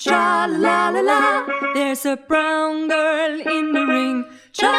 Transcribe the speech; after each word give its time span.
Cha 0.00 0.46
la 0.48 0.88
la 0.88 1.00
la, 1.00 1.44
there's 1.74 2.06
a 2.06 2.16
brown 2.16 2.88
girl 2.88 3.38
in 3.38 3.72
the 3.74 3.84
ring. 3.84 4.24
Cha 4.50 4.72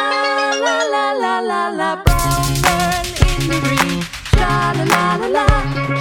la 0.60 0.82
la 0.94 1.12
la 1.12 1.38
la 1.38 1.68
la, 1.68 2.02
brown 2.02 2.54
girl 2.64 3.06
in 3.30 3.46
the 3.46 3.58
ring. 3.70 4.02
Cha 4.34 4.72
la 4.76 4.82
la 4.82 5.14
la 5.20 5.28
la, 5.28 5.46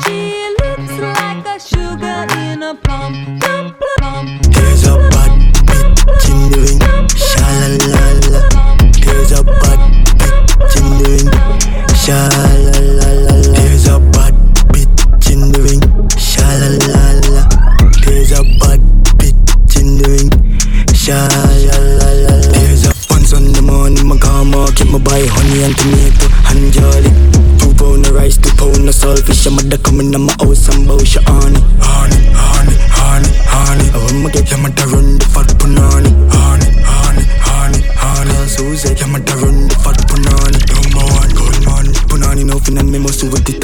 she 0.02 0.50
looks 0.58 0.98
like 0.98 1.46
a 1.46 1.60
sugar 1.60 2.26
in 2.40 2.64
a 2.64 2.74
plum. 2.74 3.38
Plum 3.40 3.76
plum. 4.00 4.42
There's 4.50 4.86
a 4.86 4.98
bad 5.14 5.54
bitch 5.54 6.28
in 6.34 6.42
the 6.50 6.58
ring. 6.66 6.82
Sha 7.14 7.46
la 7.94 8.06
la 8.26 8.34
la. 8.34 8.42
There's 9.06 9.32
a 9.34 9.44
bad 9.44 9.82
bitch 10.58 10.76
in 10.82 10.98
the 10.98 11.06
ring. 11.14 11.30
Sha 11.94 12.41
buy 25.52 25.60
honey 25.60 25.64
and 25.68 25.76
tomato 25.76 26.28
and 26.48 26.72
jolly. 26.72 27.12
Two 27.60 27.74
pound 27.76 28.08
of 28.08 28.16
rice, 28.16 28.38
two 28.38 28.50
pound 28.56 28.88
of 28.88 28.96
saltfish. 28.96 29.52
My 29.52 29.64
house 30.40 30.70
and 30.72 30.88
bow 30.88 30.98
she 31.04 31.20
honey, 31.28 31.60
honey, 31.84 32.20
honey, 32.32 32.76
honey, 32.96 33.32
honey. 33.52 33.88
I 33.92 33.98
want 34.00 34.16
my 34.24 34.30
get 34.32 34.50
your 34.50 34.60
mother 34.60 34.88
run 34.88 35.18
the 35.20 35.26
fat 35.28 35.48
punani, 35.60 36.12
honey, 36.32 36.70
honey, 36.88 37.26
honey, 37.44 37.82
honey. 38.00 38.48
Susie, 38.48 38.96
your 38.96 39.10
mother 39.10 39.36
run 39.44 39.68
the 39.68 39.76
fat 39.84 40.00
punani. 40.08 40.60
Number 40.72 41.04
one, 41.20 41.32
gold 41.36 41.60
man, 41.68 41.86
punani 42.08 42.44
no 42.46 42.60
fin 42.60 42.78
and 42.78 42.92
me 42.92 43.00
must 43.00 43.24
with 43.24 43.44
the 43.46 43.60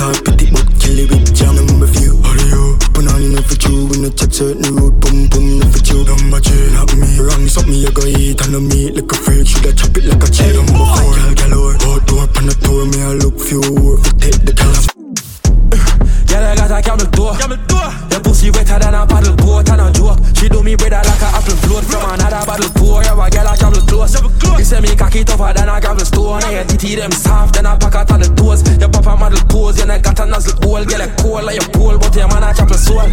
titty 26.78 26.96
them 26.96 27.12
soft 27.12 27.56
than 27.56 27.66
a 27.66 27.78
pack 27.78 27.96
out 27.96 28.12
of 28.12 28.20
the 28.20 28.30
toes. 28.36 28.62
Your 28.80 28.90
papa 28.90 29.18
model 29.18 29.40
pose, 29.50 29.80
you 29.80 29.86
neck 29.86 30.04
got 30.04 30.20
a 30.20 30.26
nozzle 30.26 30.56
hole. 30.62 30.86
Girl, 30.86 31.02
a 31.02 31.08
cold 31.18 31.44
like 31.44 31.60
your 31.60 31.70
pole, 31.74 31.98
but 31.98 32.16
your 32.16 32.28
man 32.28 32.44
a 32.44 32.54
chop 32.54 32.70
a 32.70 32.78
soul. 32.78 33.10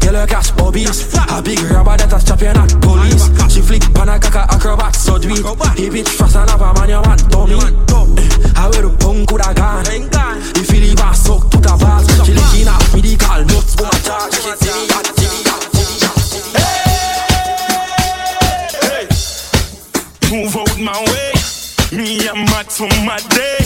Girl, 0.00 0.16
you 0.20 0.26
cash 0.26 0.50
bobbies. 0.52 1.14
A 1.14 1.42
big 1.42 1.60
rubber 1.70 1.96
that 1.96 2.12
a 2.12 2.18
chop 2.24 2.40
you 2.40 2.52
not 2.52 2.72
police. 2.80 3.28
She 3.52 3.60
flick 3.60 3.84
pan 3.94 4.08
a 4.08 4.18
caca 4.18 4.48
acrobat, 4.48 4.96
so 4.96 5.18
do. 5.18 5.28
He 5.28 5.88
bitch 5.92 6.08
fast 6.08 6.36
and 6.36 6.50
have 6.50 6.60
a 6.60 6.72
man, 6.74 6.88
your 6.88 7.02
man 7.04 7.18
dummy. 7.28 7.60
I 8.56 8.68
wear 8.72 8.82
the 8.82 8.96
punk 8.98 9.28
coulda 9.28 9.52
gone. 9.54 9.84
If 10.56 10.72
you 10.72 10.80
leave 10.80 10.98
her 10.98 11.14
suck 11.14 11.50
to 11.50 11.58
the 11.58 11.76
vase 11.76 12.08
She 12.24 12.32
licking 12.32 12.68
off 12.68 12.94
medical 12.94 13.44
nuts 13.44 13.74
for 13.74 13.84
my 13.84 13.98
charge 14.00 14.34
She 14.34 14.40
see 14.40 14.72
me 14.72 14.86
hot, 14.92 15.06
see 15.16 15.28
me 15.28 15.40
me 20.30 20.42
Move 20.42 20.56
out 20.56 20.78
my 20.80 20.98
way. 21.12 21.23
Me 21.94 22.26
and 22.26 22.50
Max 22.50 22.78
for 22.78 22.88
my 23.06 23.18
day. 23.30 23.58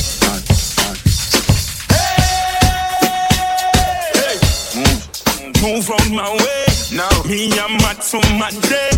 Hey, 4.13 4.37
move, 4.77 5.63
move 5.63 5.91
out 5.91 6.11
my 6.11 6.37
way. 6.37 6.67
Now. 6.93 7.23
Me 7.25 7.49
and 7.59 7.81
Max 7.81 8.11
for 8.11 8.21
my 8.37 8.51
day. 8.69 8.91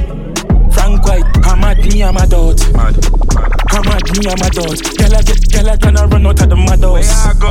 Frank 0.72 1.06
White, 1.06 1.24
I'm 1.46 1.62
at 1.62 1.78
me, 1.78 2.02
I'm 2.02 2.16
a 2.16 2.26
dot. 2.26 2.60
I'm 3.70 3.86
at 3.86 4.18
me, 4.18 4.26
I'm 4.26 4.42
a 4.42 4.50
dot. 4.50 4.82
Girl, 4.98 5.14
I 5.14 5.22
get, 5.22 5.52
girl, 5.52 5.70
I 5.70 5.76
gonna 5.76 6.06
run 6.08 6.26
out 6.26 6.42
of 6.42 6.48
the 6.48 6.56
mad 6.56 6.80
Where 6.80 7.02
I 7.04 7.34
go? 7.38 7.50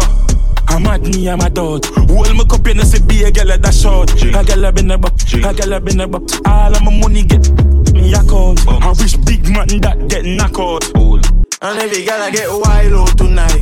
I'm 0.67 0.85
at 0.85 1.01
me, 1.01 1.29
I'm 1.29 1.39
a 1.39 1.49
dot. 1.49 1.85
Hold 1.85 2.35
my 2.35 2.43
cup, 2.43 2.67
you 2.67 2.73
know, 2.73 2.83
see 2.83 3.01
be 3.07 3.23
a 3.23 3.31
girl 3.31 3.53
at 3.53 3.61
that 3.61 3.73
short 3.73 4.11
A 4.21 4.43
girl 4.43 4.65
up 4.65 4.77
in 4.77 4.87
the 4.89 4.97
box, 4.97 5.33
a 5.33 5.53
girl 5.53 5.73
up 5.73 5.87
in 5.87 5.97
the 5.97 6.07
box 6.07 6.39
All 6.45 6.75
of 6.75 6.83
my 6.83 6.99
money 6.99 7.23
get 7.23 7.49
me 7.93 8.13
account 8.13 8.67
I 8.67 8.89
wish 8.99 9.15
big 9.17 9.47
man 9.49 9.67
that 9.81 10.07
get 10.09 10.25
knock 10.25 10.59
out 10.59 10.83
And 11.61 11.77
every 11.77 12.05
girl 12.05 12.21
I 12.21 12.31
get 12.31 12.47
wild 12.49 13.17
tonight. 13.17 13.59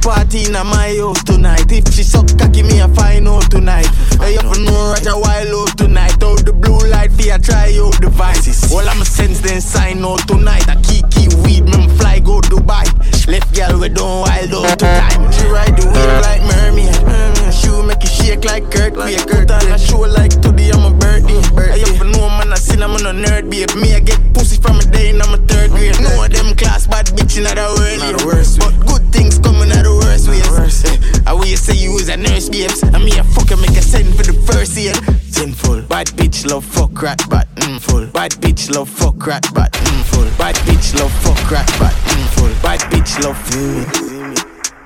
Party 0.00 0.46
in 0.46 0.52
my 0.52 0.94
house 0.94 1.24
tonight. 1.24 1.72
If 1.72 1.92
she 1.92 2.04
suck 2.04 2.26
cocky, 2.38 2.62
me 2.62 2.78
a 2.78 2.86
find 2.94 3.26
out 3.26 3.50
tonight. 3.50 3.86
Hey, 4.20 4.34
you 4.34 4.64
know 4.64 4.92
Roger 4.94 5.18
wild 5.18 5.76
tonight. 5.76 6.22
Out 6.22 6.46
the 6.46 6.52
blue 6.52 6.78
light, 6.88 7.10
for 7.10 7.22
ya 7.22 7.38
try 7.38 7.74
out 7.82 8.00
devices. 8.00 8.72
All 8.72 8.88
I'ma 8.88 9.02
sense 9.02 9.40
then 9.40 9.60
sign 9.60 10.04
out 10.04 10.20
tonight. 10.28 10.68
I 10.68 10.76
keep 10.82 11.34
weed, 11.42 11.64
me 11.64 11.88
fly 11.98 12.20
go 12.20 12.40
Dubai. 12.42 12.86
Left 13.26 13.52
girl 13.56 13.80
we 13.80 13.88
don't 13.88 14.20
wild 14.22 14.54
out 14.54 14.78
tonight. 14.78 15.34
She 15.34 15.46
ride 15.46 15.74
the 15.74 15.86
wave 15.90 16.22
like 16.22 16.42
mermaid. 16.46 16.94
Mm, 16.94 17.41
She 17.72 17.86
make 17.86 18.02
you 18.02 18.08
shake 18.08 18.44
like 18.44 18.70
Kurt. 18.70 18.96
Like 18.96 19.26
Kurt 19.26 19.50
on 19.50 19.72
a 19.72 19.78
show 19.78 20.00
like 20.00 20.30
today 20.42 20.70
I'm 20.70 20.84
a 20.84 20.94
birdie. 20.94 21.40
Hey, 21.56 21.80
you 21.80 22.04
know 22.04 22.28
man 22.28 22.52
I 22.52 22.56
sin 22.56 22.82
I'm 22.82 22.92
a 22.92 22.98
nerd 22.98 23.48
babe. 23.50 23.72
Me 23.80 23.94
I 23.94 24.00
get 24.00 24.20
pussy 24.34 24.60
from 24.60 24.78
a 24.78 24.84
day 24.84 25.08
in 25.08 25.22
I'm 25.22 25.32
a 25.32 25.38
third 25.48 25.70
grade. 25.70 25.98
Know 26.00 26.28
them 26.28 26.54
class 26.54 26.86
bad 26.86 27.06
bitch 27.06 27.38
in 27.38 27.44
the 27.44 27.56
world. 27.56 27.98
Not 27.98 28.20
the 28.20 28.26
worst 28.26 28.58
But 28.58 28.76
good 28.86 29.10
things 29.12 29.38
coming 29.38 29.72
out 29.72 29.84
the 29.84 29.94
worst 29.94 30.28
ways. 30.28 30.42
Eh, 30.84 30.98
I 31.26 31.32
will 31.32 31.46
you 31.46 31.56
say 31.56 31.74
you 31.74 31.92
was 31.94 32.08
a 32.08 32.16
nurse 32.16 32.50
babes. 32.50 32.82
And 32.82 33.02
me 33.04 33.12
a 33.12 33.24
fucker 33.24 33.58
make 33.58 33.76
a 33.78 33.82
send 33.82 34.14
for 34.16 34.22
the 34.22 34.34
first 34.52 34.76
year. 34.76 34.94
Sinful. 35.32 35.82
Bad 35.88 36.08
bitch 36.08 36.44
love 36.44 36.64
fuck 36.64 37.00
rat 37.00 37.22
but 37.30 37.48
mm, 37.56 37.80
full. 37.80 38.06
Bad 38.08 38.32
bitch 38.32 38.70
love 38.70 38.90
fuck 38.90 39.26
rat 39.26 39.46
but 39.54 39.72
mm, 39.72 40.02
full. 40.12 40.28
Bad 40.36 40.56
bitch 40.68 40.94
love 41.00 41.12
fuck 41.24 41.50
rat 41.50 41.66
but 41.80 41.92
mm, 41.92 42.26
full. 42.36 42.52
Bad 42.60 42.80
bitch 42.92 43.16
love 43.24 43.38
feel 43.48 43.64
me. 43.64 44.36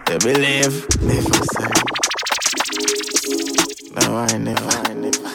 You 0.08 0.18
believe? 0.18 0.86
Live 1.02 1.26
inside. 1.26 2.05
I 3.98 4.36
never, 4.38 4.62
I 4.62 4.92
never. 4.94 5.28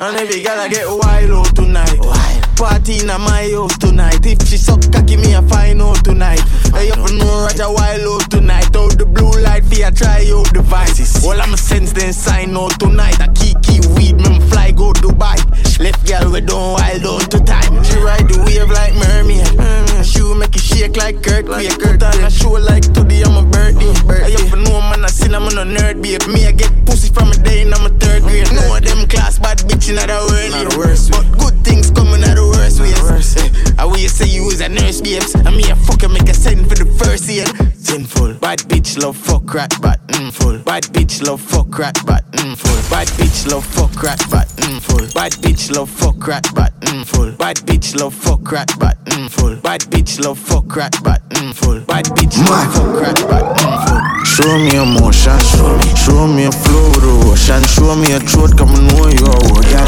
And 0.00 0.16
every 0.16 0.42
girl 0.42 0.58
I 0.58 0.68
get 0.68 0.86
wild 0.86 1.30
out 1.30 1.56
tonight. 1.56 1.98
Wild. 1.98 2.42
Party 2.56 2.98
in 3.00 3.06
my 3.06 3.48
house 3.54 3.78
tonight. 3.78 4.24
If 4.26 4.46
she 4.48 4.56
suck 4.56 4.82
cocky, 4.92 5.16
me 5.16 5.32
a 5.34 5.42
find 5.42 5.80
out 5.80 6.04
tonight. 6.04 6.40
Hey, 6.74 6.88
you 6.88 6.96
know 6.96 7.46
Roger 7.46 7.70
wild 7.70 8.22
out 8.22 8.30
tonight. 8.30 8.76
Out 8.76 8.98
the 8.98 9.06
blue 9.06 9.30
light, 9.40 9.64
for 9.64 9.76
ya 9.76 9.90
try 9.90 10.26
out 10.28 10.52
devices. 10.52 11.24
All 11.24 11.40
I'ma 11.40 11.56
sense 11.56 11.92
then 11.92 12.12
sign 12.12 12.56
out 12.56 12.78
tonight. 12.78 13.20
I 13.20 13.28
keep 13.28 13.62
keep 13.62 13.86
weed, 13.96 14.16
me 14.16 14.40
fly 14.50 14.72
go 14.72 14.92
Dubai. 14.92 15.38
Left 15.78 16.06
girl 16.06 16.32
we 16.32 16.40
don't 16.40 16.74
wild 16.74 17.06
out 17.06 17.30
to 17.30 17.40
time. 17.44 17.82
She 17.84 17.96
ride 17.96 18.28
the 18.28 18.42
wave 18.44 18.68
like 18.68 18.94
mermaid. 18.94 19.46
She 20.04 20.20
make 20.34 20.54
you 20.54 20.60
shake 20.60 20.96
like 20.96 21.22
Kurt. 21.22 21.46
Like 21.46 21.78
Kurt 21.78 22.02
on 22.02 22.24
a 22.24 22.30
show 22.30 22.58
like 22.58 22.82
today 22.92 23.21
I'm 23.21 23.21
a 25.62 25.64
nerd 25.64 26.02
babe. 26.02 26.26
Me 26.28 26.46
I 26.46 26.52
get 26.52 26.72
pussy 26.86 27.12
from 27.12 27.30
a 27.30 27.36
day 27.36 27.62
and 27.62 27.74
I'm 27.74 27.86
a 27.86 27.88
third 27.88 28.22
grade. 28.22 28.50
Know 28.52 28.78
them 28.80 29.06
class 29.06 29.38
bad 29.38 29.58
bitch 29.58 29.88
in 29.88 29.96
the 29.96 30.06
world. 30.26 30.50
Not 30.50 30.72
the 30.72 30.78
worst 30.78 31.10
but 31.10 31.26
good 31.38 31.56
things 31.64 31.90
coming 31.90 32.22
out 32.24 32.34
the 32.34 32.46
worst 32.46 32.80
ways. 32.80 32.98
I 33.78 33.84
will 33.84 33.98
you 33.98 34.08
say 34.08 34.26
you 34.26 34.44
was 34.44 34.60
a 34.60 34.68
nurse 34.68 35.00
babes. 35.00 35.34
And 35.34 35.56
me 35.56 35.64
a 35.70 35.76
fucker 35.86 36.12
make 36.12 36.28
a 36.28 36.34
send 36.34 36.68
for 36.68 36.74
the 36.74 36.86
first 36.98 37.28
year. 37.30 37.46
Sinful. 37.78 38.34
Bad 38.34 38.60
bitch 38.66 38.98
love 38.98 39.16
fuck 39.16 39.54
rat 39.54 39.74
but 39.80 40.04
mm, 40.08 40.32
full. 40.32 40.58
Bad 40.58 40.84
bitch 40.94 41.22
love 41.22 41.40
fuck 41.40 41.78
rat 41.78 41.98
but 42.06 42.24
mm, 42.32 42.56
full. 42.58 42.80
Bad 42.90 43.08
bitch 43.18 43.46
love 43.46 43.64
fuck 43.64 44.02
rat 44.02 44.20
but 44.30 44.48
mm, 44.58 44.80
full. 44.82 45.06
Bad 45.14 45.32
bitch 45.42 45.70
love 45.70 45.88
fuck 45.88 46.26
rat 46.26 46.46
but 46.54 46.72
mm, 46.80 47.04
full. 47.04 47.30
Bad 47.32 47.56
bitch 47.68 47.98
love 48.00 48.14
fuck 48.14 48.50
rat 48.50 48.70
but 48.78 48.96
mm, 49.04 49.30
full. 49.30 49.56
Bad 49.56 49.80
bitch 49.90 50.18
love 50.24 50.38
fuck 50.38 50.74
rat 50.74 50.96
but 51.04 51.22
mm, 51.30 51.54
full. 51.54 51.80
Bad 51.80 52.06
bitch 52.16 52.38
love 52.50 52.74
fuck 52.74 53.00
rat 53.00 53.16
but 53.30 53.56
mm, 53.56 53.88
full. 53.88 53.91
Show 54.32 54.56
me 54.56 54.72
emotion, 54.80 55.36
show 55.52 55.76
me, 55.76 55.92
show 55.92 56.26
me 56.26 56.44
a 56.48 56.50
flow 56.50 56.88
with 56.88 57.04
the 57.04 57.12
ocean. 57.28 57.62
Show 57.68 57.92
me 57.94 58.16
a 58.16 58.18
throat, 58.18 58.56
come 58.56 58.72
and 58.72 58.88
know 58.88 59.04
you 59.12 59.28
are 59.28 59.44
working. 59.52 59.84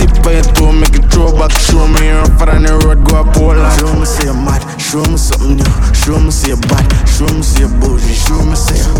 Tip 0.00 0.16
by 0.24 0.40
your 0.40 0.48
toe, 0.56 0.72
make 0.72 0.96
it 0.96 1.04
throw 1.12 1.28
back. 1.36 1.52
Show 1.52 1.84
me 1.84 2.08
you're 2.08 2.24
far 2.40 2.56
on 2.56 2.64
the 2.64 2.72
road, 2.88 3.04
go 3.04 3.20
up 3.20 3.36
all 3.36 3.52
out. 3.52 3.76
Show 3.76 3.92
me 3.92 4.08
say 4.08 4.24
you're 4.24 4.32
mad, 4.32 4.64
show 4.80 5.04
me 5.04 5.20
something 5.20 5.60
new. 5.60 5.72
Show 5.92 6.16
me 6.16 6.32
say 6.32 6.56
you're 6.56 6.64
bad, 6.72 6.88
show 7.04 7.28
me 7.28 7.44
say 7.44 7.68
you're 7.68 7.76
bougie. 7.76 8.16
Show 8.16 8.40
me 8.48 8.56
say 8.56 8.80
you're 8.80 8.96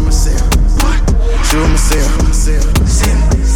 Show 1.49 1.65
me 1.73 1.79
say. 1.81 2.27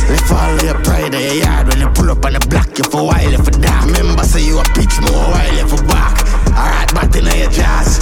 Left 0.09 0.33
all 0.33 0.57
your 0.65 0.81
pride 0.83 1.13
in 1.13 1.21
your 1.21 1.45
yard 1.45 1.69
when 1.69 1.81
you 1.85 1.89
pull 1.93 2.11
up 2.11 2.25
on 2.25 2.33
the 2.33 2.41
block. 2.49 2.73
You 2.81 2.85
for 2.89 3.05
while, 3.07 3.31
you 3.31 3.37
for 3.37 3.53
dark. 3.61 3.93
Remember, 3.93 4.25
say 4.25 4.41
you 4.41 4.59
a 4.59 4.65
pitch 4.73 4.97
more 5.05 5.29
while 5.29 5.53
you 5.53 5.69
for 5.69 5.85
back. 5.85 6.17
Alright, 6.57 6.89
back 6.97 7.15
in 7.15 7.29
your 7.29 7.53
jazz. 7.53 8.01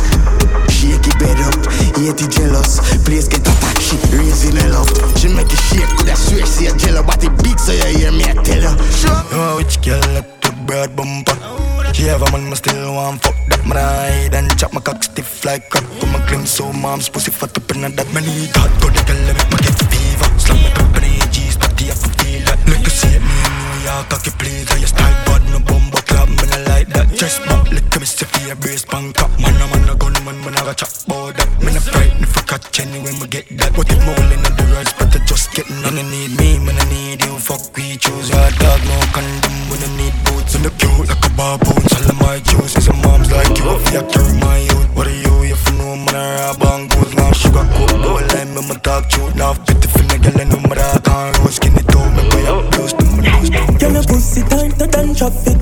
Shake 0.71 1.03
it 1.03 1.19
bed 1.19 1.37
up, 1.43 1.68
hate 2.07 2.23
it 2.23 2.31
jealous. 2.31 2.79
Place 3.05 3.29
get 3.29 3.43
attacked, 3.43 3.83
she 3.83 3.97
raising 4.15 4.57
her 4.57 4.69
love. 4.71 4.91
She 5.19 5.29
make 5.29 5.51
you 5.51 5.61
shake, 5.69 5.91
could 5.99 6.09
I 6.09 6.15
swear 6.15 6.47
she 6.47 6.67
a 6.67 6.73
jello, 6.77 7.03
but 7.03 7.23
it 7.25 7.35
big 7.43 7.59
so 7.59 7.73
you 7.73 7.99
hear 7.99 8.13
me 8.13 8.25
I 8.25 8.35
tell 8.43 8.63
her. 8.63 8.75
Sure. 8.93 9.23
Know 9.33 9.57
which 9.57 9.81
girl 9.83 10.03
like 10.15 10.29
the 10.41 10.53
broad 10.67 10.95
bumper. 10.95 11.37
She 11.93 12.05
have 12.05 12.23
a 12.23 12.31
man, 12.31 12.49
but 12.51 12.59
still 12.59 12.95
want 12.95 13.23
fuck 13.23 13.35
that 13.49 13.65
man 13.67 13.77
hide 13.77 14.35
and 14.35 14.47
chop 14.59 14.73
my 14.73 14.81
cock 14.81 15.03
stiff 15.03 15.45
like 15.45 15.69
crack. 15.71 15.85
Come 16.01 16.15
and 16.15 16.25
claim 16.29 16.47
so 16.47 16.73
mom's 16.73 17.09
pussy 17.09 17.31
fat 17.31 17.57
up 17.57 17.71
in 17.75 17.81
that 17.81 18.09
man 18.13 18.25
need 18.25 18.55
hot. 18.55 18.71
Go 18.81 18.87
to 18.91 19.03
girl, 19.09 19.21
let 19.27 19.39
make 19.51 19.67
it 19.67 19.79
fever. 19.91 20.29
Slam 20.39 20.59
it 20.63 20.79
in 20.79 21.19
the 21.19 21.29
G's, 21.33 21.57
but 21.57 21.73
the 21.77 21.85
have 21.91 22.03
to 22.03 22.11
feel 22.23 22.45
that. 22.47 22.59
Look 22.69 22.85
to 22.85 22.91
see 22.91 23.19
me, 23.19 23.37
me 23.71 23.79
your 23.85 24.05
cocky 24.11 24.31
please 24.39 24.69
How 24.69 24.77
you 24.77 24.87
style 24.87 25.28
I 27.19 27.21
like 27.21 27.35
Just 27.35 27.43
bump 27.47 27.67
like 27.73 27.99
me 27.99 28.07
see 28.07 28.27
for 28.27 28.47
your 28.47 28.55
brace 28.57 28.85
bang 28.85 29.11
up 29.19 29.31
Man 29.43 29.51
a 29.59 29.67
man 29.75 29.91
a 29.91 29.95
gun 29.99 30.15
man 30.23 30.39
when 30.45 30.55
I 30.55 30.63
got 30.63 30.79
chop 30.79 30.89
that. 31.35 31.51
Me 31.59 31.75
no 31.75 31.81
frightened 31.83 32.23
if 32.23 32.39
I 32.39 32.43
catch 32.47 32.79
any 32.79 33.03
when 33.03 33.19
we 33.19 33.27
get 33.27 33.51
that. 33.59 33.75
But 33.75 33.91
if 33.91 33.99
me 33.99 34.13
willing 34.15 34.47
on 34.47 34.55
the 34.55 34.65
roads 34.71 34.95
but 34.95 35.11
I 35.11 35.19
just 35.27 35.51
getting 35.51 35.83
on 35.83 35.99
I 35.99 36.03
need 36.07 36.39
me 36.39 36.63
man 36.63 36.79
I 36.79 36.87
need 36.87 37.19
you 37.27 37.35
Fuck 37.43 37.75
we 37.75 37.99
choose. 37.99 38.31
Hard 38.31 38.55
dog 38.63 38.83
no 38.87 38.97
condom 39.11 39.57
when 39.67 39.83
I 39.83 39.91
need 39.99 40.15
boots. 40.31 40.55
And 40.55 40.63
the 40.63 40.71
cute 40.79 41.11
like 41.11 41.27
a 41.27 41.31
baboon 41.35 41.83
of 41.91 42.19
my 42.23 42.39
juices 42.39 42.87
and 42.87 43.03
moms 43.03 43.35
like 43.35 43.51
you 43.59 43.67
If 43.67 43.91
you 43.91 44.03
carry 44.15 44.35
my 44.39 44.59
youth. 44.63 44.89
What 44.95 45.11
are 45.11 45.19
you 45.19 45.35
if 45.51 45.59
you 45.67 45.75
know 45.75 45.99
man 45.99 46.15
I 46.15 46.55
rob 46.55 46.63
and 46.71 46.87
goes 46.87 47.11
Now 47.19 47.35
sugar 47.35 47.67
coat 47.67 47.99
no 47.99 48.23
lime 48.31 48.55
me 48.55 48.63
my 48.63 48.79
talk 48.79 49.11
truth. 49.11 49.35
Now 49.35 49.59
for 49.59 49.75
the 49.75 50.23
girl 50.23 50.39
I 50.39 50.47
know 50.47 50.63
my 50.71 50.79
dog 50.79 51.03
can't 51.03 51.35
roll 51.43 51.51
Skinny 51.51 51.83
toe 51.83 52.07
me 52.15 52.23
boy 52.31 52.47
up 52.47 52.71
close 52.71 52.95
to 52.95 53.05
my 53.11 53.27
nose 53.27 53.51
Girl, 53.51 53.91
your 53.91 54.07
pussy 54.07 54.47
tighter 54.47 54.87
than 54.87 55.19
traffic 55.19 55.59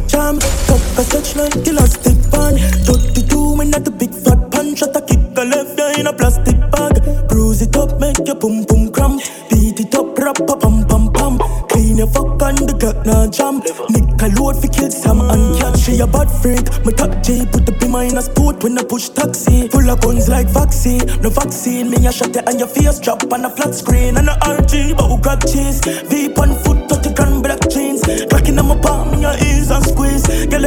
when 18.63 18.79
I 18.79 18.85
push 18.85 19.09
taxi. 19.09 19.69
Full 19.69 19.91
of 19.91 20.01
guns 20.01 20.29
like 20.29 20.49
vaccine, 20.49 21.05
no 21.23 21.31
vaccine. 21.31 21.91
Me 21.91 22.07
a 22.07 22.13
shot 22.13 22.37
it 22.37 22.49
and 22.49 22.59
your 22.59 22.69
face 22.69 22.99
drop 22.99 23.23
on 23.33 23.45
a 23.45 23.51
flat 23.51 23.75
screen 23.75 24.17
and 24.17 24.29
a 24.29 24.35
RG, 24.43 24.97
but 24.97 25.07
who 25.09 25.19
grab 25.19 25.41
cheese? 25.47 25.81
Veep 26.09 26.39
on 26.39 26.55
foot, 26.63 26.89
30 26.89 27.15
grand 27.15 27.43
black 27.43 27.61
jeans. 27.69 28.03
Cracking 28.29 28.59
on 28.59 28.69
my 28.69 28.81
palm, 28.81 29.15
in 29.15 29.21
your 29.21 29.35
ears 29.35 29.71
and 29.71 29.85
squeeze. 29.85 30.27
Girl, 30.47 30.65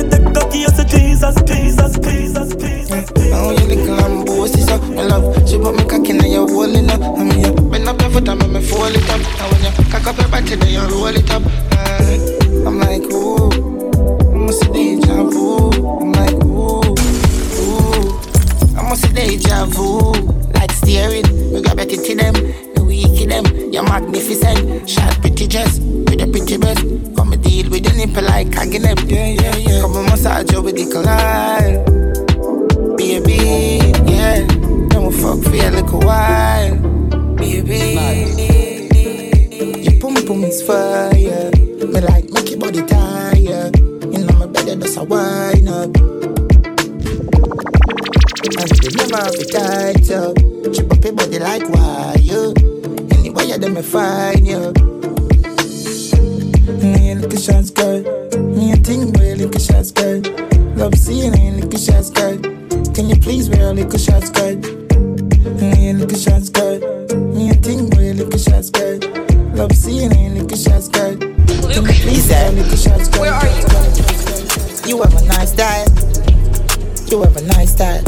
You 77.09 77.23
have 77.23 77.35
a 77.38 77.41
nice 77.41 77.71
style. 77.71 78.03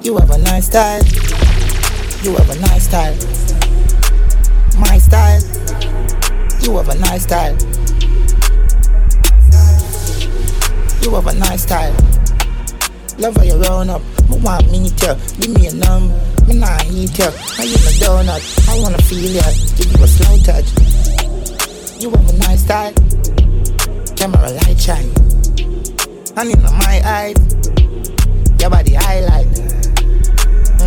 You 0.00 0.16
have 0.16 0.30
a 0.30 0.38
nice 0.38 0.66
style. 0.68 1.04
You 2.22 2.34
have 2.34 2.48
a 2.48 2.58
nice 2.60 2.84
style. 2.84 3.14
My 4.78 4.96
style. 4.96 5.42
You 6.62 6.78
have 6.78 6.88
a 6.88 6.98
nice 6.98 7.24
style. 7.24 7.54
You 11.02 11.14
have 11.14 11.26
a 11.26 11.34
nice 11.34 11.64
style. 11.64 11.92
Love 13.18 13.36
how 13.36 13.42
you 13.42 13.60
round 13.60 13.90
up. 13.90 14.00
Me 14.30 14.38
want 14.38 14.70
me 14.72 14.88
to 14.88 15.18
give 15.38 15.50
me 15.50 15.66
a 15.66 15.74
number. 15.74 16.18
Me 16.48 16.54
nah 16.54 16.78
eat 16.90 17.18
you. 17.18 17.26
I 17.58 17.66
give 17.68 17.84
a 17.84 17.92
donut. 18.00 18.40
I 18.66 18.80
wanna 18.80 19.02
feel 19.02 19.30
ya. 19.30 19.42
Give 19.76 19.92
you 19.92 20.02
a 20.02 20.08
slow 20.08 20.38
touch. 20.38 20.72
You 22.00 22.08
have 22.08 22.30
a 22.30 22.38
nice 22.38 22.62
style. 22.62 22.94
Camera 24.16 24.50
light 24.52 24.80
shine. 24.80 25.12
And 26.36 26.50
in 26.50 26.62
my 26.62 27.02
eyes, 27.04 27.53
your 28.64 28.70
body 28.70 28.94
highlight. 28.94 29.46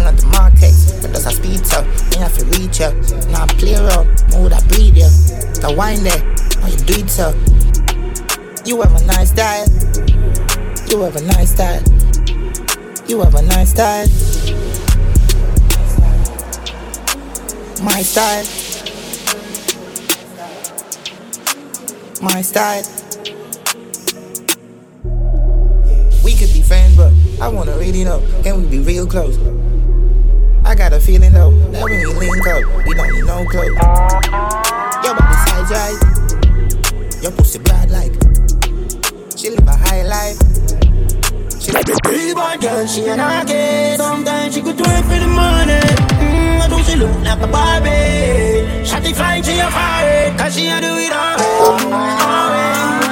Not 0.01 0.17
the 0.17 0.27
market, 0.33 0.73
but 0.99 1.13
a 1.13 1.29
speed 1.29 1.63
so 1.63 1.83
Me 2.09 2.17
have 2.17 2.35
to 2.39 2.45
reach 2.57 2.79
you. 2.81 2.89
Now 3.29 3.45
play 3.45 3.75
around, 3.75 4.07
move 4.33 4.49
that 4.49 4.65
breathe 4.67 4.97
you. 4.97 5.09
The 5.61 5.75
wine 5.77 6.01
there, 6.01 6.17
you 6.65 6.77
do 6.89 7.05
it 7.05 7.09
so. 7.09 7.37
You 8.65 8.81
have 8.81 8.99
a 8.99 9.05
nice 9.05 9.29
style. 9.29 9.67
You 10.89 11.01
have 11.01 11.15
a 11.17 11.21
nice 11.21 11.51
style. 11.51 11.83
You 13.07 13.21
have 13.21 13.35
a 13.35 13.43
nice 13.43 13.69
style. 13.69 14.07
My 17.83 18.01
style. 18.01 18.45
My 22.23 22.41
style. 22.41 22.96
I 27.39 27.47
wanna 27.49 27.77
really 27.77 28.03
know. 28.03 28.19
Can 28.41 28.61
we 28.61 28.67
be 28.67 28.79
real 28.79 29.05
close? 29.05 29.37
I 30.65 30.73
got 30.73 30.91
a 30.91 30.99
feeling 30.99 31.33
though 31.33 31.51
that 31.69 31.83
we 31.85 32.03
link 32.05 32.47
up, 32.47 32.63
we 32.85 32.95
don't 32.95 33.13
need 33.13 33.25
no 33.25 33.45
clothes. 33.45 33.77
Your 35.05 35.13
body 35.13 35.37
size 35.45 35.69
right, 35.69 37.21
your 37.21 37.31
pussy 37.31 37.59
broad 37.59 37.91
like. 37.91 38.13
She 39.37 39.51
live 39.51 39.67
a 39.67 39.75
high 39.77 40.01
life. 40.01 40.39
She 41.61 41.71
like 41.71 41.87
a 41.87 41.95
Pretty 42.03 42.33
boy 42.33 42.57
girl, 42.59 42.87
she 42.87 43.05
an 43.05 43.19
artist. 43.19 43.97
Sometimes 43.97 44.55
she 44.55 44.61
could 44.63 44.75
twerk 44.75 45.03
for 45.03 45.19
the 45.19 45.27
money. 45.27 45.79
Mm, 46.17 46.61
I 46.61 46.67
do 46.69 46.83
she 46.83 46.95
look 46.97 47.15
like 47.23 47.41
a 47.41 47.47
Barbie. 47.47 48.83
Shotty 48.83 49.13
flying, 49.13 49.43
she 49.43 49.59
a 49.59 49.69
fire. 49.69 50.35
Cause 50.37 50.55
she 50.55 50.63
do 50.63 50.97
it 50.97 51.13
all. 51.13 51.93
All 51.93 53.06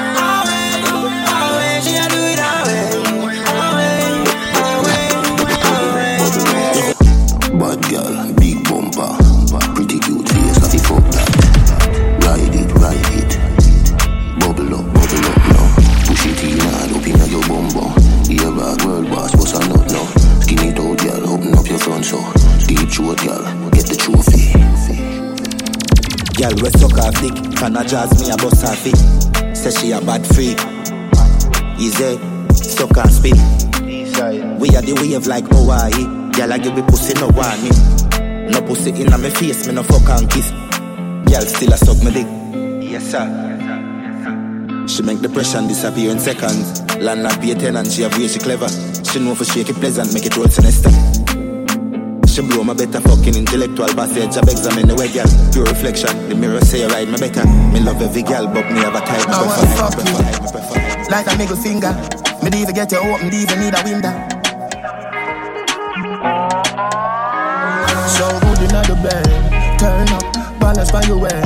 Girl, 26.38 26.52
we 26.62 26.70
suck 26.72 26.92
her 27.00 27.12
dick, 27.22 27.56
can 27.56 27.78
I 27.78 27.86
jazz 27.86 28.12
me 28.20 28.30
a 28.30 28.36
bust 28.36 28.62
her 28.62 28.76
feet? 28.76 29.56
Say 29.56 29.72
she 29.72 29.92
a 29.92 30.02
bad 30.02 30.28
freak. 30.28 30.60
Easy, 31.80 32.20
suck 32.54 32.96
her 32.98 33.08
spit. 33.10 33.36
We 34.60 34.68
are 34.76 34.82
the 34.82 34.98
wave 35.00 35.28
like 35.28 35.46
Hawaii. 35.48 35.92
Girl, 36.34 36.52
I 36.52 36.58
give 36.58 36.76
me 36.76 36.82
pussy 36.82 37.14
no 37.16 37.30
warning. 37.30 38.52
No 38.52 38.62
pussy 38.68 38.92
inna 38.92 39.18
me 39.18 39.30
face, 39.30 39.66
me 39.66 39.74
no 39.74 39.84
fuck 39.84 40.10
and 40.10 40.30
kiss. 40.30 40.52
Girl, 41.32 41.48
still 41.48 41.72
a 41.72 41.78
suck 41.78 42.04
me 42.04 42.12
dick. 42.12 42.28
Yes 42.92 43.12
sir. 43.12 44.86
She 44.88 45.04
make 45.04 45.22
depression 45.22 45.68
disappear 45.68 46.12
in 46.12 46.20
seconds. 46.20 46.82
Land 46.98 47.26
and 47.26 47.42
pay 47.42 47.56
ten 47.56 47.78
and 47.78 47.90
she 47.90 48.02
have 48.02 48.18
way 48.18 48.28
she 48.28 48.40
clever. 48.40 48.68
She 48.68 49.20
know 49.20 49.36
for 49.36 49.46
shake 49.46 49.70
it 49.70 49.76
pleasant, 49.78 50.14
make 50.14 50.26
it 50.26 50.36
roll 50.36 50.50
sinister. 50.50 50.92
She 52.36 52.42
blow 52.42 52.66
my 52.66 52.74
better 52.74 53.00
fucking 53.00 53.34
intellectual 53.34 53.88
passage. 53.96 54.36
Job 54.36 54.50
examine 54.50 54.90
the 54.90 54.96
way, 54.96 55.08
girl. 55.08 55.24
Pure 55.54 55.72
reflection. 55.72 56.12
The 56.28 56.36
mirror 56.36 56.60
say 56.60 56.82
you 56.82 56.90
ride 56.90 57.08
me 57.08 57.16
better. 57.16 57.48
Me 57.72 57.80
love 57.80 58.02
every 58.02 58.24
girl, 58.24 58.46
but 58.52 58.68
me 58.68 58.84
have 58.84 58.94
a 58.94 59.00
type. 59.00 59.24
I 59.24 59.40
wanna 59.40 59.64
fuck 59.80 59.96
you. 59.96 61.08
like 61.08 61.32
a 61.32 61.38
middle 61.38 61.56
finger. 61.56 61.96
Me 62.44 62.52
even 62.60 62.76
get 62.76 62.92
you 62.92 63.00
open, 63.00 63.32
even 63.32 63.56
need 63.56 63.72
a 63.72 63.82
window. 63.88 64.12
So 68.20 68.28
good 68.44 68.68
in 68.68 68.76
the 68.84 69.00
bed, 69.00 69.80
turn 69.80 70.10
up, 70.12 70.60
balance 70.60 70.92
by 70.92 71.04
your 71.08 71.20
way. 71.20 71.40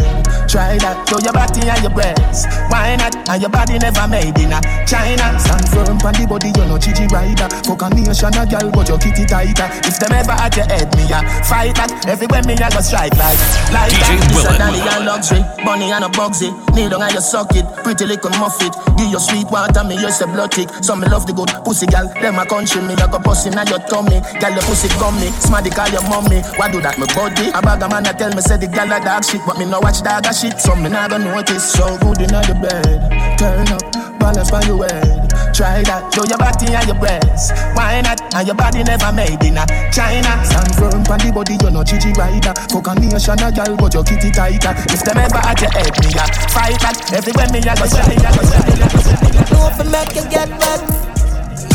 Try 0.50 0.82
that, 0.82 0.99
show 1.10 1.18
your 1.26 1.34
body 1.34 1.66
and 1.66 1.82
your 1.82 1.90
breasts. 1.90 2.46
Why 2.70 2.94
not? 2.96 3.18
And 3.28 3.42
your 3.42 3.50
body 3.50 3.82
never 3.82 4.06
made 4.08 4.38
in 4.38 4.54
a 4.54 4.62
China. 4.86 5.34
Stand 5.42 5.66
firm 5.74 5.98
on 6.06 6.14
the 6.14 6.26
body, 6.30 6.54
you 6.54 6.66
know 6.70 6.78
Gigi 6.78 7.10
rider. 7.10 7.50
Fuck 7.66 7.82
a 7.82 7.90
nation 7.90 8.38
a 8.38 8.46
girl, 8.46 8.70
but 8.70 8.86
your 8.88 9.02
kitty 9.02 9.26
tighter. 9.26 9.68
If 9.90 9.98
them 9.98 10.14
ever 10.14 10.38
at 10.38 10.54
your 10.54 10.70
head, 10.70 10.94
me 10.94 11.10
a 11.10 11.20
fight 11.50 11.74
that. 11.82 11.90
Everywhere 12.06 12.46
me 12.46 12.54
a 12.54 12.70
go 12.70 12.82
strike 12.86 13.18
like 13.18 13.42
like 13.74 13.90
DJ 13.90 14.22
that. 14.22 14.30
This 14.30 14.46
a 14.46 14.54
daddy 14.54 14.82
and 14.86 15.06
luxury, 15.10 15.42
money 15.66 15.90
and 15.90 16.06
a 16.06 16.10
bugsy. 16.14 16.54
Kneel 16.78 16.94
down 16.94 17.02
and 17.02 17.14
you 17.18 17.22
suck 17.26 17.50
it, 17.58 17.66
pretty 17.82 18.06
little 18.06 18.30
muffet. 18.38 18.74
Give 19.02 19.10
your 19.10 19.20
sweet 19.20 19.50
water, 19.50 19.82
me 19.84 19.98
use 19.98 20.22
a 20.22 20.28
blood 20.30 20.54
tick. 20.54 20.70
Some 20.86 21.02
me 21.02 21.10
love 21.10 21.26
the 21.26 21.34
good 21.34 21.50
pussy 21.66 21.90
gal. 21.90 22.06
Them 22.22 22.38
a 22.38 22.46
country 22.46 22.86
me, 22.86 22.94
I 22.94 23.10
go 23.10 23.18
pussy 23.18 23.50
in 23.50 23.58
your 23.66 23.82
tummy. 23.90 24.22
Gal 24.38 24.54
your 24.54 24.66
pussy 24.70 24.88
gummy, 25.02 25.34
smarty 25.42 25.74
call 25.74 25.90
your 25.90 26.06
mommy. 26.06 26.46
Why 26.62 26.70
do 26.70 26.78
that, 26.86 27.02
me 27.02 27.10
body? 27.18 27.50
A 27.50 27.62
bag 27.62 27.82
of 27.82 27.90
man 27.90 28.06
a 28.06 28.14
tell 28.14 28.30
me 28.30 28.42
say 28.46 28.58
the 28.58 28.70
gal 28.70 28.92
a 28.94 29.02
dog 29.02 29.26
shit, 29.26 29.42
but 29.46 29.58
me 29.58 29.66
no 29.66 29.82
watch 29.82 30.06
dog 30.06 30.26
a 30.30 30.34
shit. 30.34 30.60
So 30.62 30.76
me 30.76 30.90
gonna 31.08 31.24
notice. 31.24 31.72
So 31.72 31.98
good 32.00 32.22
in 32.22 32.34
the 32.34 32.56
bed, 32.60 33.38
turn 33.40 33.68
up, 33.72 34.20
balance 34.20 34.52
by 34.52 34.62
your 34.68 34.84
head. 34.84 35.30
Try 35.54 35.84
that, 35.84 36.08
show 36.16 36.24
your 36.24 36.40
body 36.40 36.72
and 36.72 36.88
your 36.88 36.96
breasts. 36.96 37.52
Why 37.76 38.00
not? 38.02 38.20
And 38.36 38.48
your 38.48 38.56
body 38.56 38.84
never 38.84 39.12
made 39.12 39.44
in 39.44 39.60
a 39.60 39.64
China. 39.92 40.32
Stand 40.44 40.72
firm 40.76 41.04
on 41.08 41.20
the 41.20 41.32
body, 41.36 41.56
you 41.60 41.72
know 41.72 41.84
Gigi 41.84 42.12
rider. 42.16 42.56
Fuck 42.72 42.88
a 42.88 42.96
nation 42.96 43.40
a 43.40 43.52
gal, 43.52 43.76
but 43.76 43.94
your 43.94 44.04
kitty 44.04 44.32
tighter. 44.32 44.74
If 44.92 45.04
them 45.04 45.20
ever 45.20 45.44
at 45.44 45.60
your 45.60 45.72
head, 45.72 45.92
me 46.00 46.16
a 46.16 46.26
fight 46.52 46.80
back. 46.80 46.96
Everywhere 47.12 47.52
me 47.52 47.60
a 47.60 47.74
go 47.76 47.86
shine, 47.88 48.20
a 48.20 48.30
go 48.32 48.42
shine, 48.44 48.72
a 48.72 48.88
go 48.88 49.00
shine. 49.04 49.20
know 49.52 49.68
if 49.68 49.80
I 49.80 49.86
make 49.88 50.16
you 50.16 50.26
get 50.32 50.48
wet. 50.48 50.82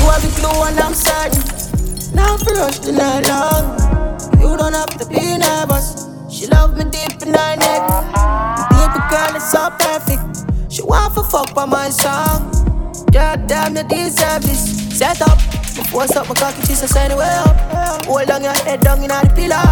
You 0.01 0.05
have 0.09 0.25
the 0.25 0.31
clue 0.37 0.65
and 0.65 0.81
I'm 0.81 0.95
certain. 0.97 1.45
Now 2.17 2.37
for 2.37 2.57
rush 2.57 2.81
the 2.81 2.93
night 2.93 3.29
long. 3.29 3.77
You 4.41 4.57
don't 4.57 4.73
have 4.73 4.97
to 4.97 5.05
be 5.09 5.39
nervous. 5.39 6.09
She 6.29 6.47
love 6.49 6.77
me 6.77 6.85
deep 6.89 7.21
in 7.23 7.35
her 7.35 7.57
neck. 7.57 8.74
Girl 9.15 9.37
is 9.37 9.49
so 9.49 9.71
perfect. 9.79 10.73
She 10.73 10.83
want 10.83 11.15
for 11.15 11.23
fuck 11.23 11.55
by 11.55 11.67
my 11.67 11.89
song. 11.89 12.51
God 13.13 13.47
damn, 13.47 13.77
you 13.77 13.85
deserve 13.85 14.43
this. 14.43 14.99
Set 14.99 15.23
up. 15.23 15.39
Before 15.77 16.09
something 16.09 16.35
cocky, 16.35 16.63
she 16.63 16.75
says 16.75 16.97
anyway 16.97 17.31
up. 17.47 18.07
Hold 18.07 18.29
on 18.29 18.43
your 18.43 18.53
head 18.67 18.81
down 18.81 19.01
in 19.05 19.09
the 19.11 19.33
pillar. 19.37 19.63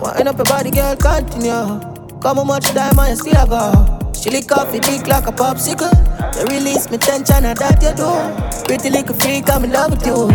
Wind 0.00 0.28
up 0.28 0.36
your 0.36 0.44
body, 0.44 0.70
girl, 0.70 0.94
continue. 0.94 1.80
Come 2.20 2.38
on, 2.38 2.46
much 2.46 2.66
time 2.66 2.94
you 3.10 3.16
still 3.16 3.34
a 3.34 3.46
go. 3.48 4.12
She 4.12 4.30
lick 4.30 4.52
off 4.52 4.72
your 4.72 4.80
dick 4.80 5.08
like 5.08 5.26
a 5.26 5.32
popsicle. 5.32 5.90
You 6.38 6.44
release 6.56 6.88
me 6.88 6.98
tension 6.98 7.44
and 7.44 7.58
that 7.58 7.82
you 7.82 7.90
do. 7.90 8.66
Pretty 8.66 8.90
little 8.90 9.16
freak, 9.16 9.50
I'm 9.50 9.64
in 9.64 9.72
love 9.72 9.90
with 9.90 10.06
you. 10.06 10.28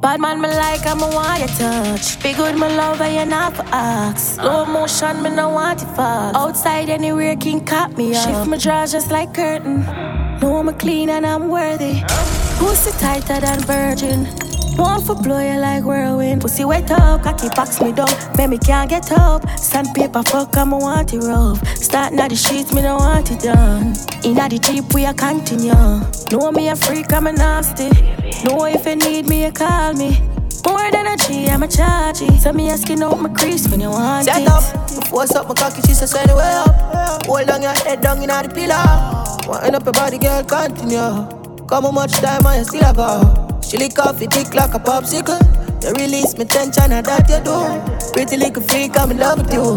Bad 0.00 0.20
man, 0.20 0.40
me 0.40 0.48
like, 0.48 0.86
I'm 0.86 1.00
a 1.00 1.08
want 1.08 1.40
you 1.40 1.48
touch. 1.48 2.22
Be 2.22 2.32
good, 2.32 2.54
me 2.54 2.68
love, 2.76 3.00
and 3.00 3.14
you 3.14 3.24
not 3.24 3.56
for 3.56 3.64
ask. 3.72 4.34
Slow 4.36 4.64
motion, 4.66 5.22
me 5.22 5.30
no 5.30 5.48
want 5.48 5.80
to 5.80 5.86
fuck. 5.86 6.34
Outside, 6.36 6.88
anywhere 6.90 7.34
can 7.36 7.64
cut 7.64 7.96
me 7.96 8.14
off. 8.14 8.24
Shift 8.24 8.46
my 8.46 8.58
drawers 8.58 8.92
just 8.92 9.10
like 9.10 9.34
curtain. 9.34 9.80
Know 10.40 10.56
I'm 10.56 10.72
clean 10.78 11.08
and 11.10 11.26
I'm 11.26 11.48
worthy. 11.48 12.02
Pussy 12.58 12.92
tighter 12.98 13.40
than 13.40 13.60
virgin. 13.60 14.45
Want 14.78 15.06
for 15.06 15.14
blow 15.14 15.40
you 15.40 15.58
like 15.58 15.84
whirlwind. 15.84 16.42
Pussy 16.42 16.64
wet 16.64 16.90
up, 16.90 17.22
cocky 17.22 17.48
box 17.50 17.80
me 17.80 17.92
down. 17.92 18.08
Make 18.36 18.50
me 18.50 18.58
can't 18.58 18.90
get 18.90 19.10
up. 19.12 19.48
Sandpaper 19.58 20.22
fuck, 20.22 20.56
I'm 20.56 20.72
a 20.72 20.78
want 20.78 21.14
it 21.14 21.20
rough. 21.20 21.66
Starting 21.76 22.20
at 22.20 22.28
the 22.30 22.36
sheets, 22.36 22.74
me 22.74 22.82
no 22.82 22.96
want 22.96 23.30
it 23.30 23.40
done. 23.40 23.94
Inna 24.24 24.48
the 24.48 24.58
deep, 24.58 24.92
we 24.92 25.06
a 25.06 25.14
continue. 25.14 25.72
Know 26.30 26.52
me 26.52 26.68
a 26.68 26.76
freak, 26.76 27.12
I'm 27.12 27.26
a 27.26 27.32
nasty. 27.32 27.88
Know 28.44 28.66
if 28.66 28.84
you 28.84 28.96
need 28.96 29.28
me, 29.28 29.44
you 29.44 29.52
call 29.52 29.94
me. 29.94 30.20
More 30.66 30.90
than 30.90 31.06
a 31.06 31.16
G, 31.16 31.46
I'm 31.48 31.62
a 31.62 31.68
chargy. 31.68 32.38
So 32.38 32.52
me 32.52 32.68
asking 32.68 33.02
out 33.02 33.18
my 33.18 33.28
crease 33.30 33.68
when 33.68 33.80
you 33.80 33.90
want 33.90 34.24
Set 34.26 34.42
it. 34.42 34.48
up. 34.48 34.62
Before 34.88 35.26
something 35.26 35.54
cocky, 35.56 35.80
she 35.82 35.94
says 35.94 36.14
anyway 36.14 36.42
up. 36.42 37.24
Hold 37.26 37.48
on 37.50 37.62
your 37.62 37.72
head 37.72 38.00
down 38.02 38.20
in 38.20 38.28
the 38.28 38.50
pillow. 38.52 39.48
Wind 39.48 39.74
up 39.74 39.84
your 39.84 39.92
body, 39.92 40.18
girl, 40.18 40.42
continue. 40.44 41.66
Come 41.66 41.86
on, 41.86 41.94
much 41.94 42.12
time 42.14 42.44
and 42.46 42.58
you 42.58 42.64
still 42.64 42.90
a 42.90 42.94
go. 42.94 43.45
She 43.66 43.78
lick 43.78 43.98
off 43.98 44.20
your 44.20 44.30
dick 44.30 44.54
like 44.54 44.74
a 44.74 44.78
popsicle. 44.78 45.42
You 45.82 45.92
release 45.94 46.38
me 46.38 46.44
tension 46.44 46.92
and 46.92 47.04
that 47.04 47.28
you 47.28 47.40
do. 47.42 48.12
Pretty 48.12 48.36
little 48.36 48.62
freak, 48.62 48.96
I'm 48.96 49.10
in 49.10 49.18
love 49.18 49.38
with 49.38 49.52
you. 49.52 49.74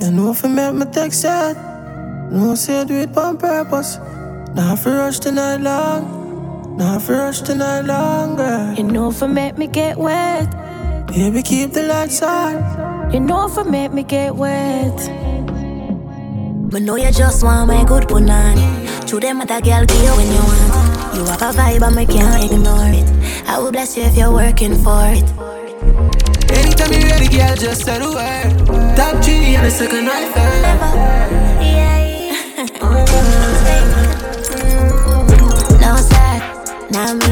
You 0.00 0.10
know 0.10 0.30
if 0.30 0.42
I 0.46 0.48
make 0.48 0.72
my 0.72 0.86
text 0.86 1.20
sad. 1.20 1.58
No 2.32 2.54
say 2.54 2.80
I 2.80 2.84
do 2.84 2.94
it 2.94 3.14
on 3.14 3.36
purpose. 3.36 3.98
Now 4.54 4.72
if 4.72 4.86
I 4.86 4.96
rush 4.96 5.18
the 5.18 5.32
night 5.32 5.60
long. 5.60 6.76
Now 6.78 6.96
if 6.96 7.10
I 7.10 7.18
rush 7.18 7.42
the 7.42 7.54
night 7.54 7.82
longer. 7.82 8.74
You 8.78 8.84
know 8.84 9.10
if 9.10 9.22
I 9.22 9.26
make 9.26 9.58
me 9.58 9.66
get 9.66 9.98
wet. 9.98 10.50
Baby, 11.08 11.42
keep 11.42 11.72
the 11.72 11.82
lights 11.82 12.22
on. 12.22 13.12
You 13.12 13.20
know 13.20 13.46
if 13.46 13.58
I 13.58 13.62
make 13.64 13.92
me 13.92 14.04
get 14.04 14.34
wet. 14.34 14.96
But 16.70 16.80
know 16.80 16.96
you 16.96 17.12
just 17.12 17.44
want 17.44 17.68
my 17.68 17.84
good 17.84 18.04
punani. 18.04 19.06
To 19.08 19.20
them 19.20 19.42
other 19.42 19.60
girl 19.60 19.84
be 19.84 19.94
you 19.94 20.16
when 20.16 20.32
you 20.32 20.42
want. 20.48 20.73
You 21.14 21.24
have 21.26 21.42
a 21.42 21.52
vibe 21.56 21.82
and 21.86 21.94
me 21.94 22.06
can't 22.06 22.42
ignore 22.50 22.88
it. 22.90 23.06
I 23.46 23.58
will 23.60 23.70
bless 23.70 23.96
you 23.96 24.02
if 24.02 24.16
you're 24.16 24.32
working 24.32 24.74
for 24.74 24.98
it. 25.14 25.22
Anytime 26.50 26.92
you're 26.92 27.08
ready, 27.08 27.28
girl, 27.28 27.54
just 27.54 27.84
say 27.84 28.00
the 28.00 28.10
word. 28.10 28.66
Top 28.96 29.22
G 29.22 29.54
and 29.54 29.64
a 29.64 29.70
second 29.70 30.06
right 30.06 30.34
No 35.80 35.96
sir, 36.02 36.40
not 36.90 37.14
me. 37.16 37.28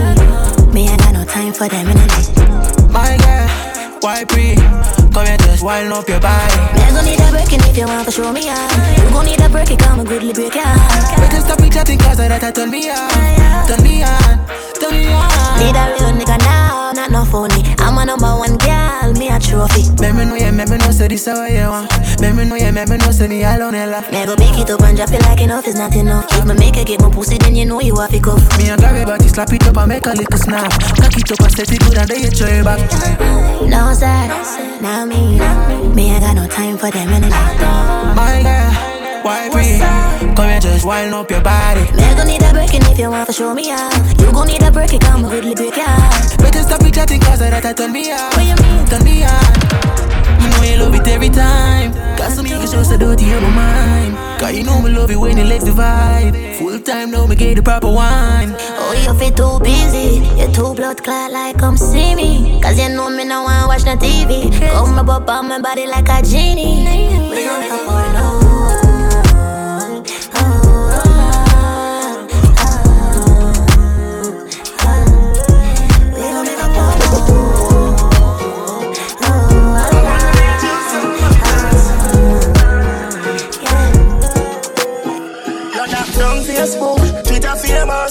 Me 0.72 0.88
I 0.88 0.96
got 0.98 1.12
no 1.14 1.24
time 1.24 1.52
for 1.52 1.68
them 1.68 1.88
energy. 1.88 2.32
My 2.92 3.16
girl, 3.18 3.48
why 4.00 4.24
pre? 4.24 4.51
Just 5.62 5.70
wind 5.70 5.92
up 5.92 6.08
your 6.08 6.18
body. 6.18 6.56
Me 6.74 6.90
gon' 6.90 7.04
need 7.04 7.20
a 7.20 7.30
break 7.30 7.52
if 7.52 7.76
you 7.76 7.86
want 7.86 8.04
to 8.06 8.10
show 8.10 8.32
me 8.32 8.48
out. 8.48 8.98
You 8.98 9.10
gon' 9.14 9.26
need 9.26 9.40
a 9.40 9.48
break, 9.48 9.78
come 9.78 10.00
a 10.00 10.04
goodly 10.04 10.32
break 10.32 10.56
ya. 10.56 10.64
Better 11.22 11.40
stop 11.40 11.60
it 11.60 11.72
chatting 11.72 12.00
cause 12.00 12.16
that 12.16 12.52
turn 12.52 12.68
me 12.68 12.90
on. 12.90 13.08
Turn 13.70 13.80
me 13.86 14.02
on, 14.02 14.42
turn 14.82 14.90
me 14.90 15.06
on. 15.06 15.30
Need 15.62 15.78
a 15.78 15.84
real 15.94 16.10
nigga 16.18 16.36
now, 16.42 16.61
not 16.94 17.10
no 17.10 17.24
phony. 17.24 17.62
I'm 17.78 17.98
a 17.98 18.04
number 18.04 18.32
one 18.36 18.56
girl, 18.58 19.12
me 19.14 19.28
a 19.28 19.38
trophy. 19.38 19.90
Make 20.00 20.14
me 20.14 20.24
know, 20.24 20.36
yeah, 20.36 20.50
make 20.50 20.68
me 20.68 20.76
know, 20.78 20.90
say 20.90 21.08
this 21.08 21.26
how 21.26 21.44
you 21.46 21.68
want. 21.68 21.90
Make 22.20 22.34
me 22.34 22.44
know, 22.44 22.56
yeah, 22.56 22.70
make 22.70 22.88
me 22.88 22.96
know, 22.96 23.10
say 23.10 23.28
me 23.28 23.42
alone, 23.44 23.74
hella. 23.74 24.02
Me 24.12 24.26
go 24.26 24.36
pick 24.36 24.58
it 24.58 24.70
up 24.70 24.80
and 24.82 24.96
drop 24.96 25.10
it 25.10 25.22
like 25.22 25.40
enough 25.40 25.66
is 25.66 25.74
not 25.76 25.94
enough. 25.94 26.26
If 26.32 26.44
me 26.44 26.54
make 26.54 26.76
a 26.76 26.84
get 26.84 27.00
my 27.00 27.10
pussy, 27.10 27.38
then 27.38 27.54
you 27.54 27.66
know 27.66 27.80
you 27.80 27.96
have 27.96 28.10
to 28.10 28.20
cuff. 28.20 28.42
Me 28.58 28.68
and 28.68 28.80
grab 28.80 28.96
it, 28.96 29.06
but 29.06 29.22
you 29.22 29.28
slap 29.28 29.52
it 29.52 29.66
up 29.66 29.76
and 29.76 29.88
make 29.88 30.06
a 30.06 30.10
little 30.10 30.38
snap. 30.38 30.70
Cock 30.96 31.16
it 31.16 31.32
up 31.32 31.40
and 31.40 31.52
set 31.52 31.72
it 31.72 31.80
good 31.80 31.98
and 31.98 32.08
then 32.08 32.20
you 32.22 32.30
throw 32.30 32.48
it 32.48 32.64
back. 32.64 32.80
No 33.68 33.92
sir, 33.94 34.28
not 34.80 35.08
me. 35.08 35.38
Me 35.94 36.14
I 36.14 36.20
got 36.20 36.34
no 36.36 36.46
time 36.46 36.76
for 36.78 36.90
them 36.90 37.08
energy. 37.08 37.34
My 38.16 38.42
girl, 38.42 38.91
why 39.24 39.48
pre? 39.50 39.78
Come 40.34 40.48
here, 40.48 40.60
just 40.60 40.84
wind 40.84 41.14
up 41.14 41.30
your 41.30 41.40
body. 41.40 41.82
Me 41.92 42.14
gon' 42.14 42.26
need 42.26 42.42
a 42.42 42.52
break 42.52 42.74
if 42.74 42.98
you 42.98 43.10
want 43.10 43.26
to 43.26 43.32
show 43.32 43.54
me 43.54 43.70
out. 43.70 43.92
You 44.20 44.32
gon' 44.32 44.46
need 44.46 44.62
a 44.62 44.70
break, 44.70 44.98
come 45.00 45.24
a 45.24 45.28
goodly 45.28 45.54
break 45.54 45.76
ya. 45.76 45.86
Better 46.38 46.62
stop 46.62 46.82
it 46.82 46.94
chatting 46.94 47.20
cause 47.20 47.38
that 47.38 47.76
turn 47.76 47.92
me 47.92 48.12
on. 48.12 48.30
What 48.34 48.44
you 48.44 48.56
mean? 48.62 48.86
Turn 48.86 49.04
me 49.04 49.22
out. 49.22 50.02
You 50.42 50.48
know 50.50 50.62
you 50.62 50.76
love 50.82 50.94
it 50.94 51.06
every 51.08 51.30
time. 51.30 51.92
Got 52.16 52.32
some 52.32 52.46
niggas 52.46 52.72
just 52.72 52.92
a 52.92 52.98
dirty 52.98 53.32
on 53.32 53.42
my 53.42 53.50
mind. 53.50 54.40
Cause 54.40 54.56
you 54.56 54.64
know 54.64 54.82
me 54.82 54.90
love 54.90 55.10
it 55.10 55.16
when 55.16 55.36
you 55.36 55.44
let 55.44 55.60
the 55.60 55.70
vibe. 55.70 56.58
Full 56.58 56.80
time 56.80 57.10
now, 57.10 57.26
me 57.26 57.36
get 57.36 57.56
the 57.56 57.62
proper 57.62 57.92
wine. 57.92 58.54
Oh, 58.58 58.92
you 58.92 59.14
feel 59.18 59.32
too 59.32 59.64
busy. 59.64 60.26
You 60.38 60.52
too 60.52 60.74
blood 60.74 61.02
clot 61.02 61.30
like 61.30 61.58
come 61.58 61.76
see 61.76 62.14
me. 62.14 62.60
Cause 62.60 62.78
you 62.78 62.88
know 62.88 63.08
me 63.08 63.24
no 63.24 63.44
wanna 63.44 63.68
watch 63.68 63.84
no 63.84 63.96
TV. 63.96 64.50
Come 64.72 64.98
up 64.98 65.08
up 65.08 65.28
on 65.28 65.48
my 65.48 65.60
body 65.60 65.86
like 65.86 66.08
a 66.08 66.22
genie. 66.22 66.84
We 67.30 67.44
gon' 67.46 67.60
make 67.60 67.72
a 67.72 68.41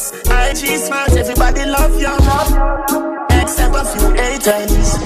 famous, 0.01 0.63
IG 0.63 0.77
smart, 0.79 1.11
everybody 1.11 1.65
love 1.65 1.99
you. 1.99 2.13
Except 3.41 3.75
a 3.75 3.85
few 3.85 4.09
haters. 4.13 4.97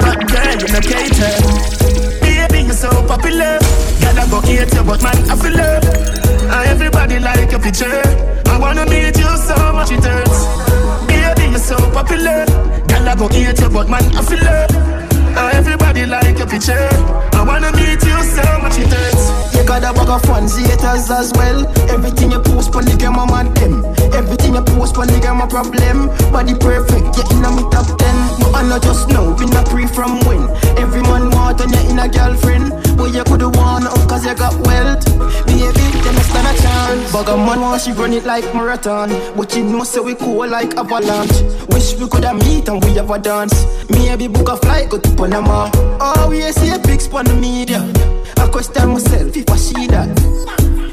But 0.00 0.26
girl, 0.28 0.56
you 0.58 0.68
no 0.72 0.80
cater. 0.80 1.32
Baby, 2.20 2.66
you're 2.66 2.72
so 2.72 2.90
popular. 3.06 3.58
Gotta 4.00 4.30
go 4.30 4.40
hate 4.40 4.72
you, 4.72 4.82
but 4.82 5.02
man, 5.02 5.30
I 5.30 5.36
feel 5.36 5.56
love. 5.56 5.84
And 5.84 6.50
uh, 6.50 6.70
everybody 6.70 7.18
like 7.18 7.50
your 7.50 7.60
picture. 7.60 8.02
I 8.46 8.58
wanna 8.58 8.86
meet 8.86 9.16
you 9.16 9.36
so 9.36 9.72
much 9.72 9.92
it 9.92 10.04
hurts. 10.04 10.46
Baby, 11.06 11.50
you're 11.50 11.58
so 11.58 11.76
popular. 11.92 12.44
Gotta 12.88 13.18
go 13.18 13.28
hate 13.28 13.60
you, 13.60 13.68
but 13.68 13.88
man, 13.88 14.04
I 14.16 14.22
feel 14.22 14.42
love. 14.44 14.70
And 15.30 15.38
uh, 15.38 15.50
everybody 15.54 16.06
like 16.06 16.38
your 16.38 16.48
picture. 16.48 16.88
I 17.32 17.44
wanna 17.46 17.72
meet 17.72 18.02
you 18.02 18.22
so 18.24 18.49
got 19.70 19.86
a 19.86 19.94
bag 19.94 20.08
of 20.10 20.22
fans, 20.22 20.58
haters 20.58 21.10
as 21.10 21.30
well. 21.38 21.62
Everything 21.88 22.32
you 22.32 22.40
post 22.40 22.74
on 22.74 22.84
the 22.84 22.96
game, 22.98 23.14
I'm 23.14 23.30
on 23.30 23.54
them. 23.54 23.86
Everything 24.10 24.58
you 24.58 24.62
post 24.62 24.98
on 24.98 25.06
the 25.06 25.20
game, 25.22 25.38
a 25.38 25.46
problem. 25.46 26.10
Body 26.34 26.58
perfect, 26.58 27.14
you 27.14 27.22
in 27.30 27.46
a 27.46 27.50
me 27.54 27.62
top 27.70 27.86
ten. 27.94 28.16
No, 28.42 28.50
I 28.50 28.66
not 28.66 28.82
just 28.82 29.06
know, 29.14 29.30
been 29.38 29.54
a 29.54 29.62
pre 29.62 29.86
from 29.86 30.18
when. 30.26 30.42
Every 30.74 31.02
man 31.06 31.30
want 31.30 31.62
and 31.62 31.70
you 31.70 31.86
in 31.86 32.02
a 32.02 32.10
girlfriend. 32.10 32.74
where 32.98 33.14
you 33.14 33.22
could 33.22 33.46
have 33.46 33.54
want 33.54 33.86
up 33.86 34.02
cause 34.10 34.26
you 34.26 34.34
got 34.34 34.58
wealth. 34.66 35.06
Baby, 35.46 35.86
them 36.02 36.18
a 36.18 36.22
stand 36.26 36.50
a 36.50 36.52
chance. 36.58 37.12
Bugger 37.14 37.38
man 37.38 37.60
want 37.62 37.80
she 37.82 37.92
run 37.92 38.12
it 38.12 38.26
like 38.26 38.50
marathon. 38.50 39.14
But 39.38 39.54
you 39.54 39.62
know 39.62 39.84
say 39.84 40.00
we 40.00 40.16
cool 40.18 40.50
like 40.50 40.74
avalanche. 40.74 41.46
Wish 41.70 41.94
we 41.94 42.10
coulda 42.10 42.34
meet 42.34 42.66
and 42.66 42.82
we 42.82 42.98
have 42.98 43.10
a 43.10 43.18
dance. 43.22 43.54
Maybe 43.88 44.26
book 44.26 44.50
a 44.50 44.56
flight 44.56 44.90
go 44.90 44.98
to 44.98 45.10
Panama. 45.14 45.70
Oh, 46.02 46.26
we 46.28 46.42
see 46.50 46.74
a 46.74 46.78
big 46.80 47.00
spot 47.00 47.26
the 47.26 47.34
media. 47.38 47.86
I 48.38 48.48
question 48.48 48.88
myself 48.90 49.36
if 49.36 49.50
I 49.50 49.56
see 49.56 49.86
that. 49.88 50.08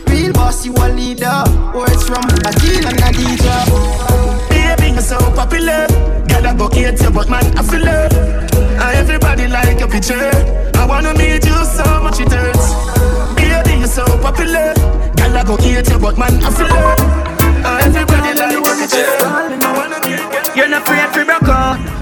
Real 0.10 0.34
boss, 0.34 0.66
you 0.66 0.74
a 0.74 0.88
leader. 0.90 1.44
Words 1.76 2.04
from 2.08 2.24
a 2.26 2.52
deal 2.60 2.86
and 2.88 3.00
a 3.00 3.10
DJ. 3.14 3.46
Baby, 4.50 4.94
you're 4.94 5.02
so 5.02 5.18
popular. 5.36 5.88
Gotta 6.28 6.56
go 6.58 6.70
hate 6.70 7.00
you, 7.02 7.12
but 7.12 7.30
man, 7.30 7.46
I 7.58 7.64
feel 7.64 7.88
it. 7.88 8.14
And 8.14 8.98
everybody 8.98 9.48
like 9.48 9.80
your 9.80 9.90
picture. 9.90 10.32
I 10.76 10.86
wanna 10.88 11.14
meet 11.14 11.46
you 11.46 11.60
so 11.66 11.86
much 12.04 12.20
it 12.20 12.32
hurts. 12.32 12.74
Baby, 13.36 13.80
you're 13.80 13.88
so 13.88 14.06
popular. 14.22 14.74
Gotta 15.16 15.44
go 15.46 15.58
hate 15.58 15.90
you, 15.90 16.00
but 16.00 16.18
man, 16.18 16.34
I 16.44 16.50
feel 16.52 16.68
it. 16.68 17.00
And 17.68 17.96
everybody 17.96 18.34
like 18.40 18.52
your 18.54 18.64
picture. 18.64 19.06
I 19.68 19.70
wanna 19.76 20.00
meet 20.06 20.20
you. 20.20 20.56
You're 20.56 20.70
not 20.70 20.82
afraid 20.84 21.14
to. 21.14 21.27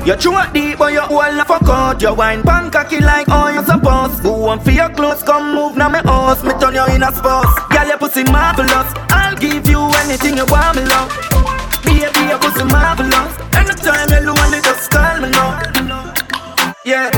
You 0.05 0.13
it 0.13 0.53
deep, 0.53 0.77
but 0.77 0.93
you 0.93 1.01
the 1.01 1.45
fuck 1.47 1.67
out. 1.67 2.00
You 2.00 2.13
wine 2.13 2.43
pan 2.43 2.69
cocky 2.69 3.00
like 3.00 3.27
all 3.27 3.51
you 3.51 3.63
supposed. 3.65 4.21
Go 4.21 4.45
on 4.45 4.59
for 4.59 4.69
your 4.69 4.89
clothes, 4.89 5.24
come 5.24 5.55
move 5.55 5.75
now 5.75 5.89
my 5.89 5.97
house. 5.97 6.43
Me 6.43 6.51
turn 6.59 6.75
you 6.75 6.85
in 6.93 7.01
a 7.01 7.12
sports. 7.12 7.50
Girl, 7.74 7.88
your 7.88 7.97
pussy 7.97 8.24
marvelous. 8.25 8.93
I'll 9.09 9.35
give 9.35 9.67
you 9.67 9.81
anything 10.05 10.38
you 10.38 10.45
want, 10.45 10.77
me 10.77 10.85
love. 10.85 11.09
Baby, 11.83 12.29
your 12.29 12.38
pussy 12.38 12.65
marvelous. 12.65 13.33
Anytime 13.57 14.05
you 14.13 14.29
lonely, 14.29 14.62
just 14.62 14.91
call 14.91 15.21
me 15.21 15.31
now. 15.31 16.13
Yeah. 16.85 17.09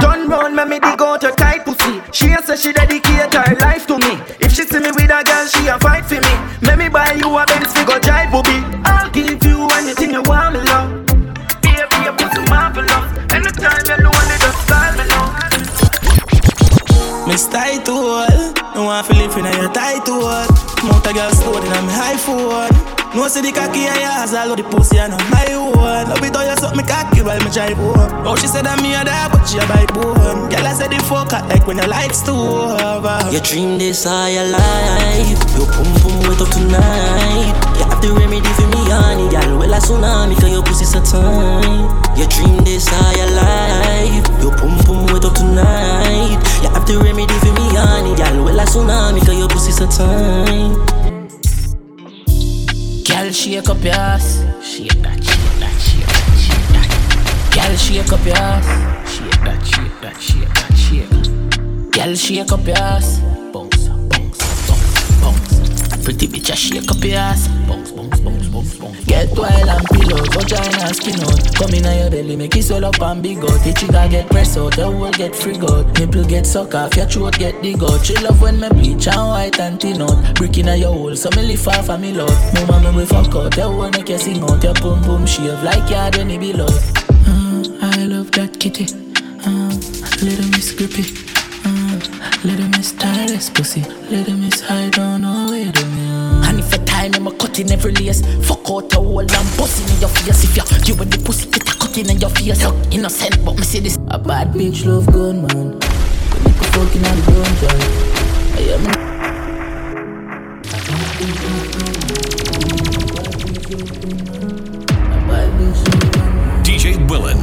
Turn 0.00 0.30
round, 0.30 0.56
make 0.56 0.68
me 0.68 0.78
dig 0.80 1.02
out 1.02 1.22
your 1.22 1.36
tight 1.36 1.66
pussy. 1.66 2.00
She 2.12 2.32
a 2.32 2.40
say 2.40 2.56
she 2.56 2.72
dedicate 2.72 3.34
her 3.34 3.54
life 3.60 3.86
to 3.86 3.98
me. 3.98 4.16
If 4.40 4.52
she 4.52 4.62
see 4.62 4.80
me 4.80 4.92
with 4.92 5.12
a 5.12 5.22
girl, 5.28 5.46
she 5.46 5.66
a 5.68 5.78
fight 5.78 6.06
for 6.06 6.14
me. 6.14 6.34
Make 6.62 6.78
me 6.78 6.88
buy 6.88 7.12
you 7.20 7.36
a 7.36 7.44
Benz, 7.44 7.74
we 7.76 7.84
go 7.84 7.98
drive, 7.98 8.32
booby. 8.32 8.64
I'll 8.88 9.10
give 9.10 9.44
you 9.44 9.68
anything 9.76 10.12
you 10.12 10.22
want, 10.22 10.54
me 10.54 10.60
love. 10.64 10.97
Miss 17.38 17.46
tight 17.46 17.84
to. 17.84 17.94
No 18.74 18.90
one 18.90 19.04
feel 19.04 19.16
live 19.16 19.36
in 19.38 19.46
your 19.62 19.70
tight 19.70 20.04
to 20.06 20.10
hold. 20.10 20.50
Mount 20.82 21.06
a 21.06 21.12
girl 21.14 21.30
stored 21.30 21.62
in 21.62 21.70
my 21.70 21.94
high 21.94 22.16
forward. 22.18 22.74
No 23.14 23.28
see 23.28 23.42
the 23.42 23.52
cocky 23.52 23.86
and 23.86 24.02
yours, 24.02 24.34
all 24.34 24.50
of 24.50 24.56
the 24.58 24.64
pussy 24.66 24.98
and 24.98 25.14
my 25.30 25.46
one. 25.54 26.10
Love 26.10 26.18
it 26.18 26.34
how 26.34 26.42
you 26.42 26.56
suck 26.58 26.74
me 26.74 26.82
cocky 26.82 27.22
while 27.22 27.38
me 27.38 27.50
drive 27.54 27.78
home. 27.78 28.26
Oh, 28.26 28.34
she 28.34 28.50
said 28.50 28.66
that 28.66 28.82
me 28.82 28.90
a 28.98 29.06
dog, 29.06 29.30
but 29.30 29.46
she 29.46 29.54
a 29.54 29.64
bite 29.70 29.94
bone. 29.94 30.50
Girl, 30.50 30.66
I 30.66 30.74
said 30.74 30.90
the 30.90 30.98
fuck 31.06 31.30
out 31.30 31.46
like 31.46 31.62
when 31.62 31.78
the 31.78 31.86
lights 31.86 32.26
too 32.26 32.34
over. 32.34 33.22
You 33.30 33.38
dream 33.38 33.78
this 33.78 34.02
all 34.02 34.26
your 34.26 34.50
life. 34.50 35.38
You 35.54 35.62
pum 35.62 35.86
pum 36.02 36.18
wait 36.26 36.42
up 36.42 36.50
tonight. 36.50 37.54
You 37.78 37.86
have 37.86 38.02
the 38.02 38.18
remedy 38.18 38.50
for 38.58 38.66
me, 38.66 38.82
honey. 38.90 39.30
Girl, 39.30 39.62
well 39.62 39.74
a 39.74 39.78
tsunami, 39.78 40.34
cause 40.42 40.50
your 40.50 40.66
pussy 40.66 40.90
so 40.90 40.98
tight. 41.06 42.18
You 42.18 42.26
dream 42.26 42.66
this 42.66 42.90
all 42.90 43.14
Girl, 53.28 53.34
shake 53.34 53.68
up 53.68 53.84
your 53.84 53.92
ass. 53.92 54.42
Shake 54.62 55.02
that, 55.02 55.22
shake 55.22 55.60
that, 55.60 55.78
shake 55.78 56.06
that, 56.06 56.32
shake 56.40 56.68
that. 56.72 56.88
Girl, 57.52 57.76
shake 57.76 58.10
up 58.10 58.24
your 58.24 58.36
ass. 58.38 58.66
Shake 59.12 59.40
that, 59.44 59.66
shake 59.66 60.00
that, 60.00 60.16
shake 60.18 60.48
that, 60.54 60.74
shake. 60.74 61.10
Girl, 61.92 62.14
shake 62.14 62.52
up 62.52 62.66
your 62.66 62.78
ass. 62.78 63.20
Bounce, 63.52 63.88
bounce, 63.88 64.38
bounce, 64.66 65.20
bounce. 65.20 66.04
Pretty 66.04 66.26
bitch, 66.26 66.50
I 66.50 66.54
shake 66.54 66.90
up 66.90 67.04
your 67.04 67.18
ass. 67.18 67.48
Bounce, 67.68 67.90
bounce, 67.90 68.18
bounce. 68.20 68.37
Get 69.06 69.30
wild 69.36 69.68
and 69.68 69.86
pillow, 69.88 70.22
vagina 70.34 70.92
skin 70.94 71.20
out. 71.20 71.54
Come 71.54 71.74
in 71.74 71.84
your 71.84 72.10
belly, 72.10 72.36
make 72.36 72.56
it 72.56 72.62
swell 72.62 72.84
up 72.84 73.00
and 73.00 73.22
big 73.22 73.38
out. 73.38 73.62
The 73.64 73.72
trigger 73.72 74.08
get 74.10 74.28
press 74.28 74.56
out, 74.56 74.76
the 74.76 74.84
whole 74.84 75.10
get 75.12 75.32
frig 75.32 75.62
out. 75.68 75.98
Nipple 75.98 76.24
get 76.24 76.46
suck 76.46 76.74
off, 76.74 76.96
your 76.96 77.06
throat 77.06 77.38
get 77.38 77.60
dig 77.62 77.82
out. 77.82 78.04
She 78.04 78.14
love 78.16 78.40
when 78.40 78.60
me 78.60 78.68
bleach 78.68 79.06
and 79.06 79.16
white 79.16 79.58
and 79.60 79.80
thin 79.80 80.02
out. 80.02 80.34
Brick 80.34 80.58
in 80.58 80.66
your 80.78 80.92
hole, 80.92 81.16
so 81.16 81.30
me 81.36 81.46
lift 81.46 81.66
off 81.66 81.88
of 81.88 82.00
me. 82.00 82.12
No 82.12 82.26
mama 82.66 82.92
we 82.96 83.06
fuck 83.06 83.34
out, 83.34 83.54
the 83.54 83.62
whole 83.62 83.90
make 83.90 84.08
you 84.08 84.18
sing 84.18 84.42
out. 84.42 84.62
Your 84.62 84.74
boom 84.74 85.02
boom 85.02 85.26
shave 85.26 85.62
like 85.62 85.88
yard 85.90 86.16
when 86.16 86.30
it 86.30 86.40
be 86.40 86.52
low. 86.52 86.66
Uh, 86.66 87.62
I 87.80 88.04
love 88.04 88.30
that 88.32 88.58
kitty. 88.58 88.86
Uh, 89.46 89.72
little 90.24 90.48
miss 90.50 90.72
grippy. 90.74 91.04
Uh, 91.64 92.00
little 92.44 92.68
miss 92.68 92.92
tireless 92.92 93.50
pussy. 93.50 93.82
Little 94.10 94.36
miss 94.36 94.60
high 94.60 94.90
down 94.90 95.24
all 95.24 95.50
way 95.50 95.70
to 95.70 95.86
me. 95.86 96.37
And 96.48 96.60
if 96.60 96.72
a 96.72 96.78
time 96.86 97.14
I'm 97.14 97.26
a 97.26 97.30
cut 97.32 97.58
in 97.58 97.70
every 97.70 97.92
lace. 97.92 98.22
Fuck 98.46 98.70
out 98.70 98.92
a 98.94 98.96
hole 98.96 99.20
and 99.20 99.28
bust 99.58 99.82
in 99.82 100.00
your 100.00 100.08
face. 100.08 100.44
If 100.44 100.56
you 100.56 100.62
give 100.82 100.98
with 100.98 101.10
the 101.10 101.18
pussy 101.22 101.50
get 101.50 101.62
a 101.62 101.76
cut 101.76 101.98
in 101.98 102.18
your 102.18 102.30
face. 102.30 102.64
Look 102.64 102.74
innocent 102.90 103.44
but 103.44 103.56
me 103.56 103.64
see 103.64 103.80
this. 103.80 103.98
A 104.08 104.18
bad 104.18 104.52
bitch 104.54 104.86
love 104.86 105.06
gun 105.12 105.42
man. 105.46 105.78
We 106.32 106.38
make 106.44 106.56
a 106.56 106.64
fucking 106.72 107.04
out 107.04 107.16
the 107.16 107.22
gun 107.28 107.78
I 108.56 108.60
am 108.72 109.08
DJ 116.64 116.96
Willan. 117.08 117.38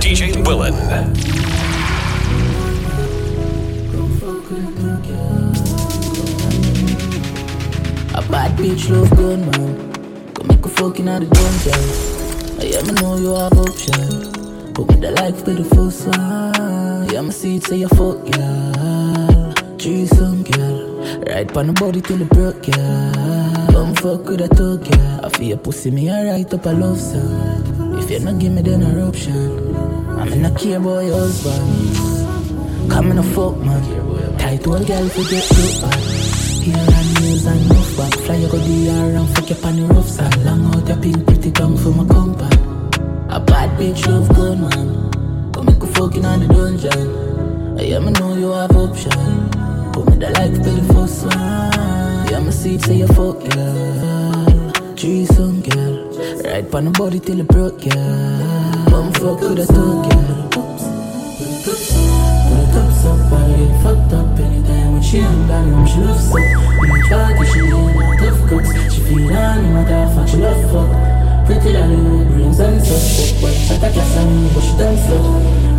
DJ 0.00 0.32
Willan. 0.44 1.34
Bad 8.34 8.50
bitch 8.58 8.90
love 8.90 9.10
gun 9.10 9.40
man. 9.48 9.92
Go 10.34 10.42
make 10.42 10.66
a 10.66 10.68
fucking 10.68 11.08
out 11.08 11.20
the 11.20 11.26
drive 11.34 11.66
I 12.58 12.66
am 12.78 12.86
know 12.96 13.16
you 13.16 13.32
have 13.38 13.56
option 13.66 14.72
But 14.74 14.84
with 14.88 15.00
the 15.02 15.12
life 15.12 15.44
be 15.46 15.52
the 15.52 15.64
first 15.74 16.08
one 16.08 17.08
Yeah, 17.10 17.20
I'ma 17.20 17.30
see 17.30 17.60
seat 17.60 17.66
say 17.66 17.76
you 17.76 17.88
fuck, 17.90 18.18
girl 18.32 19.52
Threesome, 19.78 20.42
girl. 20.42 21.22
Right 21.28 21.46
pon 21.46 21.68
the 21.68 21.72
body 21.74 22.00
till 22.00 22.20
it 22.22 22.28
broke, 22.30 22.60
girl 22.66 23.70
Come 23.70 23.94
fuck 23.94 24.26
with 24.26 24.40
a 24.40 24.48
thug, 24.48 24.82
girl 24.90 25.24
I 25.24 25.28
feel 25.28 25.48
your 25.54 25.58
pussy, 25.58 25.92
me 25.92 26.08
a 26.08 26.24
right 26.32 26.52
up 26.52 26.66
a 26.66 26.70
love 26.70 27.00
song. 27.00 28.00
If 28.00 28.10
you 28.10 28.18
not 28.18 28.40
give 28.40 28.52
me 28.52 28.62
then 28.62 28.82
a 28.82 29.06
option 29.06 29.76
I'm 30.18 30.32
in 30.32 30.44
a 30.44 30.50
care 30.58 30.80
your 30.80 31.14
husband. 31.22 32.90
Come 32.90 33.12
in 33.12 33.18
a 33.18 33.22
fuck, 33.22 33.56
man. 33.58 34.38
Tight 34.38 34.66
old 34.66 34.86
girl 34.88 35.08
forget 35.08 35.46
man 35.82 36.43
Here 36.64 36.74
and 36.78 37.20
nails 37.20 37.44
and 37.44 37.70
rough 37.70 37.96
back 37.98 38.14
Fly 38.20 38.36
you 38.36 38.48
go 38.48 38.56
the 38.56 38.88
around, 38.88 39.26
fuck 39.34 39.50
you 39.50 39.56
on 39.64 39.76
the 39.76 39.86
rough 39.94 40.08
side 40.08 40.34
Long 40.46 40.74
out 40.74 40.88
your 40.88 40.96
pink 40.96 41.26
pretty 41.26 41.50
tongue 41.50 41.76
for 41.76 41.90
my 41.90 42.06
compound 42.06 42.54
A 43.28 43.38
bad 43.38 43.78
bitch 43.78 44.08
love 44.08 44.30
gun 44.34 44.62
man 44.62 45.52
Come 45.52 45.66
make 45.66 45.82
a 45.82 45.86
fucking 45.86 46.24
on 46.24 46.40
the 46.40 46.46
dungeon 46.48 47.78
I 47.78 47.82
am 47.96 48.10
know 48.14 48.34
you 48.34 48.50
have 48.52 48.74
option 48.74 49.12
Put 49.92 50.06
me 50.08 50.16
the 50.16 50.30
life 50.30 50.56
be 50.64 50.70
the 50.80 50.94
first 50.94 51.24
one 51.26 52.32
Yeah, 52.32 52.40
my 52.40 52.48
seat 52.48 52.80
say 52.80 52.96
you 52.96 53.08
fuck 53.08 53.40
girl 53.44 54.72
Threesome 54.96 55.60
girl 55.60 55.96
Right 56.44 56.70
pon 56.70 56.86
the 56.86 56.90
body 56.92 57.20
till 57.20 57.40
it 57.40 57.46
broke 57.48 57.78
girl 57.82 58.86
Come 58.88 59.12
fuck 59.12 59.40
with 59.42 59.58
a 59.58 59.66
thug 59.66 60.10
girl 60.10 60.24
ain't 65.12 65.48
not 65.48 65.64
tough 68.18 68.48
cuts. 68.48 68.94
She 68.94 69.00
feel 69.00 69.36
on 69.36 69.62
me, 69.62 69.70
matter 69.70 70.14
fuck, 70.14 70.28
she 70.28 70.36
love 70.36 70.62
fuck. 70.72 71.46
Pretty 71.46 71.72
Lollywood 71.72 72.28
brains 72.28 72.60
and 72.60 72.82
such, 72.82 73.40
but 73.40 73.52
shut 73.52 73.82
a 73.82 73.92
class 73.92 74.16
but 74.54 74.62
she 74.62 74.76
done 74.78 74.96
so. 74.96 75.16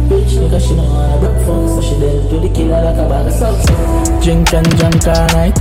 Bitch 0.05 0.38
nigga, 0.38 0.59
she 0.61 0.75
know 0.75 0.88
how 0.88 1.15
to 1.15 1.19
broke 1.19 1.45
phone, 1.45 1.67
so 1.69 1.81
she 1.81 1.99
dead 1.99 2.29
to 2.29 2.39
the 2.39 2.49
killer 2.53 2.83
like 2.85 2.97
a 2.97 3.09
bag 3.09 3.25
of 3.25 3.33
salt. 3.33 4.23
Drink 4.23 4.53
and 4.53 4.69
drunk 4.77 5.07
all 5.07 5.27
night, 5.33 5.57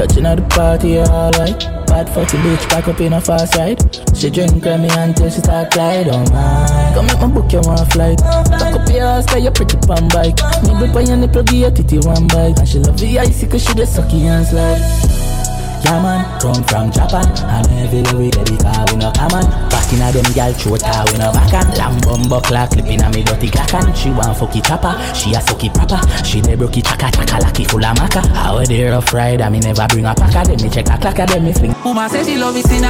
touching 0.00 0.24
at 0.24 0.36
the 0.36 0.42
party 0.48 0.98
alright. 0.98 1.60
Bad 1.86 2.08
fucking 2.08 2.40
bitch 2.40 2.64
back 2.70 2.88
up 2.88 3.00
in 3.00 3.12
a 3.12 3.20
fast 3.20 3.56
ride. 3.56 3.76
She 4.16 4.30
drink 4.30 4.64
me 4.64 4.88
until 4.96 5.28
she 5.28 5.40
start 5.40 5.72
glide 5.72 6.08
oh 6.08 6.16
on 6.16 6.32
mine. 6.32 6.94
Come 6.94 7.06
make 7.06 7.20
my 7.20 7.28
book 7.28 7.52
you 7.52 7.60
one 7.60 7.84
flight. 7.90 8.18
Back 8.18 8.80
up 8.80 8.88
your 8.88 9.04
ass 9.04 9.28
like 9.32 9.44
you 9.44 9.50
pretty 9.50 9.76
pan 9.84 10.08
bike. 10.08 10.40
Me 10.64 10.72
whip 10.80 10.96
on 10.96 11.06
your 11.06 11.16
nipple, 11.16 11.42
give 11.42 11.60
your 11.60 11.70
titty 11.70 11.98
one 11.98 12.26
bite. 12.28 12.58
And 12.58 12.68
she 12.68 12.78
love 12.78 12.98
the 12.98 13.18
icy 13.18 13.46
cause 13.46 13.62
she 13.62 13.74
the 13.74 13.84
sucky 13.84 14.24
and 14.24 14.46
slide. 14.46 14.80
Yeah 15.84 16.00
man, 16.02 16.40
come 16.40 16.62
from 16.64 16.92
Japan 16.92 17.24
And 17.48 17.66
everywhere 17.80 18.16
we 18.20 18.30
get 18.30 18.48
car 18.60 18.84
we 18.92 18.96
no 19.00 19.10
Back 19.12 19.79
in 19.92 20.02
a 20.02 20.12
them 20.12 20.32
gal 20.34 20.52
throat 20.52 20.82
her 20.82 21.04
we 21.12 21.18
no 21.18 21.32
back 21.32 21.52
and 21.54 21.76
Lamb 21.78 22.00
bumbo 22.00 22.40
clock 22.40 22.70
clipping 22.70 23.02
a 23.02 23.10
me 23.10 23.22
dirty 23.22 23.48
clackan 23.48 23.94
She 23.94 24.10
want 24.10 24.36
fucky 24.38 24.60
chopper, 24.64 24.94
she 25.14 25.32
a 25.34 25.40
sucky 25.40 25.72
proper. 25.72 26.00
She 26.24 26.40
dey 26.40 26.54
broke 26.54 26.76
it 26.76 26.84
chaka 26.84 27.10
chaka 27.10 27.38
lucky 27.42 27.64
full 27.64 27.84
of 27.84 27.96
maca. 27.96 28.22
How 28.34 28.58
a 28.58 28.64
day 28.64 28.88
rough 28.88 29.12
ride 29.12 29.40
and 29.40 29.52
me 29.52 29.60
never 29.60 29.86
bring 29.88 30.06
a 30.06 30.14
packer. 30.14 30.44
Then 30.44 30.62
me 30.62 30.68
check 30.70 30.88
a 30.88 30.98
clock 30.98 31.18
and 31.18 31.28
then 31.28 31.44
me 31.44 31.52
fling. 31.52 31.74
Mama 31.84 32.08
say 32.08 32.24
she 32.24 32.36
love 32.38 32.56
it 32.56 32.70
in 32.70 32.86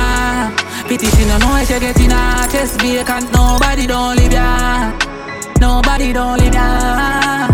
Pity 0.88 1.06
she 1.06 1.24
no 1.26 1.38
know 1.38 1.64
she 1.64 1.78
get 1.78 2.00
in 2.00 2.10
her 2.10 2.48
Chest 2.50 2.80
vacant, 2.80 3.32
nobody 3.32 3.86
don't 3.86 4.16
live 4.16 4.32
ya. 4.32 4.92
Nobody 5.60 6.12
don't 6.12 6.38
live 6.38 6.54
ya. 6.54 7.48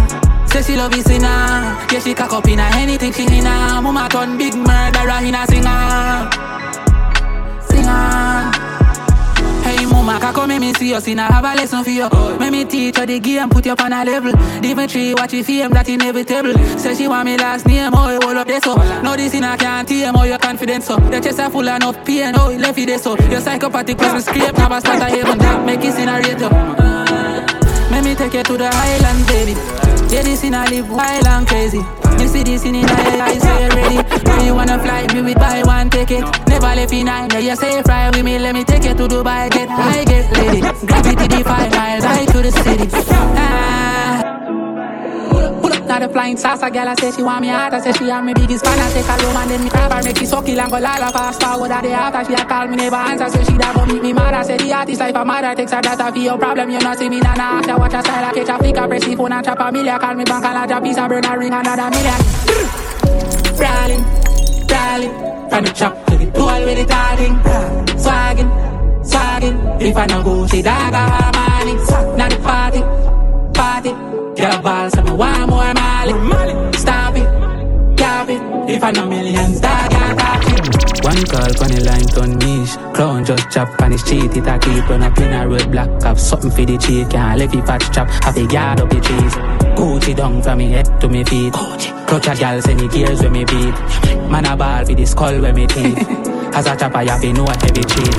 Say 0.47 0.63
she 0.63 0.77
love 0.77 0.95
is 0.95 1.05
sinner. 1.05 1.77
Yeah, 1.93 2.01
she 2.01 2.15
cock 2.15 2.33
up 2.33 2.49
in 2.49 2.59
her 2.59 2.71
anything 2.79 3.13
she 3.13 3.25
in 3.25 3.45
her. 3.45 3.83
Mama 3.83 4.09
turn 4.11 4.39
big 4.39 4.55
murderer 4.55 5.21
in 5.23 5.35
a 5.35 5.47
singer. 5.47 6.31
Singer. 7.69 8.66
Mama, 10.07 10.21
kako 10.21 10.47
make 10.47 10.61
me 10.61 10.73
see 10.75 10.91
you, 10.91 11.01
see 11.01 11.17
I 11.19 11.23
have 11.27 11.45
a 11.45 11.57
lesson 11.57 11.83
for 11.83 11.91
you. 11.91 12.09
Make 12.39 12.53
me 12.53 12.65
teach 12.65 12.97
you 12.97 13.07
the 13.07 13.19
game, 13.19 13.49
put 13.49 13.67
you 13.67 13.73
up 13.73 13.81
on 13.81 13.93
a 13.93 14.05
level. 14.05 14.31
Different 14.61 14.89
tree, 14.93 15.13
watch 15.15 15.33
you 15.33 15.43
fame, 15.43 15.73
that 15.73 15.89
inevitable. 15.89 16.55
Say 16.79 16.95
she 16.95 17.09
want 17.09 17.27
me 17.27 17.37
last 17.37 17.67
name, 17.67 17.91
oh, 17.93 18.13
you 18.13 18.21
hold 18.23 18.37
up 18.37 18.47
this 18.47 18.63
so. 18.63 18.77
No, 19.03 19.17
this 19.17 19.35
in 19.35 19.43
I 19.43 19.57
can't 19.57 19.89
tame, 19.89 20.15
oh, 20.15 20.23
your 20.23 20.39
confidence 20.39 20.87
so. 20.87 20.97
Your 21.11 21.21
chest 21.21 21.41
are 21.41 21.51
full 21.51 21.67
enough 21.67 22.05
pain, 22.05 22.35
oh, 22.37 22.51
you 22.51 22.59
left 22.59 22.79
it 22.79 22.87
there 22.87 22.99
so. 22.99 23.19
Your 23.19 23.41
psychopathic 23.41 23.99
person 23.99 24.21
scrape, 24.21 24.57
never 24.57 24.79
start 24.79 25.03
a 25.03 25.17
that 25.25 25.67
make 25.67 25.81
it 25.83 25.99
you. 26.41 26.51
Make 27.91 28.05
me 28.05 28.15
take 28.15 28.35
you 28.35 28.43
to 28.45 28.57
the 28.57 28.71
island, 28.73 29.27
baby. 29.27 29.76
Yeah, 30.09 30.23
this 30.23 30.45
in 30.45 30.55
I 30.55 30.67
live 30.71 30.89
wild 30.91 31.27
and 31.27 31.47
crazy. 31.47 31.83
Me 32.19 32.27
see 32.27 32.43
this 32.43 32.65
in 32.65 32.73
the 32.73 32.87
eyes, 33.21 33.43
so 33.43 33.59
you 33.59 33.69
ready? 33.69 33.97
When 34.31 34.47
you 34.47 34.55
wanna 34.55 34.79
fly 34.79 35.07
me 35.13 35.23
with 35.23 35.37
buy 35.37 35.63
one 35.65 35.91
ticket. 35.91 36.25
Never 36.49 36.75
left 36.75 36.93
in 36.93 37.07
nine, 37.07 37.29
yeah, 37.31 37.39
you 37.39 37.57
say 37.57 37.83
fly 37.83 38.11
with 38.11 38.25
me. 38.25 38.39
Let 38.39 38.55
me 38.55 38.65
take 38.65 38.85
you 38.85 38.95
to 38.95 39.09
Dubai, 39.09 39.51
get 39.51 39.69
high, 39.69 40.05
get 40.05 40.33
lady. 40.33 40.61
Gravity 40.87 41.29
defy 41.29 41.69
miles, 41.71 42.05
high 42.05 42.25
to 42.27 42.43
the 42.43 42.53
city. 42.53 42.89
Ah. 43.37 44.26
Now 45.87 46.01
the 46.01 46.09
flying 46.09 46.37
salsa 46.37 46.73
girl, 46.73 46.89
I 46.89 46.95
say 46.97 47.13
she 47.13 47.23
want 47.23 47.43
me 47.43 47.49
out. 47.49 47.73
I 47.73 47.81
say 47.81 47.93
she 47.93 48.11
am 48.11 48.27
my 48.27 48.35
biggest 48.35 48.65
fan. 48.65 48.79
I 48.79 48.93
take 48.93 49.07
her 49.07 49.27
home 49.27 49.37
and 49.37 49.51
then 49.51 49.63
me 49.63 49.71
grab 49.71 49.93
her, 49.93 50.03
make 50.03 50.19
she 50.19 50.27
suck 50.27 50.49
it 50.49 50.59
and 50.59 50.71
go 50.71 50.79
lala 50.79 51.13
fast 51.13 51.41
forward. 51.41 51.61
What 51.61 51.71
are 51.71 51.83
they 51.83 51.93
after? 51.93 52.25
She 52.27 52.35
a 52.35 52.45
call 52.45 52.67
me 52.67 52.77
never 52.77 52.97
answer, 52.97 53.29
say 53.31 53.45
she 53.45 53.57
da 53.57 53.73
go 53.73 53.87
meet 53.87 54.03
me 54.03 54.13
mad. 54.13 54.35
I 54.35 54.43
say 54.43 54.57
the 54.57 54.73
artist 54.73 55.01
life 55.01 55.15
a 55.15 55.25
mother 55.25 55.55
takes 55.55 55.73
her 55.73 55.81
data 55.81 56.11
for 56.13 56.19
your 56.19 56.39
problem. 56.39 56.71
You 56.71 56.81
not 56.81 56.99
see 56.99 57.09
me 57.09 57.21
nana. 57.21 57.43
After 57.63 57.77
watch 57.79 57.93
her 57.93 58.03
style, 58.03 58.25
I 58.25 58.33
catch 58.35 58.49
a 58.49 58.59
flick, 58.59 58.77
I 58.77 58.87
press 58.89 59.05
the 59.05 59.15
phone 59.17 59.33
and 59.33 59.45
chop 59.45 59.61
a 59.61 59.73
million. 59.73 59.99
Call 60.01 60.15
me 60.15 60.25
bank 60.25 60.45
and 60.45 60.59
I 60.59 60.67
drop 60.67 60.83
piece, 60.83 60.99
I 60.99 61.09
burn 61.09 61.25
a 61.25 61.39
ring 61.39 61.53
another 61.53 61.91
million. 61.91 62.21
Brawling, 63.57 64.03
brawling, 64.67 65.15
from 65.49 65.65
the 65.65 65.73
chop 65.73 66.07
to 66.07 66.17
the 66.19 66.27
tool 66.33 66.65
with 66.67 66.79
the 66.79 66.85
tarring. 66.85 67.37
Swagging, 67.97 68.51
swagging. 69.07 69.81
If 69.81 69.97
I 69.97 70.07
no 70.07 70.23
go, 70.25 70.47
say 70.49 70.63
dagger, 70.63 71.39
money. 71.39 71.75
Now 72.19 72.29
the 72.29 72.37
party, 72.43 72.81
party. 73.55 74.16
Get 74.37 74.55
a 74.55 74.63
ball, 74.63 74.91
so 74.91 75.03
me 75.03 75.13
want 75.13 75.49
more 75.49 75.73
Mali. 75.73 76.13
Stop 76.77 77.17
it, 77.17 77.97
cap 77.97 78.29
it. 78.29 78.43
If 78.71 78.85
I 78.85 78.91
no 78.91 79.07
millions, 79.07 79.61
dagger, 79.61 80.15
tap 80.15 80.43
it. 80.45 81.05
One 81.05 81.25
call 81.25 81.63
on 81.63 81.71
the 81.71 81.81
line 81.87 82.09
turn 82.09 82.37
niche. 82.39 82.77
Clown 82.95 83.25
just 83.25 83.51
chop 83.51 83.81
on 83.81 83.93
his 83.93 84.03
cheat 84.03 84.37
It 84.37 84.47
a 84.47 84.59
keep 84.59 84.89
run 84.89 85.03
up 85.03 85.17
in 85.19 85.33
a 85.33 85.47
road 85.47 85.71
block 85.71 86.03
Have 86.03 86.19
something 86.19 86.51
for 86.51 86.65
the 86.65 86.77
cheek 86.79 87.11
Can't 87.11 87.39
let 87.39 87.55
it 87.55 87.67
fat 87.67 87.81
chop. 87.93 88.09
Have 88.25 88.37
a 88.37 88.45
yard 88.53 88.81
up 88.81 88.89
the 88.89 89.01
trees 89.01 89.35
Gucci 89.77 90.17
down 90.17 90.43
from 90.43 90.59
me 90.59 90.71
head 90.71 91.01
to 91.01 91.09
me 91.09 91.23
feet. 91.23 91.53
Clutch 91.53 92.27
a 92.27 92.35
gal 92.35 92.61
send 92.63 92.81
me 92.81 92.89
gears 92.89 93.23
when 93.23 93.33
me 93.33 93.45
beat. 93.45 93.75
Man 94.31 94.47
a 94.47 94.57
ball 94.57 94.85
for 94.85 94.95
the 94.95 95.07
skull 95.07 95.41
when 95.41 95.55
me 95.55 95.67
teeth. 95.67 95.99
As 96.57 96.67
a 96.67 96.77
chopper 96.77 97.03
you 97.03 97.11
have 97.11 97.21
to 97.21 97.33
know 97.33 97.45
a 97.45 97.57
heavy 97.61 97.85
cheat. 97.85 98.15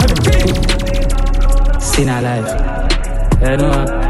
Sin 1.82 2.10
a 2.10 2.22
life 2.22 3.42
You 3.42 3.58
know 3.58 4.07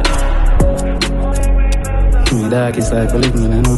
Me 2.34 2.50
dark 2.50 2.78
is 2.78 2.92
like 2.92 3.14
live 3.14 3.36
man, 3.36 3.54
I 3.54 3.62
know 3.62 3.78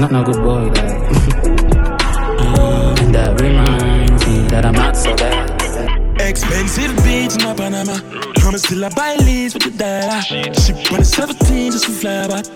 Not 0.00 0.12
no 0.12 0.22
good 0.24 0.36
boy, 0.36 0.68
like 0.68 0.76
And 3.00 3.14
that 3.14 3.40
reminds 3.40 4.26
me 4.26 4.46
that 4.48 4.64
I'm 4.64 4.74
not 4.74 4.96
so 4.96 5.14
bad. 5.16 5.50
Expensive 6.20 6.96
beach 7.04 7.34
in 7.34 7.40
Panama. 7.56 7.98
I'ma 8.46 8.56
still 8.56 8.84
I 8.84 8.88
buy 8.88 9.16
leads 9.16 9.54
with 9.54 9.64
the 9.64 9.70
dollar. 9.70 10.20
She 10.22 10.72
on 10.94 11.00
a 11.00 11.04
17 11.04 11.72
just 11.72 11.84
to 11.84 11.90
fly 11.90 12.24
about. 12.24 12.50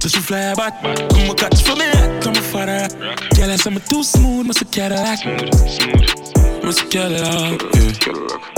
Just 0.00 0.14
to 0.16 0.20
fly 0.20 0.52
about. 0.52 0.72
Come 0.82 1.30
on, 1.30 1.36
catch 1.36 1.62
for 1.62 1.76
me, 1.76 1.90
come 2.20 2.36
on, 2.36 2.42
father. 2.42 2.88
Girl, 3.36 3.50
I'm 3.50 3.80
too 3.82 4.02
smooth, 4.02 4.46
must 4.46 4.62
a 4.62 4.64
Cadillac. 4.64 5.24
Must 6.64 6.82
a 6.82 6.86
Cadillac, 6.88 7.62
yeah. 7.74 8.55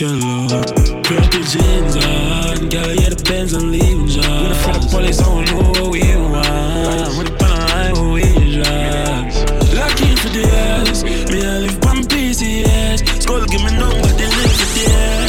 Must 0.00 0.12
a 0.12 0.62
Cadillac. 0.62 1.02
Purple 1.02 1.42
jeans 1.42 1.96
on, 1.96 2.68
girl, 2.68 2.94
yeah, 2.94 3.10
the 3.10 3.20
Benz 3.26 3.52
I'm 3.52 3.72
leaving, 3.72 4.06
John. 4.06 4.44
When 4.44 4.52
I 4.52 4.54
feel 4.54 4.90
police, 4.90 5.18
I 5.18 5.24
don't 5.24 5.44
know 5.50 5.70
what 5.74 5.90
we 5.90 6.02
want. 6.14 7.16
When 7.18 7.26
the 7.26 7.34
pan, 7.34 7.98
what 7.98 8.14
we 8.14 8.22
drive. 8.54 9.34
Lucky 9.74 10.14
for 10.14 10.30
the 10.30 10.46
ass, 10.54 11.02
me 11.02 11.42
I 11.42 11.58
live 11.58 11.82
one 11.82 12.06
PCS. 12.06 13.22
Skull 13.22 13.44
give 13.46 13.60
me 13.60 13.74
number, 13.74 14.06
they 14.14 14.30
live 14.38 14.54
for 14.54 14.70
the 14.78 14.84
air. 15.02 15.26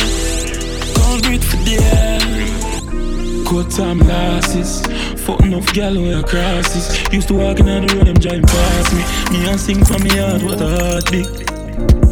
Concrete 0.94 1.44
for 1.44 1.58
the 1.66 1.76
air. 1.98 2.22
Court 3.46 3.72
time 3.72 4.00
losses, 4.06 4.86
fuck 5.26 5.42
enough 5.42 5.74
gal 5.74 5.96
where 5.96 6.22
crosses. 6.22 6.94
Used 7.12 7.30
to 7.30 7.34
walk 7.34 7.60
in 7.60 7.70
on 7.70 7.88
the 7.88 7.96
road, 7.96 8.06
them 8.06 8.20
driving 8.20 8.46
past 8.46 8.94
me. 8.94 9.02
Me 9.34 9.50
and 9.50 9.60
sing 9.60 9.84
from 9.84 10.04
me 10.04 10.12
heart, 10.12 10.44
what 10.44 10.62
a 10.62 10.68
heartbeat. 10.68 11.49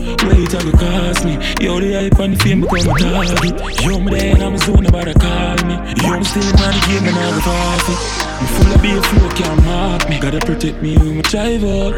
I 0.10 0.64
go 0.64 0.72
cost 0.72 1.26
me. 1.26 1.34
Yo, 1.60 1.80
the 1.80 1.94
hype 1.94 2.20
and 2.20 2.34
the 2.34 2.40
fame 2.40 2.62
become 2.62 2.88
a 2.88 3.00
target. 3.00 3.84
Yo, 3.84 4.00
me 4.00 4.12
there 4.12 4.34
and 4.36 4.44
I'm 4.44 4.54
a 4.54 4.58
zone 4.58 4.84
to 4.84 5.14
call 5.20 5.58
me. 5.68 5.76
Yo, 6.00 6.14
I'm 6.14 6.24
still 6.24 6.44
in 6.44 6.56
the 6.56 6.84
game 6.88 7.06
and 7.08 7.18
I'm 7.18 7.36
the 7.36 7.42
coffee. 7.44 7.98
I'm 8.40 8.48
full 8.56 8.74
of 8.74 8.82
beer 8.82 9.02
flow, 9.02 9.30
can't 9.36 9.66
mark 9.66 10.10
me. 10.10 10.20
Gotta 10.20 10.40
protect 10.40 10.82
me 10.82 10.98
with 10.98 11.16
my 11.16 11.22
driver. 11.22 11.92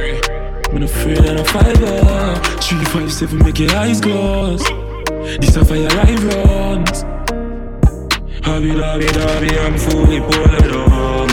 I'm 0.72 0.84
afraid 0.84 1.17
that 1.17 1.38
I 1.38 1.43
five 1.43 1.84
up. 1.84 2.63
Three, 2.63 2.86
five, 2.86 3.12
seven, 3.12 3.39
make 3.39 3.60
your 3.60 3.76
eyes 3.76 4.02
close. 4.02 4.63
This 5.39 5.56
a 5.56 5.65
fire 5.65 5.88
I 5.91 6.15
runs. 6.30 7.04
Hobby, 8.43 8.69
hobby, 8.69 9.06
hobby, 9.06 9.60
I'm 9.60 9.78
fully 9.78 10.19
pulled 10.22 10.76
on. 10.76 11.30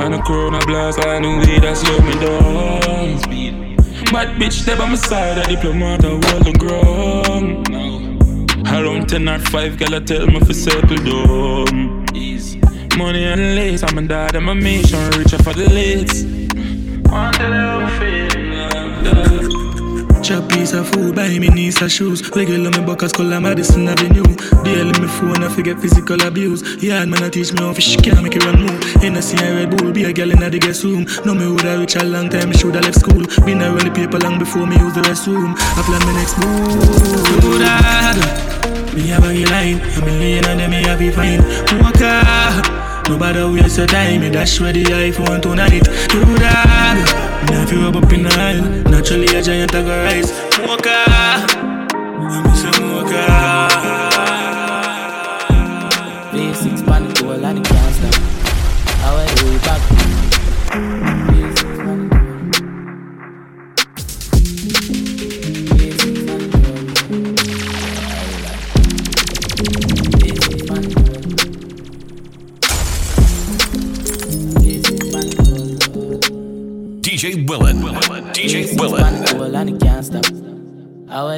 And 0.00 0.14
a 0.14 0.22
corona 0.22 0.60
blast, 0.66 1.04
I 1.04 1.18
knew 1.18 1.40
it, 1.42 1.60
that 1.60 1.76
slow 1.76 2.00
me 2.00 2.14
down. 2.18 3.69
Bad 4.12 4.40
bitch, 4.40 4.62
step 4.62 4.80
on 4.80 4.90
my 4.90 4.96
side, 4.96 5.38
a 5.38 5.42
diplomat, 5.48 6.04
I 6.04 6.08
hold 6.08 6.44
the 6.44 6.52
ground. 6.58 7.68
Around 8.66 9.08
10 9.08 9.28
or 9.28 9.38
5, 9.38 9.78
girl, 9.78 9.94
I 9.94 10.00
tell 10.00 10.26
me 10.26 10.40
for 10.40 10.52
circle 10.52 10.96
down. 10.96 12.06
Money 12.98 13.24
and 13.24 13.54
lace, 13.54 13.82
I'm 13.82 13.98
a 13.98 14.02
dad, 14.02 14.36
I'm 14.36 14.48
a 14.48 14.54
mission, 14.54 15.10
richer 15.10 15.38
for 15.38 15.52
the 15.54 15.64
lates. 15.64 16.24
Want 17.10 17.36
to 17.36 19.29
love 20.30 20.42
Chop 20.42 20.50
piece 20.50 20.72
of 20.72 20.88
food, 20.88 21.14
buy 21.14 21.38
me 21.38 21.48
niece 21.48 21.80
of 21.82 21.90
shoes. 21.90 22.28
Regular 22.34 22.70
me 22.70 22.84
buckets, 22.84 23.12
color 23.12 23.40
Madison 23.40 23.88
Avenue. 23.88 24.22
Daily 24.64 24.98
me 25.00 25.08
phone, 25.08 25.42
I 25.42 25.48
forget 25.48 25.78
physical 25.78 26.20
abuse. 26.22 26.62
Yeah, 26.82 27.04
man, 27.04 27.22
I 27.22 27.28
teach 27.28 27.52
me 27.52 27.60
how 27.60 27.72
fish 27.72 27.96
can 27.96 28.22
make 28.22 28.36
it 28.36 28.44
run 28.44 28.60
move. 28.60 28.82
Hennessy 29.02 29.36
and 29.44 29.56
Red 29.56 29.76
Bull, 29.76 29.92
be 29.92 30.04
a 30.04 30.12
girl 30.12 30.30
in 30.30 30.38
the 30.38 30.58
guest 30.58 30.84
room. 30.84 31.06
No 31.24 31.34
me 31.34 31.46
woulda 31.46 31.78
reach 31.78 31.96
a 31.96 32.04
long 32.04 32.28
time, 32.28 32.50
me 32.50 32.56
shoulda 32.56 32.80
left 32.80 33.00
school. 33.00 33.24
Been 33.44 33.62
around 33.62 33.80
the 33.80 33.90
paper 33.90 34.18
long 34.18 34.38
before 34.38 34.66
me 34.66 34.76
use 34.78 34.94
the 34.94 35.02
restroom. 35.02 35.54
I 35.56 35.82
plan 35.82 36.00
my 36.06 36.12
next 36.14 36.38
move. 36.38 37.40
Do 37.40 37.58
that. 37.58 38.94
Me 38.94 39.06
have 39.08 39.24
a 39.24 39.44
line, 39.46 39.80
a 39.80 40.18
lane 40.18 40.44
and 40.46 40.60
then 40.60 40.70
me 40.70 40.82
have 40.84 41.00
a 41.00 41.10
fine. 41.10 41.42
Walk 41.80 42.00
up. 42.00 43.08
Nobody 43.08 43.62
waste 43.62 43.78
your 43.78 43.86
time, 43.86 44.20
me 44.20 44.30
dash 44.30 44.60
where 44.60 44.72
the 44.72 44.84
iPhone 44.84 45.42
tonight. 45.42 45.84
Do 46.10 46.24
that. 46.38 47.29
Now 47.48 47.62
if 47.62 47.72
you 47.72 47.80
rub 47.80 47.96
up 47.96 48.12
in 48.12 48.22
the 48.24 48.34
aisle, 48.38 48.62
naturally 48.90 49.26
a 49.36 49.42
giant 49.42 49.74
I 49.74 49.82
rise. 49.82 50.30
Mocha, 50.66 51.59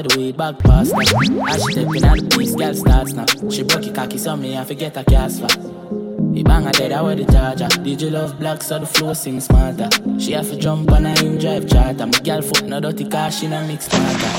I 0.02 0.04
do 0.06 0.20
it 0.20 0.36
back 0.36 0.58
past 0.58 0.92
now. 0.92 0.98
As 1.46 1.62
she 1.62 1.72
stepping 1.74 2.04
out 2.04 2.18
the 2.18 2.36
piece, 2.36 2.56
girl 2.56 2.74
starts 2.74 3.12
now. 3.12 3.26
She 3.50 3.62
broke 3.62 3.86
it 3.86 3.94
cocky, 3.94 4.18
so 4.18 4.36
me 4.36 4.58
I 4.58 4.64
forget 4.64 4.96
her 4.96 5.04
cast 5.04 5.38
flat. 5.38 5.56
He 6.34 6.42
bang 6.42 6.66
a 6.66 6.72
dead, 6.72 6.90
I 6.90 7.02
wear 7.02 7.14
the 7.14 7.24
charger. 7.24 7.68
Did 7.68 8.02
you 8.02 8.10
love 8.10 8.36
black, 8.40 8.62
so 8.62 8.80
the 8.80 8.86
flow 8.86 9.12
sing 9.12 9.38
smarter. 9.38 9.88
She 10.18 10.32
have 10.32 10.50
to 10.50 10.56
jump 10.56 10.90
on 10.90 11.06
a 11.06 11.14
in 11.24 11.38
drive 11.38 11.68
charter. 11.68 12.06
My 12.06 12.18
girl 12.18 12.42
foot 12.42 12.64
no 12.64 12.80
dirty 12.80 13.08
car, 13.08 13.30
she 13.30 13.46
no 13.46 13.64
mix 13.68 13.86
smarter. 13.86 14.32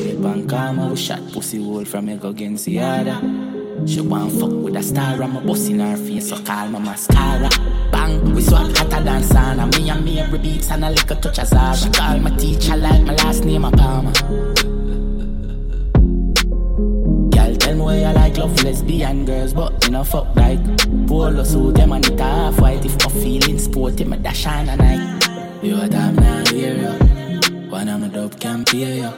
Way 0.00 0.16
bank 0.16 0.50
karma, 0.50 0.88
we 0.88 0.96
shot 0.96 1.20
pussy 1.30 1.62
hole 1.62 1.84
from 1.84 2.06
me 2.06 2.16
go 2.16 2.30
against 2.30 2.64
the 2.64 2.80
other. 2.80 3.53
She 3.86 4.00
want 4.00 4.32
fuck 4.32 4.50
with 4.50 4.76
a 4.76 4.82
star, 4.82 5.22
I'm 5.22 5.36
a 5.36 5.40
bust 5.40 5.68
in 5.68 5.80
her 5.80 5.96
face, 5.96 6.30
so 6.30 6.36
call 6.42 6.68
my 6.68 6.78
mascara. 6.78 7.50
Bang, 7.92 8.34
we 8.34 8.40
swap 8.40 8.74
hotter 8.76 9.02
than 9.04 9.22
sauna. 9.22 9.70
Me 9.76 9.90
and 9.90 10.04
me 10.04 10.18
every 10.20 10.38
beats 10.38 10.70
and 10.70 10.84
I 10.84 10.88
a 10.88 10.92
little 10.92 11.16
touch 11.16 11.38
of 11.38 11.48
Zara. 11.48 11.76
She 11.76 11.90
call 11.90 12.18
my 12.18 12.30
teacher 12.36 12.76
like 12.76 13.02
my 13.02 13.14
last 13.16 13.44
name 13.44 13.64
a 13.64 13.70
Palmer. 13.70 14.12
Girl, 17.30 17.56
tell 17.56 17.74
me 17.74 17.80
why 17.80 17.96
you 17.98 18.12
like 18.14 18.38
love 18.38 18.64
lesbian 18.64 19.26
girls, 19.26 19.52
but 19.52 19.84
you 19.84 19.90
know 19.90 20.04
fuck 20.04 20.34
like 20.34 20.60
polo 21.06 21.44
suit 21.44 21.74
them 21.74 21.92
and 21.92 22.06
it 22.06 22.18
half 22.18 22.58
white. 22.58 22.84
If 22.86 23.04
I'm 23.04 23.10
feeling 23.10 23.58
sporty, 23.58 24.04
my 24.04 24.16
dash 24.16 24.46
on 24.46 24.68
a 24.70 24.76
night. 24.76 25.62
You 25.62 25.80
a 25.80 25.88
damn 25.88 26.16
now 26.16 26.44
hear 26.46 26.74
ya. 26.74 26.92
One 27.68 27.88
of 27.88 28.00
my 28.00 28.08
dope 28.08 28.40
can 28.40 28.64
pay 28.64 29.00
ya. 29.00 29.12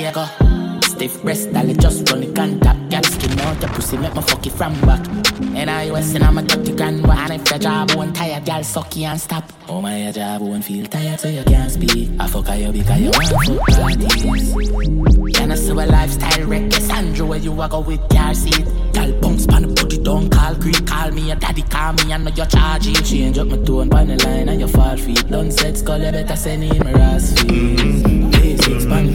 Later 0.00 0.12
than 0.12 0.28
here 0.28 0.50
go. 0.50 0.80
Stiff 0.80 1.22
breast, 1.22 1.52
dolly 1.52 1.74
just 1.74 2.10
run 2.10 2.20
the 2.20 2.32
contact. 2.32 2.90
Girl 2.90 3.02
skin 3.02 3.38
out 3.40 3.60
your 3.60 3.70
pussy, 3.70 3.96
make 3.96 4.14
me 4.14 4.22
fuck 4.22 4.46
it 4.46 4.52
from 4.52 4.78
back. 4.82 5.06
And 5.54 5.70
I 5.70 5.90
was 5.90 6.14
in 6.14 6.22
I'm 6.22 6.38
a 6.38 6.42
dirty 6.42 6.72
grand 6.74 7.02
boy. 7.02 7.12
And 7.12 7.32
if 7.34 7.50
your 7.50 7.58
job 7.58 7.92
won't 7.92 8.16
tired, 8.16 8.44
girl 8.44 8.62
suck 8.64 8.96
you 8.96 9.06
and 9.06 9.20
stop. 9.20 9.44
Oh 9.68 9.80
my, 9.80 10.02
your 10.02 10.12
job 10.12 10.42
won't 10.42 10.64
feel 10.64 10.86
tired, 10.86 11.20
so 11.20 11.28
you 11.28 11.44
can't 11.44 11.70
speak. 11.70 12.10
I 12.18 12.26
fuck 12.26 12.48
you 12.58 12.72
because 12.72 13.00
you 13.00 13.10
want 13.10 13.28
fuck 13.28 13.66
parties. 13.76 15.36
Can 15.36 15.52
I 15.52 15.54
see 15.54 15.70
a 15.70 15.74
lifestyle 15.74 16.46
reckless 16.46 16.90
Andrew 16.90 17.26
where 17.26 17.38
you 17.38 17.52
walk 17.52 17.70
go 17.70 17.80
with 17.80 18.08
car 18.10 18.34
seat? 18.34 18.64
Girl 18.92 19.12
bounce 19.20 19.46
pan 19.46 19.62
the 19.62 19.68
booty, 19.68 20.02
don't 20.02 20.28
call 20.28 20.54
Greek, 20.56 20.84
call 20.86 21.10
me 21.12 21.28
your 21.28 21.36
daddy, 21.36 21.62
call 21.62 21.92
me 21.92 22.12
and 22.12 22.24
know 22.24 22.32
your 22.32 22.46
charge 22.46 22.88
it. 22.88 23.04
Change 23.04 23.38
up 23.38 23.46
my 23.46 23.56
tone, 23.58 23.88
pan 23.88 24.08
the 24.08 24.16
line 24.24 24.48
and 24.48 24.60
your 24.60 24.68
fall 24.68 24.96
feet. 24.96 25.24
Don't 25.30 25.50
set 25.50 25.78
skull, 25.78 25.98
you 25.98 26.10
better 26.10 26.36
send 26.36 26.64
in 26.64 26.78
my 26.84 26.90
ass 26.92 27.32
feet. 27.40 27.50
Mm-hmm. 27.50 28.30
Basics, 28.30 28.86
pan 28.86 29.09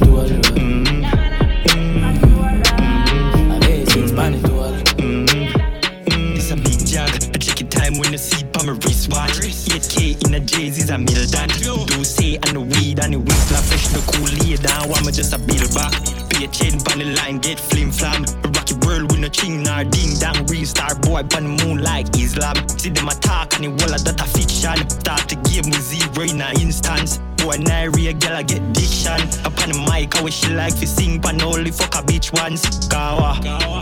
100k 9.75 10.25
in 10.25 10.31
the 10.31 10.39
jerseys 10.39 10.89
and 10.89 11.03
mill 11.03 11.27
done. 11.27 11.49
Do 11.59 12.03
say 12.03 12.35
and 12.35 12.55
the 12.55 12.61
weed 12.61 12.99
and 12.99 13.13
the 13.13 13.19
like 13.19 13.65
fresh 13.67 13.87
the 13.91 13.99
cool 14.07 14.31
lead 14.39 14.61
down. 14.63 14.87
Wama 14.87 15.13
just 15.13 15.33
a 15.33 15.39
bill 15.39 15.67
back. 15.75 15.91
Pay 16.29 16.45
a 16.45 16.47
chain 16.47 16.79
pan 16.79 16.99
the 16.99 17.11
line, 17.19 17.39
get 17.39 17.59
flim 17.59 17.91
flam. 17.91 18.23
Rocky 18.55 18.75
world 18.87 19.11
with 19.11 19.19
no 19.19 19.27
ching 19.27 19.63
nor 19.63 19.83
ding 19.83 20.15
dang. 20.19 20.45
Real 20.47 20.65
star 20.65 20.95
boy 20.99 21.23
pan 21.23 21.47
moon 21.59 21.83
like 21.83 22.07
Islam. 22.15 22.55
See 22.79 22.89
them 22.89 23.07
attack 23.07 23.55
and 23.55 23.65
the 23.65 23.69
wall 23.69 23.93
of 23.93 24.03
that 24.05 24.21
a 24.21 24.27
fiction. 24.31 24.79
Start 24.89 25.27
the 25.27 25.35
game 25.43 25.67
with 25.67 25.83
zero 25.83 26.23
in 26.23 26.39
a 26.39 26.49
instance. 26.61 27.19
Boy, 27.45 27.57
Nairi, 27.57 28.09
a 28.09 28.13
girl, 28.13 28.37
I 28.37 28.41
get 28.41 28.73
diction. 28.73 29.21
Up 29.45 29.53
on 29.61 29.69
the 29.69 29.77
mic, 29.85 30.15
how 30.15 30.27
she 30.29 30.49
like 30.49 30.73
to 30.79 30.87
sing, 30.87 31.21
pan 31.21 31.39
only 31.43 31.69
fuck 31.69 31.93
a 31.93 32.01
bitch 32.01 32.33
once. 32.33 32.87
Kawa, 32.87 33.35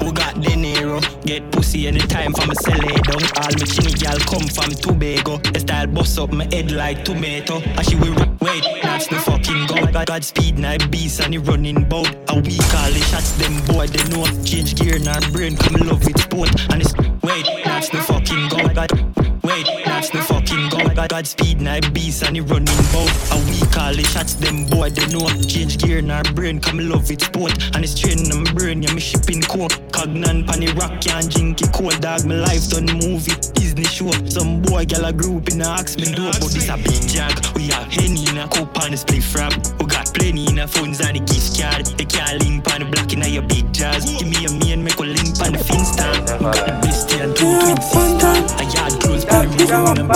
who 0.03 0.11
got 0.11 0.35
the 0.35 0.53
Nero? 0.57 0.99
Get 1.23 1.49
pussy 1.49 1.87
anytime 1.87 2.33
from 2.33 2.49
a 2.49 2.55
sell 2.55 2.75
it 2.75 3.03
down. 3.07 3.23
All 3.39 3.55
my 3.55 3.65
chinny 3.65 3.93
gal 3.93 4.19
come 4.27 4.49
from 4.51 4.71
Tobago. 4.75 5.37
The 5.37 5.61
style 5.61 5.87
bust 5.87 6.19
up 6.19 6.33
my 6.33 6.43
head 6.51 6.73
like 6.73 7.05
tomato. 7.05 7.61
And 7.61 7.85
she 7.87 7.95
will 7.95 8.13
wait, 8.41 8.67
that's 8.83 9.07
the 9.07 9.15
fucking 9.15 9.67
go. 9.67 9.89
God, 9.93 10.07
God 10.07 10.25
speed, 10.25 10.59
night 10.59 10.91
beast, 10.91 11.21
and 11.21 11.33
he 11.33 11.37
running 11.37 11.87
bout. 11.87 12.13
And 12.27 12.45
we 12.45 12.57
call 12.67 12.91
the 12.91 12.99
shots, 13.07 13.31
them 13.39 13.63
boy, 13.63 13.87
they 13.87 14.03
know. 14.11 14.25
Change 14.43 14.75
gear 14.75 14.97
in 14.97 15.07
our 15.07 15.21
brain, 15.31 15.55
come 15.55 15.87
love 15.87 16.03
with 16.03 16.19
sport. 16.19 16.51
And 16.69 16.81
it's 16.81 16.93
wait, 17.23 17.47
that's 17.63 17.87
the 17.87 17.99
fucking 18.03 18.49
go. 18.49 18.67
God, 18.75 18.91
wait, 19.41 19.67
that's 19.85 20.09
the 20.09 20.19
fucking 20.19 20.67
God, 20.95 21.09
God 21.09 21.27
speed, 21.27 21.59
night 21.59 21.91
beast, 21.93 22.23
and 22.23 22.35
he 22.35 22.41
running 22.41 22.65
bout. 22.93 23.09
And 23.31 23.41
we 23.49 23.59
call 23.73 23.93
the 23.93 24.03
shots, 24.03 24.35
them 24.35 24.65
boy, 24.65 24.89
they 24.89 25.05
know. 25.07 25.27
Change 25.41 25.77
gear 25.79 25.97
in 25.99 26.11
our 26.11 26.23
brain, 26.33 26.59
come 26.59 26.77
love 26.77 27.09
with 27.09 27.23
sport. 27.23 27.51
And 27.73 27.83
it's 27.83 27.99
training 27.99 28.29
them 28.29 28.43
brain, 28.55 28.83
yeah, 28.83 28.93
me 28.93 29.01
shipping 29.01 29.41
coke. 29.41 29.73
Cognan, 29.91 30.45
pan 30.45 30.63
rock, 30.77 31.01
can't 31.01 31.29
drink 31.29 31.61
it 31.61 31.73
cold 31.73 31.99
dog. 32.01 32.25
My 32.25 32.35
life 32.35 32.69
done 32.69 32.85
movie, 32.85 33.33
Disney 33.53 33.85
show. 33.85 34.11
Some 34.29 34.61
boy, 34.61 34.85
gal, 34.85 35.05
a 35.05 35.13
group 35.13 35.49
in 35.49 35.61
a 35.61 35.67
ask 35.67 35.97
me 35.97 36.05
do, 36.05 36.29
but 36.39 36.51
this 36.53 36.69
a 36.69 36.77
big 36.77 37.01
jack. 37.09 37.33
We 37.55 37.67
have 37.73 37.91
Henny 37.91 38.29
in 38.29 38.37
a 38.37 38.47
cup 38.47 38.77
and 38.83 38.93
a 38.93 38.97
split 38.97 39.23
frap. 39.23 39.53
We 39.79 39.87
got 39.87 40.13
plenty 40.13 40.45
in 40.47 40.59
a 40.59 40.67
phones 40.67 41.01
and 41.01 41.17
a 41.17 41.19
gift 41.19 41.59
card. 41.59 41.85
They 41.97 42.05
can't 42.05 42.41
link 42.43 42.69
on 42.71 42.81
the 42.81 42.85
black 42.85 43.11
in 43.13 43.23
a 43.23 43.27
your 43.27 43.43
big 43.43 43.71
jazz. 43.73 44.05
Give 44.05 44.27
me 44.27 44.45
a 44.45 44.51
me 44.51 44.73
and 44.73 44.83
make 44.83 44.99
a 44.99 45.03
link 45.03 45.41
on 45.41 45.53
the 45.53 45.63
Finsta. 45.65 46.37
We 46.37 46.45
got 46.45 46.65
the 46.65 46.87
and 47.23 47.35
two 47.35 47.45
twin 47.45 47.77
sisters. 47.81 48.51
A 48.59 48.63
yard 48.75 48.93
close 49.01 49.25
by 49.25 49.45
the 49.45 49.65
room 49.71 49.97
and 49.97 50.07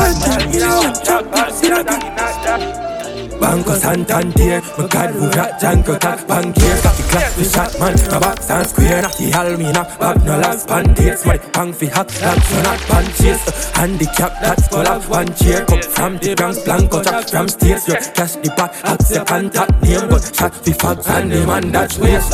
Banco 3.40 3.76
Santander, 3.76 4.62
my 4.78 4.88
God, 4.88 5.12
who 5.12 5.30
got 5.30 5.62
Janko 5.62 5.98
tak 6.00 6.26
Bankier, 6.28 6.84
got 6.84 6.98
the 6.98 7.04
class 7.04 7.36
the 7.36 7.44
shot 7.46 7.80
man, 7.80 7.94
my 8.12 8.20
box 8.20 8.50
and 8.50 8.68
square, 8.68 9.02
not 9.04 9.16
the 9.16 9.30
Almina, 9.30 10.00
back 10.00 10.24
no 10.24 10.40
last 10.40 10.68
pandates, 10.68 11.24
my 11.24 11.38
pang 11.38 11.72
fi 11.72 11.86
hack, 11.86 12.08
that's 12.08 12.48
so 12.50 12.62
not 12.64 12.80
punches, 12.80 13.72
handicap, 13.76 14.42
that's 14.42 14.74
out 14.74 15.08
one 15.08 15.34
chair, 15.36 15.64
come 15.66 15.82
from 15.84 16.18
the 16.18 16.34
Bronx, 16.36 16.64
Blanco, 16.64 17.04
track 17.04 17.30
from 17.30 17.48
states, 17.48 17.88
your 17.88 17.98
cash 17.98 18.36
the 18.38 18.52
pot, 18.58 18.74
hot 18.78 19.00
the 19.00 19.24
contact 19.24 19.84
name, 19.84 20.10
but 20.10 20.36
shot 20.36 20.54
the 20.66 20.72
fags 20.72 21.08
and 21.08 21.32
the 21.32 21.46
man 21.46 21.72
that's 21.72 22.00
waste, 22.00 22.34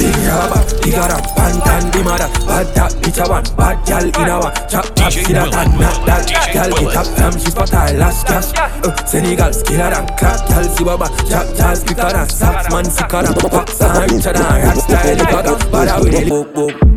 Big 0.00 0.16
rubber, 0.24 0.64
big 0.80 0.96
a 0.96 1.04
rap, 1.12 1.24
pantan, 1.36 1.92
the 1.92 2.00
mother, 2.00 2.32
bad 2.48 2.72
that 2.72 2.92
bitch 3.04 3.20
a 3.20 3.28
one, 3.28 3.44
bad 3.52 3.76
gal 3.84 4.08
in 4.08 4.28
a 4.32 4.40
one, 4.40 4.54
chop 4.64 4.88
chop, 4.96 5.12
see 5.12 5.36
that 5.36 5.52
and 5.52 5.76
not 5.76 6.00
that, 6.08 6.24
gal 6.56 6.72
get 6.72 6.96
up 6.96 7.06
from 7.12 7.36
she 7.36 7.52
spot 7.52 7.68
her 7.68 7.92
last 8.00 8.26
cash, 8.26 8.48
uh, 8.56 8.96
Senegal, 9.04 9.52
skiller 9.52 9.92
and 9.92 10.08
crack, 10.16 10.40
gal 10.48 10.64
see 10.64 10.84
baba, 10.84 11.04
chop 11.28 11.44
jazz, 11.52 11.84
quicker 11.84 12.08
than 12.08 12.28
sax, 12.32 12.72
man 12.72 12.88
sicker 12.88 13.20
than 13.20 13.36
box, 13.44 13.76
and 13.84 14.10
richer 14.10 14.32
than 14.32 14.48
rap 14.64 14.76
style, 14.80 15.16
the 15.20 15.24
bugger, 15.28 15.70
but 15.70 15.88
I 15.88 16.00
will 16.00 16.08
really 16.08 16.90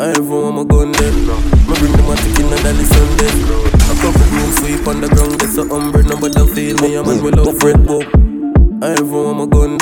I 0.00 0.10
ever 0.16 0.50
want 0.50 0.56
my 0.56 0.64
gun 0.64 0.90
there. 0.90 1.12
Me 1.12 1.76
bring 1.76 1.92
the 1.92 2.02
matic 2.08 2.34
in 2.40 2.50
and 2.50 2.62
dolly 2.64 2.88
Sunday. 2.88 3.30
A 3.78 3.94
couple 4.00 4.26
room 4.32 4.50
sweep 4.56 4.88
on 4.88 5.00
the 5.02 5.08
ground, 5.12 5.38
get 5.38 5.50
so 5.50 5.62
umbre, 5.68 6.02
nobody 6.02 6.40
feel 6.54 6.76
me, 6.82 6.96
a 6.96 7.04
man 7.04 7.22
will 7.22 7.36
love 7.36 7.62
red 7.62 7.86
book. 7.86 8.08
I 8.82 8.96
ever 8.96 9.04
want 9.04 9.38
my 9.38 9.46
gun 9.46 9.76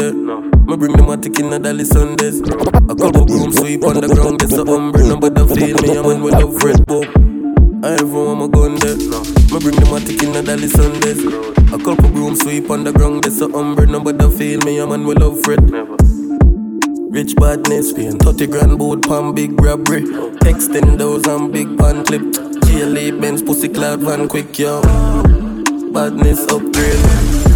bring 0.79 0.93
the 0.93 1.03
matic 1.03 1.39
in 1.41 1.53
and 1.53 1.65
dolly 1.65 1.85
Sundays. 1.85 2.41
A 2.41 2.95
couple 2.95 3.27
room 3.27 3.53
sweep 3.53 3.83
on 3.85 4.01
the 4.01 4.07
ground, 4.07 4.39
get 4.39 4.51
so 4.51 4.65
umbre, 4.65 5.03
nobody 5.07 5.43
feel 5.55 5.77
me, 5.83 5.97
a 5.97 6.03
man 6.03 6.23
will 6.23 6.33
love 6.33 6.63
red 6.63 6.87
book. 6.87 7.07
I 7.83 7.95
ever 7.99 8.07
want 8.07 8.39
my 8.39 8.49
gun 8.49 8.75
there. 8.79 8.97
Me 8.97 9.59
bring 9.59 9.75
the 9.75 9.87
matic 9.91 10.23
in 10.23 10.37
and 10.37 10.47
dolly 10.47 10.69
Sundays. 10.69 11.19
A 11.75 11.79
couple 11.83 12.09
broom 12.11 12.37
sweep 12.37 12.71
on 12.71 12.85
the 12.85 12.93
ground, 12.93 13.23
get 13.23 13.33
so 13.33 13.49
umbre, 13.49 13.89
nobody 13.89 14.31
feel 14.39 14.61
me, 14.61 14.79
a 14.79 14.87
man 14.87 15.05
will 15.05 15.19
love 15.19 15.45
red. 15.49 15.63
Rich 17.11 17.35
badness, 17.37 17.93
paying 17.93 18.19
30 18.19 18.47
grand 18.47 18.79
boot 18.79 19.03
pan 19.03 19.35
big 19.35 19.61
robbery. 19.61 20.03
Texting 20.47 20.99
those 20.99 21.27
and 21.27 21.53
big 21.53 21.77
pan 21.77 22.05
clip. 22.05 22.23
GLA 22.63 23.19
Benz 23.19 23.43
pussy 23.43 23.69
cloud 23.69 24.01
van 24.01 24.29
quick, 24.29 24.59
yo. 24.59 24.81
Badness 25.93 26.47
upgrade. 26.53 27.48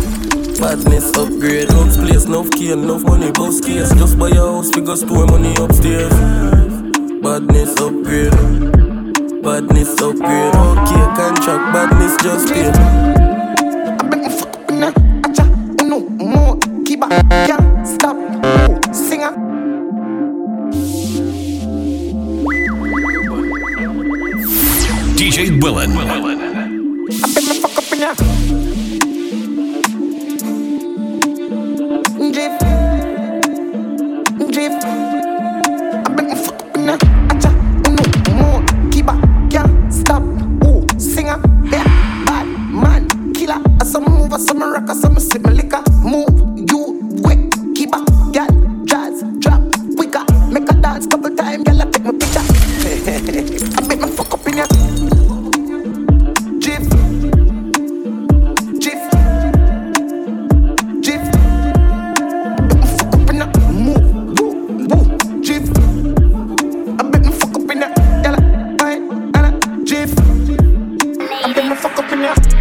Badness 0.63 1.11
upgrade. 1.17 1.69
Enough 1.71 1.97
place, 1.97 2.25
enough 2.27 2.51
key, 2.53 2.71
enough 2.71 3.03
money, 3.03 3.33
both 3.33 3.67
case. 3.67 3.93
Just 3.95 4.17
buy 4.17 4.29
a 4.29 4.35
house, 4.37 4.71
figure 4.71 4.95
store 4.95 5.27
money 5.27 5.55
upstairs. 5.59 6.13
Badness 7.21 7.75
upgrade. 7.81 8.31
Badness 9.43 10.01
upgrade. 10.01 10.55
Okay, 10.55 11.05
contract, 11.19 11.65
badness 11.75 12.17
just 12.23 12.55
pay. 12.55 13.12
Bet 72.23 72.52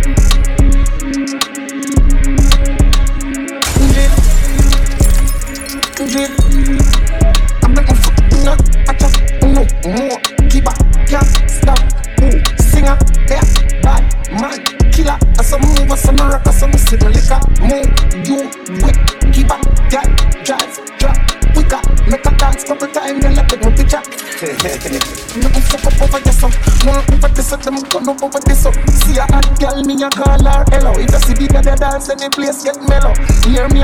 any 32.11 32.29
place 32.29 32.63
get 32.63 32.75
mellow. 32.87 33.13
Hear 33.47 33.67
me 33.69 33.81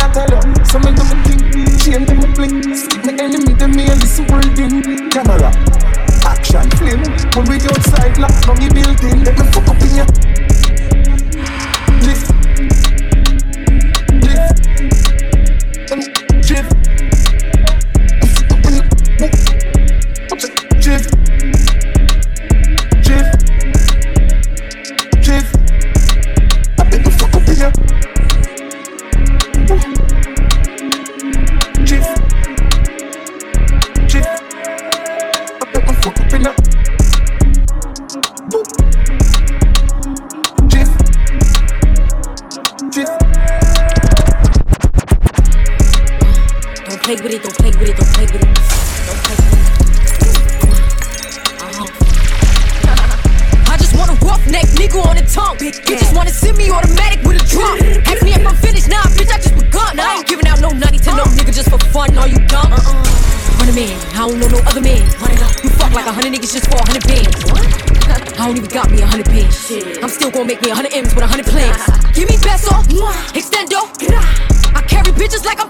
bitches 75.17 75.43
like 75.43 75.59
I'm. 75.59 75.67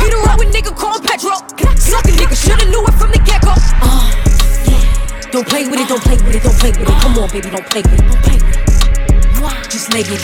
Beat 0.00 0.12
her 0.14 0.30
up 0.30 0.38
with 0.38 0.48
nigga 0.54 0.74
called 0.74 1.02
Petro. 1.04 1.34
Suck 1.76 2.04
a 2.06 2.12
nigga, 2.16 2.32
shoulda 2.32 2.64
knew 2.70 2.82
it 2.86 2.94
from 2.94 3.10
the 3.10 3.20
get 3.26 3.42
go. 3.42 3.52
Uh, 3.52 4.08
yeah. 4.64 5.30
Don't 5.30 5.46
play 5.46 5.68
with 5.68 5.80
it, 5.80 5.88
don't 5.88 6.00
play 6.00 6.16
with 6.16 6.34
it, 6.34 6.42
don't 6.42 6.56
play 6.56 6.70
with 6.70 6.88
it. 6.88 7.00
Come 7.02 7.18
on, 7.18 7.28
baby, 7.28 7.50
don't 7.50 7.66
play 7.68 7.82
with 7.82 8.00
it. 8.00 8.06
Don't 8.08 8.22
with 8.24 8.40
it. 8.40 9.70
Just 9.70 9.92
lay 9.92 10.00
it. 10.00 10.22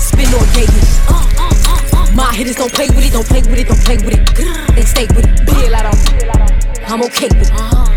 Spin 0.00 0.26
gay 0.56 0.66
it. 0.66 2.14
My 2.16 2.34
hitters 2.34 2.56
don't 2.56 2.72
play 2.72 2.88
with 2.88 3.06
it, 3.06 3.12
don't 3.12 3.26
play 3.26 3.42
with 3.42 3.58
it, 3.58 3.68
don't 3.68 3.84
play 3.84 3.96
with 3.96 4.14
it. 4.14 4.74
They 4.74 4.82
stay 4.82 5.06
with 5.14 5.24
it. 5.24 5.46
Bill, 5.46 5.74
I 5.74 5.82
don't. 5.82 6.90
I'm 6.90 7.02
okay 7.02 7.28
with 7.28 7.48
it. 7.48 7.91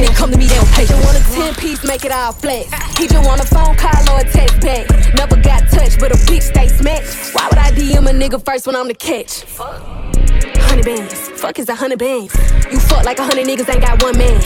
They 0.00 0.12
come 0.14 0.30
to 0.30 0.38
me, 0.38 0.46
they 0.46 0.56
don't 0.56 0.68
pay. 0.72 0.86
Just 0.86 1.04
want 1.04 1.18
a 1.18 1.22
10 1.34 1.54
piece, 1.56 1.84
make 1.84 2.04
it 2.04 2.12
all 2.12 2.32
flex. 2.32 2.72
He 2.98 3.06
just 3.06 3.26
want 3.26 3.40
a 3.40 3.46
phone 3.46 3.76
call 3.76 4.16
or 4.16 4.20
a 4.20 4.24
text 4.24 4.60
back. 4.60 4.88
Never 5.14 5.36
got 5.36 5.68
touched, 5.70 6.00
but 6.00 6.10
a 6.12 6.16
bitch 6.24 6.42
stay 6.42 6.68
smacked. 6.68 7.06
Why 7.34 7.48
would 7.48 7.58
I 7.58 7.70
DM 7.72 8.08
a 8.08 8.12
nigga 8.12 8.42
first 8.44 8.66
when 8.66 8.76
I'm 8.76 8.88
the 8.88 8.94
catch? 8.94 9.44
Hundred 9.58 10.84
bands, 10.84 11.28
fuck 11.40 11.58
is 11.58 11.68
a 11.68 11.74
hundred 11.74 11.98
bands. 11.98 12.34
You 12.70 12.78
fuck 12.78 13.04
like 13.04 13.18
a 13.18 13.24
hundred 13.24 13.46
niggas 13.46 13.68
ain't 13.68 13.82
got 13.82 14.02
one 14.02 14.16
man. 14.16 14.40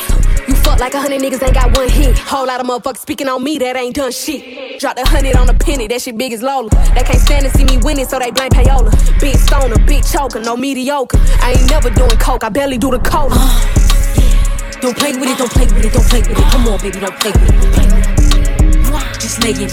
You 0.48 0.54
fuck 0.56 0.78
like 0.78 0.94
a 0.94 1.00
hundred 1.00 1.20
niggas 1.20 1.42
ain't 1.42 1.54
got 1.54 1.76
one 1.76 1.88
hit. 1.88 2.18
Whole 2.18 2.46
lot 2.46 2.60
of 2.60 2.66
motherfuckers 2.66 2.98
speaking 2.98 3.28
on 3.28 3.42
me 3.42 3.58
that 3.58 3.76
ain't 3.76 3.94
done 3.94 4.12
shit. 4.12 4.80
Drop 4.80 4.96
the 4.96 5.06
hundred 5.06 5.36
on 5.36 5.48
a 5.48 5.54
penny, 5.54 5.86
that 5.88 6.02
shit 6.02 6.18
big 6.18 6.32
as 6.32 6.42
Lola. 6.42 6.68
They 6.94 7.02
can't 7.02 7.20
stand 7.20 7.44
to 7.44 7.50
see 7.56 7.64
me 7.64 7.78
winning, 7.78 8.06
so 8.06 8.18
they 8.18 8.30
blame 8.30 8.50
payola. 8.50 8.90
Big 9.20 9.36
stoner, 9.36 9.78
big 9.86 10.04
choker, 10.04 10.40
no 10.40 10.56
mediocre. 10.56 11.18
I 11.40 11.52
ain't 11.52 11.70
never 11.70 11.90
doing 11.90 12.18
coke, 12.18 12.44
I 12.44 12.48
barely 12.48 12.78
do 12.78 12.90
the 12.90 12.98
cola. 12.98 13.83
Don't 14.84 14.94
play 14.98 15.16
with 15.16 15.30
it, 15.30 15.38
don't 15.38 15.50
play 15.50 15.64
with 15.64 15.80
it, 15.80 15.94
don't 15.94 16.04
play 16.04 16.20
with 16.20 16.36
it. 16.36 16.44
Come 16.52 16.68
on, 16.68 16.76
baby, 16.76 17.00
don't 17.00 17.16
play 17.16 17.32
with 17.32 17.48
it. 17.48 17.56
Don't 17.56 17.72
play 17.72 17.88
with 17.88 18.04
it. 18.04 19.16
Just 19.16 19.40
lay 19.40 19.56
in 19.56 19.72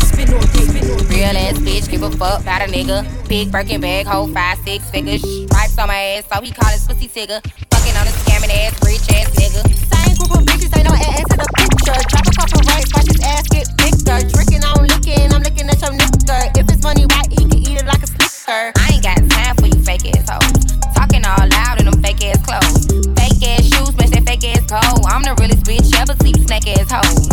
Spin 0.00 0.32
on 0.32 0.40
day, 0.48 0.64
spin 0.64 0.88
on 0.88 1.04
day. 1.04 1.12
Real 1.12 1.36
ass 1.36 1.60
bitch, 1.60 1.84
give 1.90 2.00
a 2.00 2.10
fuck 2.16 2.40
about 2.40 2.64
a 2.64 2.72
nigga. 2.72 3.04
Big 3.28 3.52
Birkin 3.52 3.82
bag, 3.82 4.06
hold 4.06 4.32
five, 4.32 4.56
six 4.64 4.88
figures. 4.88 5.20
Stripes 5.20 5.76
on 5.76 5.88
my 5.88 6.16
ass, 6.16 6.24
so 6.24 6.40
he 6.40 6.52
call 6.52 6.72
his 6.72 6.88
pussy 6.88 7.04
tigger. 7.04 7.44
Fucking 7.68 7.96
on 8.00 8.08
a 8.08 8.14
scamming 8.24 8.48
ass, 8.48 8.80
rich 8.80 9.04
ass 9.12 9.28
nigga. 9.36 9.60
Same 9.68 10.16
group 10.16 10.32
of 10.32 10.46
bitches, 10.48 10.72
ain't 10.72 10.88
no 10.88 10.96
ass 10.96 11.28
to 11.28 11.36
the 11.36 11.48
picture. 11.60 12.00
Drop 12.08 12.24
a 12.24 12.32
couple 12.32 12.64
rights, 12.72 12.88
watch 12.96 13.12
his 13.12 13.20
ass 13.28 13.44
get 13.52 13.68
bigger. 13.76 14.24
Drinking, 14.32 14.64
I'm 14.64 14.88
licking, 14.88 15.28
I'm 15.36 15.44
looking 15.44 15.68
at 15.68 15.76
your 15.84 15.92
nigga. 15.92 16.56
If 16.56 16.64
it's 16.72 16.82
money 16.82 17.04
right, 17.12 17.28
he 17.28 17.44
can 17.44 17.60
eat 17.60 17.76
it 17.76 17.84
like 17.84 18.00
a 18.00 18.08
slicker. 18.08 18.72
I 18.72 18.96
ain't 18.96 19.04
got 19.04 19.20
time 19.28 19.54
for 19.60 19.68
you 19.68 19.76
fake 19.84 20.08
ass 20.16 20.32
hoes. 20.32 20.64
Talking 20.64 20.85
all 21.26 21.48
loud 21.48 21.80
in 21.80 21.86
them 21.90 22.00
fake 22.02 22.24
ass 22.24 22.40
clothes. 22.46 22.86
Fake 23.18 23.42
ass 23.42 23.64
shoes, 23.66 23.96
match 23.96 24.10
that 24.10 24.24
fake 24.26 24.44
ass 24.44 24.64
coat. 24.70 25.04
I'm 25.06 25.22
the 25.22 25.34
realest 25.40 25.64
bitch 25.66 25.90
ever 26.00 26.14
see 26.22 26.32
snack 26.46 26.66
ass 26.68 26.90
hoes. 26.90 27.28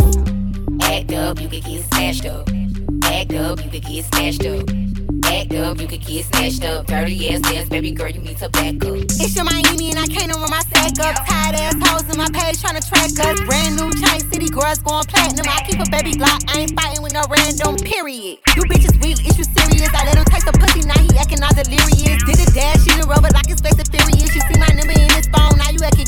Act 0.82 1.12
up, 1.12 1.40
you 1.40 1.48
could 1.48 1.64
get 1.64 1.84
snatched 1.84 2.26
up. 2.26 2.48
Act 3.04 3.32
up, 3.34 3.64
you 3.64 3.70
could 3.70 3.84
get 3.84 4.04
snatched 4.06 4.46
up. 4.46 4.93
Act 5.24 5.54
up, 5.54 5.80
you 5.80 5.86
could 5.86 6.04
get 6.04 6.24
snatched 6.26 6.64
up. 6.64 6.86
Dirty 6.86 7.30
ass 7.30 7.40
dance, 7.40 7.68
baby 7.68 7.90
girl, 7.90 8.08
you 8.10 8.20
need 8.20 8.38
to 8.38 8.48
back 8.50 8.76
up. 8.84 8.96
It's 9.20 9.34
your 9.34 9.44
Miami 9.44 9.90
and 9.90 9.98
I 9.98 10.06
can't 10.06 10.32
run 10.34 10.50
my 10.50 10.60
sack 10.72 10.98
up. 11.00 11.16
Tired 11.26 11.56
ass 11.56 11.76
hoes 11.80 12.08
in 12.08 12.16
my 12.16 12.28
page 12.32 12.60
trying 12.60 12.80
to 12.80 12.84
track 12.86 13.10
us. 13.10 13.40
Brand 13.44 13.76
new 13.76 13.90
chain 13.98 14.20
city 14.30 14.48
girls 14.48 14.78
going 14.78 15.04
platinum. 15.04 15.46
I 15.48 15.62
keep 15.66 15.80
a 15.80 15.88
baby 15.90 16.12
Glock, 16.12 16.44
I 16.48 16.60
ain't 16.60 16.74
fighting 16.78 17.02
with 17.02 17.14
no 17.14 17.22
random 17.28 17.76
period. 17.76 18.38
You 18.54 18.62
bitches 18.68 18.94
weak, 19.02 19.18
is 19.26 19.36
you 19.38 19.44
serious? 19.44 19.90
I 19.90 20.06
let 20.06 20.16
him 20.16 20.24
taste 20.26 20.46
the 20.46 20.52
pussy, 20.54 20.86
now 20.86 20.98
he 21.00 21.10
acting 21.18 21.42
all 21.42 21.54
delirious. 21.54 22.22
Did 22.22 22.38
a 22.38 22.48
dash, 22.52 22.86
in 22.86 23.00
the 23.00 23.06
rubber 23.08 23.32
like 23.34 23.50
it's 23.50 23.60
face 23.60 23.78
of 23.80 23.88
furious. 23.88 24.34
You 24.34 24.42
see 24.44 24.58
my 24.60 24.70
number 24.76 24.94
in 24.94 25.10
his 25.10 25.26
phone, 25.32 25.56
now 25.58 25.70
you 25.70 25.80
acting 25.82 26.06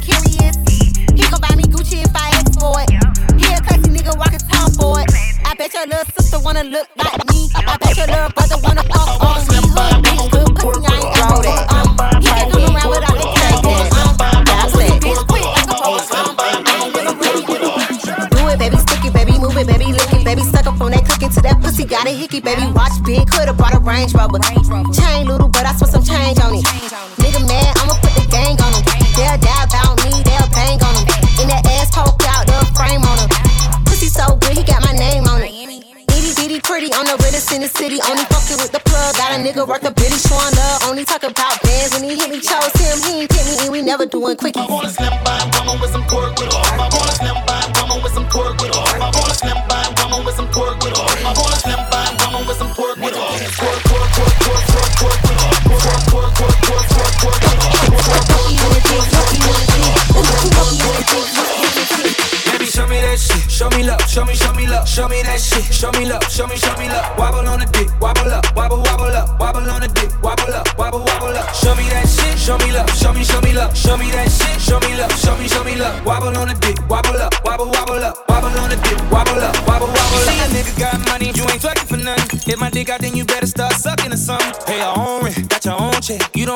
Show 65.77 65.93
me 65.93 66.07
love. 66.07 66.25
Show 66.33 66.47
me, 66.47 66.57
show 66.57 66.75
me 66.79 66.89
love. 66.89 67.19
Wobble 67.19 67.47
on 67.47 67.61
the 67.61 67.67
dick. 67.67 67.93
Wobble 68.01 68.33
up. 68.33 68.49
Wobble, 68.57 68.81
wobble 68.81 69.13
up. 69.13 69.39
Wobble 69.39 69.69
on 69.69 69.83
the 69.83 69.89
dick. 69.89 70.09
Wobble 70.23 70.49
up. 70.49 70.67
Wobble, 70.79 71.05
wobble 71.05 71.37
up. 71.37 71.53
Show 71.53 71.75
me 71.77 71.85
that 71.93 72.09
shit. 72.09 72.39
Show 72.39 72.57
me 72.57 72.73
love. 72.73 72.89
Show 72.97 73.13
me, 73.13 73.23
show 73.23 73.43
me 73.43 73.53
love. 73.53 73.77
Show 73.77 73.95
me 73.99 74.11
that 74.11 74.33
shit. 74.33 74.57
Show 74.57 74.81
me 74.81 74.97
love. 74.97 75.13
Show 75.21 75.37
me, 75.37 75.47
show 75.47 75.63
me 75.65 75.77
love. 75.77 76.01
Wobble 76.07 76.33
on 76.33 76.49
the 76.49 76.57
dick. 76.65 76.81
Wobble 76.89 77.21
up. 77.21 77.35
Wobble, 77.45 77.69
wobble 77.69 78.01
up. 78.01 78.17
Wobble 78.27 78.57
on 78.57 78.71
the 78.73 78.77
dick. 78.89 78.97
Wobble 79.13 79.37
up. 79.37 79.53
Wobble, 79.69 79.93
wobble 79.93 80.25
up. 80.25 80.33
See 80.33 80.41
a 80.41 80.49
nigga 80.49 80.73
got 80.81 80.97
money. 81.13 81.29
You 81.37 81.45
ain't 81.45 81.61
twerking 81.61 81.85
for 81.85 82.01
nothing. 82.01 82.41
Hit 82.41 82.59
my 82.59 82.71
dick 82.71 82.89
out, 82.89 83.01
then 83.05 83.15
you 83.15 83.27
better 83.27 83.47
start 83.47 83.75
sucking 83.75 84.15
or 84.15 84.17
something. 84.17 84.57
Pay 84.65 84.81
your 84.81 84.97
own 84.97 85.29
rent. 85.29 85.45
Got 85.51 85.65
your 85.67 85.77
own 85.77 86.01
check. 86.01 86.25
You 86.35 86.47
don't 86.47 86.56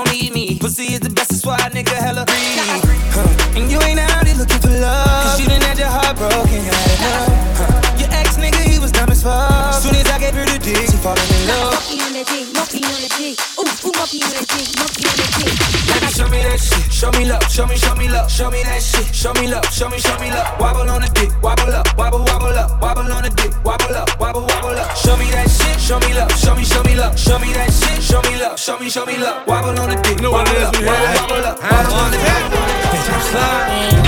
show 18.41 18.51
me 18.51 18.64
love. 18.64 18.64
Show 18.64 18.64
me 18.64 18.64
that 18.64 18.82
shit. 18.82 19.14
Show 19.14 19.32
me 19.34 19.47
love. 19.49 19.64
Show 19.66 19.88
me, 19.91 19.99
show 19.99 20.18
me 20.18 20.30
love. 20.30 20.59
Wobble 20.59 20.88
on 20.88 21.03
the 21.03 21.09
dick. 21.12 21.30
Wobble 21.43 21.72
up. 21.72 21.86
Wobble, 21.97 22.24
wobble 22.24 22.57
up. 22.57 22.80
Wobble 22.80 23.12
on 23.12 23.22
the 23.22 23.30
dick. 23.30 23.53
Wobble 23.64 23.95
up. 23.95 24.09
Wobble, 24.18 24.43
wobble 24.43 24.80
up. 24.80 24.97
Show 24.97 25.16
me 25.16 25.30
that 25.30 25.49
shit. 25.51 25.78
Show 25.80 26.01
me 26.01 26.14
love. 26.14 26.32
Show 26.32 26.55
me, 26.55 26.64
show 26.64 26.82
me 26.82 26.95
love. 26.95 27.18
Show 27.18 27.38
me 27.38 27.53
that 27.53 27.70
shit. 27.70 28.03
Show 28.03 28.22
me 28.22 28.41
love. 28.41 28.59
Show 28.59 28.78
me, 28.78 28.88
show 28.88 29.05
me 29.05 29.16
love. 29.18 29.47
Wobble 29.47 29.78
on 29.78 29.91
the 29.91 29.97
dick. 30.01 30.20
Wobble 30.20 30.57
up. 30.64 30.72
Wobble, 30.72 31.11
wobble 31.20 31.45
up. 31.45 31.61
Wobble 31.61 31.95
on 32.01 32.11
the 32.11 32.16
dick. 32.16 32.45
Bitch, 32.88 33.09
I'm 33.12 33.20
sliding. 33.28 33.99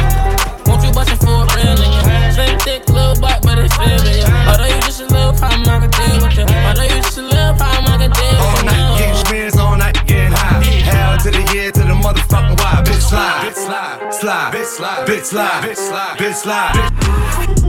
Slide, 14.23 14.67
slide, 14.67 15.09
bitch 15.09 15.25
slide, 15.25 15.65
bitch 15.65 15.77
slide, 15.77 16.17
bitch 16.17 16.35
slide, 16.35 16.75
bitch. 16.75 17.62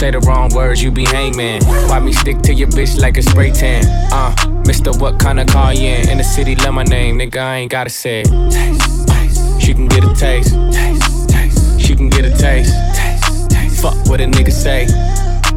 Say 0.00 0.12
the 0.12 0.20
wrong 0.20 0.48
words, 0.54 0.82
you 0.82 0.90
be 0.90 1.04
hangman. 1.04 1.62
Why 1.62 2.00
me 2.00 2.14
stick 2.14 2.40
to 2.44 2.54
your 2.54 2.68
bitch 2.68 2.98
like 2.98 3.18
a 3.18 3.22
spray 3.22 3.50
tan? 3.50 3.84
Uh, 4.10 4.34
Mister, 4.64 4.92
what 4.92 5.18
kind 5.20 5.38
of 5.38 5.46
car 5.48 5.74
you 5.74 5.88
in? 5.88 6.08
In 6.08 6.16
the 6.16 6.24
city, 6.24 6.56
love 6.56 6.72
my 6.72 6.84
name, 6.84 7.18
nigga, 7.18 7.36
I 7.36 7.56
ain't 7.56 7.70
gotta 7.70 7.90
say 7.90 8.22
it. 8.22 8.28
Taste, 8.50 9.06
taste. 9.06 9.60
She 9.60 9.74
can 9.74 9.88
get 9.88 10.02
a 10.02 10.14
taste. 10.14 10.54
Taste, 10.72 11.28
taste. 11.28 11.80
She 11.82 11.94
can 11.94 12.08
get 12.08 12.24
a 12.24 12.30
taste. 12.30 12.72
Taste, 12.96 13.50
taste. 13.50 13.82
Fuck 13.82 13.94
what 14.06 14.22
a 14.22 14.24
nigga 14.24 14.50
say. 14.50 14.84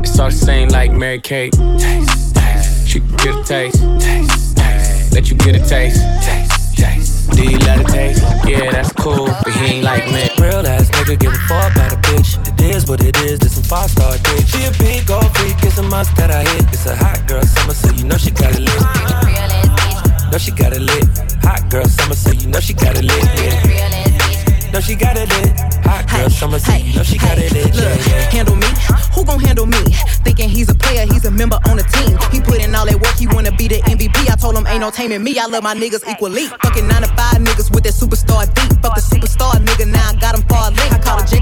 It's 0.02 0.20
all 0.20 0.30
the 0.30 0.36
same 0.36 0.68
like 0.68 0.92
Mary 0.92 1.22
Kate. 1.22 1.54
Taste, 1.54 2.36
taste. 2.36 2.86
She 2.86 3.00
can 3.00 3.16
get 3.16 3.36
a 3.36 3.44
taste. 3.46 3.82
Taste, 4.02 4.58
taste. 4.58 5.14
Let 5.14 5.30
you 5.32 5.38
get 5.38 5.56
a 5.56 5.66
taste. 5.66 6.02
Taste, 6.22 6.76
taste. 6.76 7.32
Do 7.32 7.50
you 7.50 7.60
let 7.60 7.80
it 7.80 7.88
taste? 7.88 8.22
Yeah, 8.46 8.72
that's 8.72 8.92
cool, 8.92 9.28
but 9.28 9.54
he 9.54 9.76
ain't 9.76 9.86
like 9.86 10.06
me. 10.12 10.28
Real 10.38 10.68
ass 10.68 10.90
nigga 10.90 11.18
give 11.18 11.32
a 11.32 11.38
fuck 11.48 11.72
about 11.72 11.94
a 11.94 11.96
bitch. 11.96 12.43
It 12.64 12.76
is 12.76 12.88
what 12.88 13.04
it 13.04 13.18
is, 13.18 13.40
this 13.40 13.56
some 13.56 13.64
five 13.64 13.90
star 13.92 14.18
dick. 14.18 14.48
She 14.48 14.64
a 14.64 14.72
big 14.80 15.12
old 15.12 15.36
freak, 15.36 15.58
it's 15.64 15.78
a 15.78 15.84
must 15.84 16.16
that 16.16 16.32
I 16.32 16.44
hit. 16.44 16.64
It's 16.72 16.86
a 16.86 16.96
hot 16.96 17.28
girl 17.28 17.44
summer, 17.44 17.74
so 17.74 17.92
you 17.92 18.06
know 18.06 18.18
she 18.18 18.32
got 18.32 18.56
it 18.56 18.62
lit. 18.62 18.80
Know 20.32 20.38
she 20.38 20.52
got 20.52 20.72
it 20.72 20.82
lit. 20.82 21.04
Hot 21.44 21.70
girl 21.70 21.86
summer, 21.86 22.16
so 22.16 22.32
you 22.32 22.48
know 22.48 22.62
she 22.62 22.74
got 22.74 22.98
it 22.98 23.04
lit. 23.04 23.24
Yeah. 23.36 24.72
Know 24.72 24.80
she 24.80 24.96
got 24.96 25.18
it 25.18 25.28
lit. 25.28 25.52
Hot 25.84 26.08
girl 26.08 26.30
summer, 26.30 26.58
so 26.58 26.74
you 26.74 26.96
know 26.96 27.04
she 27.04 27.18
got 27.18 27.38
it 27.38 27.52
lit. 27.52 27.76
Yeah, 27.76 27.84
Look, 27.84 28.08
yeah. 28.08 28.32
handle 28.32 28.56
me. 28.56 28.68
Who 29.14 29.26
gon' 29.26 29.40
handle 29.42 29.66
me? 29.66 29.84
Thinking 30.24 30.50
he's 30.50 30.70
a 30.70 30.76
player, 30.76 31.06
he's 31.06 31.26
a 31.26 31.32
member 31.32 31.60
on 31.68 31.76
the 31.76 31.84
team. 31.84 32.16
He 32.32 32.40
put 32.40 32.64
in 32.64 32.74
all 32.74 32.86
that 32.86 32.96
work, 32.96 33.16
he 33.20 33.28
wanna 33.28 33.52
be 33.52 33.68
the 33.68 33.82
MVP. 33.92 34.32
I 34.32 34.36
told 34.36 34.56
him 34.56 34.66
ain't 34.68 34.80
no 34.80 34.90
taming 34.90 35.22
me. 35.22 35.38
I 35.38 35.48
love 35.48 35.64
my 35.64 35.76
niggas 35.76 36.08
equally. 36.10 36.48
Fucking 36.64 36.88
nine 36.88 37.02
to 37.02 37.10
five 37.14 37.44
niggas 37.44 37.76
with 37.76 37.84
that 37.84 37.94
superstar 37.94 38.48
deep. 38.56 38.72
Fuck 38.82 38.96
the 38.96 39.02
superstar 39.04 39.60
nigga, 39.60 39.92
now 39.92 40.10
I 40.10 40.16
got 40.16 40.34
him 40.40 40.48
far 40.48 40.72
link. 40.72 40.94
I 40.94 40.98
call 41.00 41.20
Jake 41.26 41.33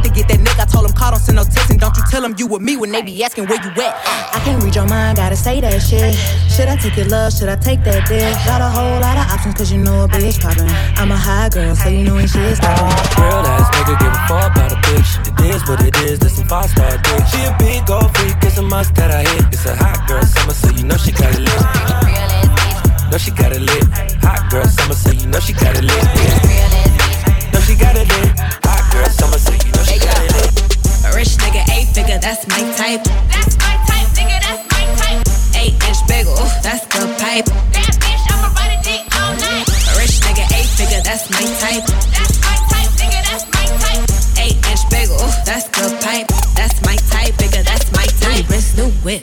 tell 2.21 2.29
him 2.29 2.37
you 2.37 2.45
with 2.45 2.61
me 2.61 2.77
when 2.77 2.91
they 2.91 3.01
be 3.01 3.23
asking 3.23 3.47
where 3.47 3.57
you 3.63 3.71
at. 3.81 3.93
Ah. 4.05 4.37
I 4.37 4.39
can't 4.45 4.61
read 4.63 4.75
your 4.75 4.87
mind, 4.87 5.17
gotta 5.17 5.35
say 5.35 5.59
that 5.61 5.79
shit. 5.81 6.13
Should 6.53 6.67
I 6.67 6.75
take 6.75 6.95
your 6.95 7.07
love? 7.07 7.33
Should 7.33 7.49
I 7.49 7.55
take 7.55 7.83
that 7.83 8.07
dick? 8.07 8.33
Got 8.45 8.61
a 8.61 8.69
whole 8.69 8.99
lot 9.01 9.17
of 9.17 9.25
options, 9.33 9.55
cause 9.55 9.71
you 9.71 9.79
know 9.79 10.05
a 10.05 10.07
bitch 10.07 10.39
poppin'. 10.39 10.69
I'm 11.01 11.11
a 11.11 11.17
high 11.17 11.49
girl, 11.49 11.75
so 11.75 11.89
you 11.89 12.03
know 12.03 12.15
when 12.15 12.27
shit's 12.27 12.59
poppin'. 12.59 12.85
Real 13.17 13.41
ass 13.41 13.65
nigga 13.73 13.97
give 13.97 14.13
a 14.13 14.21
fuck 14.29 14.51
about 14.53 14.71
a 14.71 14.77
bitch. 14.85 15.11
It 15.25 15.55
is 15.55 15.61
what 15.67 15.81
it 15.81 15.97
is, 16.05 16.19
this 16.19 16.37
some 16.37 16.45
five 16.45 16.69
star 16.69 16.91
dick. 17.01 17.25
She 17.33 17.41
a 17.41 17.55
big 17.57 17.89
old 17.89 18.15
freak, 18.15 18.37
it's 18.43 18.57
a 18.57 18.61
must 18.61 18.93
that 18.95 19.09
I 19.09 19.25
hit. 19.25 19.45
It's 19.49 19.65
a 19.65 19.75
hot 19.75 20.07
girl 20.07 20.21
summer, 20.21 20.53
so 20.53 20.69
you 20.77 20.83
know 20.83 20.97
she 20.97 21.11
got 21.11 21.33
it 21.33 21.41
lit. 21.41 21.63
Know 23.09 23.17
she 23.17 23.31
got 23.31 23.51
it 23.51 23.61
lit. 23.61 23.85
Hot 24.21 24.45
girl 24.51 24.65
summer, 24.65 24.93
so 24.93 25.09
you 25.11 25.25
know 25.25 25.39
she 25.39 25.53
got 25.53 25.73
it 25.73 25.83
lit. 25.83 26.05
Yeah. 26.21 27.49
Know 27.51 27.59
she 27.65 27.73
got 27.75 27.97
it 27.97 28.05
lit. 28.05 28.29
Hot 28.61 28.83
girl 28.93 29.09
summer, 29.09 29.39
so 29.41 29.53
you 29.53 29.70
rich 31.21 31.37
nigga, 31.37 31.61
eight 31.77 31.87
figure, 31.93 32.17
that's 32.17 32.47
my 32.49 32.61
type. 32.73 33.03
That's 33.29 33.53
my 33.61 33.77
type, 33.85 34.09
nigga, 34.17 34.41
that's 34.41 34.65
my 34.73 34.83
type. 34.97 35.21
Eight 35.61 35.77
inch 35.85 36.01
bagel, 36.09 36.33
that's 36.65 36.85
the 36.89 37.05
pipe. 37.21 37.45
That 37.45 37.93
bitch, 38.01 38.25
I'ma 38.33 38.49
ride 38.57 38.73
a 38.73 38.79
dick 38.81 39.05
all 39.21 39.33
night. 39.37 39.69
Rich 40.01 40.17
nigga, 40.25 40.45
eight 40.57 40.71
figure, 40.73 41.01
that's 41.05 41.29
my 41.29 41.45
type. 41.61 41.85
That's 42.17 42.41
my 42.41 42.57
type, 42.73 42.91
nigga, 42.97 43.21
that's 43.29 43.45
my 43.53 43.65
type. 43.85 44.01
Eight 44.41 44.57
inch 44.65 44.83
bagel, 44.89 45.21
that's 45.45 45.69
the 45.69 45.93
pipe. 46.01 46.27
That's 46.57 46.81
my 46.89 46.97
type, 47.13 47.37
nigga, 47.37 47.61
that's 47.69 47.91
my 47.93 48.05
type. 48.17 48.41
New 48.41 48.55
wrist, 48.55 48.77
new 48.77 48.89
whip, 49.05 49.21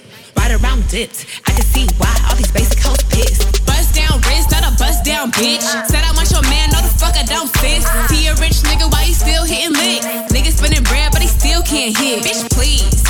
right 0.49 0.63
around 0.63 0.89
dipped. 0.89 1.27
I 1.47 1.53
can 1.53 1.65
see 1.65 1.87
why 1.99 2.13
all 2.29 2.37
these 2.37 2.51
basic 2.53 2.81
hoes 2.81 3.03
pissed. 3.13 3.45
Bust 3.67 3.95
down 3.95 4.21
wrist, 4.25 4.51
not 4.51 4.65
a 4.65 4.73
bust 4.81 5.05
down 5.05 5.31
bitch. 5.33 5.65
Said 5.89 6.01
I 6.05 6.13
want 6.17 6.31
your 6.31 6.43
man, 6.49 6.73
no 6.73 6.81
the 6.81 6.93
fuck 6.97 7.17
I 7.17 7.25
don't 7.25 7.49
sis. 7.61 7.85
He 8.09 8.29
a 8.29 8.35
rich 8.41 8.65
nigga, 8.65 8.89
why 8.89 9.05
you 9.05 9.15
still 9.15 9.45
hitting 9.45 9.77
lick? 9.77 10.03
Nigga 10.33 10.51
spinning 10.53 10.85
bread, 10.85 11.13
but 11.13 11.21
he 11.21 11.29
still 11.29 11.63
can't 11.63 11.97
hit. 11.97 12.25
Bitch, 12.25 12.49
please. 12.53 13.05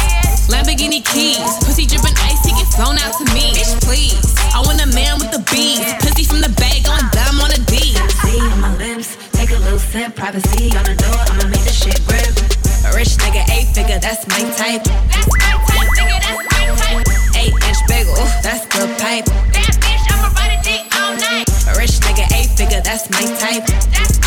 Lamborghini 0.51 1.05
keys, 1.05 1.45
pussy 1.63 1.87
dripping 1.87 2.17
ice, 2.27 2.43
he 2.43 2.53
get 2.57 2.67
flown 2.75 2.99
out 2.99 3.15
to 3.21 3.25
me. 3.35 3.55
Bitch, 3.55 3.77
please. 3.87 4.19
I 4.55 4.63
want 4.65 4.83
a 4.83 4.89
man 4.91 5.23
with 5.23 5.31
the 5.31 5.43
bees, 5.53 5.85
pussy 6.03 6.25
from 6.25 6.41
the 6.41 6.51
bag, 6.59 6.83
going 6.85 7.07
dumb 7.15 7.39
on 7.39 7.53
a 7.55 7.61
D. 7.71 7.95
See 8.25 8.41
on 8.51 8.61
my 8.61 8.75
lips, 8.77 9.15
take 9.31 9.51
a 9.51 9.61
little 9.63 9.79
sip, 9.79 10.17
privacy 10.17 10.75
on 10.75 10.85
the 10.85 10.97
door, 10.99 11.19
I'ma 11.31 11.47
make 11.47 11.63
this 11.63 11.79
shit 11.87 12.01
grip. 12.09 12.35
A 12.83 12.91
rich 12.97 13.15
nigga, 13.23 13.47
eight 13.55 13.71
figure, 13.77 14.01
that's 14.01 14.27
my 14.27 14.43
type. 14.59 14.83
That's 15.13 15.29
my 15.29 15.55
type, 15.69 15.91
nigga, 15.95 16.19
that's 16.19 16.35
my 16.35 16.49
type. 16.49 16.58
Pipe. 19.09 19.25
That 19.25 19.73
bitch, 19.81 20.05
I'ma 20.13 20.29
ride 20.37 20.53
a 20.53 20.63
dick 20.63 20.85
all 21.01 21.17
night. 21.17 21.49
Rich 21.79 21.97
nigga, 22.05 22.29
eight 22.37 22.51
figure, 22.51 22.83
that's 22.83 23.09
my 23.09 23.25
type. 23.41 23.65
That's 23.89 24.18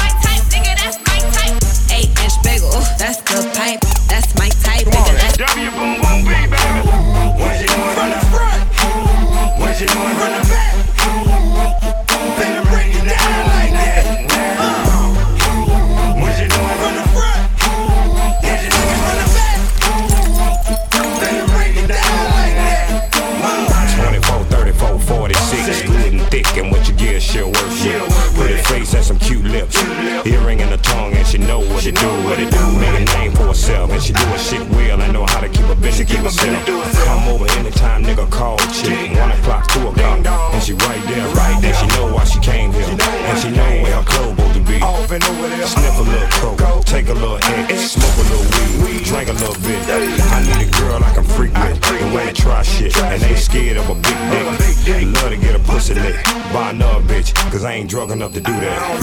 ain't 57.82 57.89
drunk 57.89 58.11
enough 58.11 58.32
to 58.34 58.39
do 58.41 58.51
that. 58.51 59.01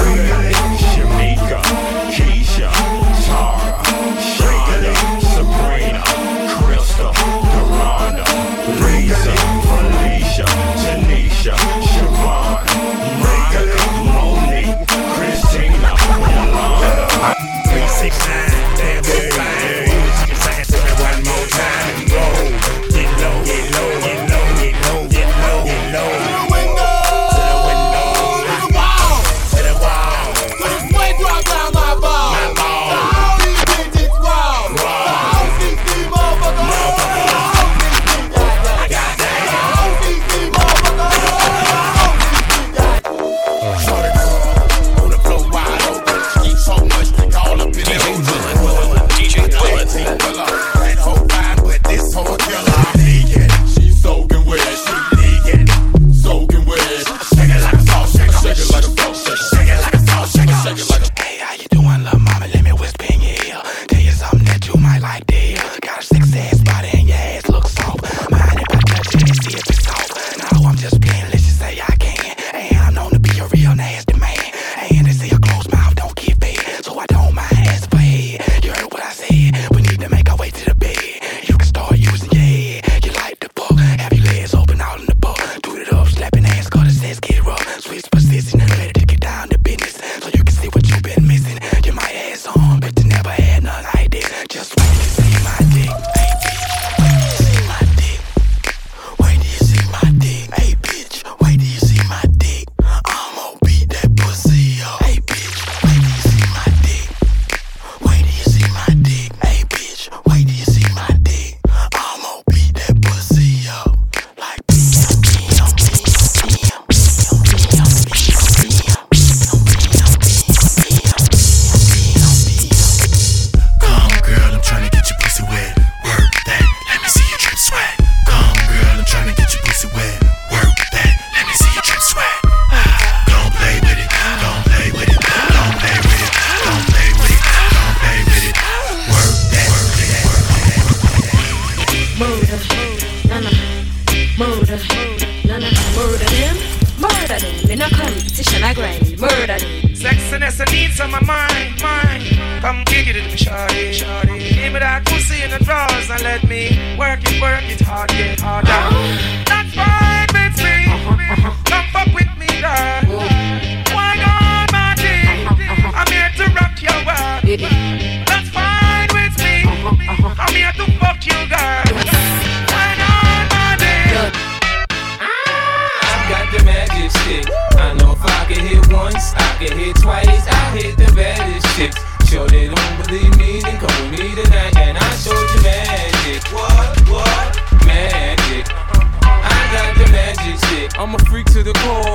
To 191.59 191.65
the 191.65 191.73
core. 191.73 192.08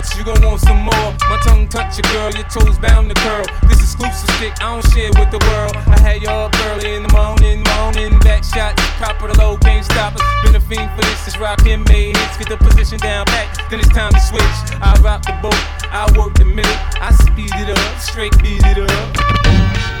Once, 0.00 0.16
you 0.16 0.24
gon' 0.24 0.40
want 0.40 0.58
some 0.62 0.80
more. 0.80 1.12
My 1.28 1.36
tongue 1.44 1.68
touch 1.68 2.00
your 2.00 2.08
girl, 2.08 2.32
your 2.32 2.48
toes 2.48 2.78
bound 2.78 3.12
to 3.12 3.14
curl. 3.20 3.44
This 3.68 3.84
exclusive 3.84 4.32
stick, 4.36 4.56
I 4.56 4.72
don't 4.72 4.86
share 4.96 5.12
with 5.20 5.28
the 5.28 5.36
world. 5.52 5.76
I 5.76 6.00
had 6.00 6.22
you 6.22 6.30
up 6.30 6.56
early 6.72 6.96
in 6.96 7.02
the 7.02 7.12
morning, 7.12 7.60
morning. 7.76 8.18
Back 8.20 8.42
shot, 8.42 8.80
of 8.80 9.20
the 9.20 9.36
low, 9.36 9.58
can't 9.58 9.84
stop 9.84 10.16
us. 10.16 10.22
Been 10.42 10.56
a 10.56 10.60
fiend 10.60 10.88
for 10.96 11.02
this, 11.04 11.28
it's 11.28 11.36
rockin' 11.36 11.84
made 11.92 12.16
hits. 12.16 12.38
Get 12.38 12.48
the 12.48 12.56
position 12.56 12.96
down 12.96 13.26
back, 13.26 13.52
then 13.68 13.80
it's 13.80 13.92
time 13.92 14.12
to 14.16 14.20
switch. 14.20 14.56
I 14.80 14.96
rock 15.04 15.20
the 15.20 15.36
boat, 15.44 15.60
I 15.92 16.08
work 16.16 16.32
the 16.32 16.46
minute. 16.46 16.80
I 16.96 17.12
speed 17.20 17.52
it 17.60 17.68
up, 17.68 18.00
straight 18.00 18.32
beat 18.40 18.64
it 18.64 18.80
up. 18.80 19.08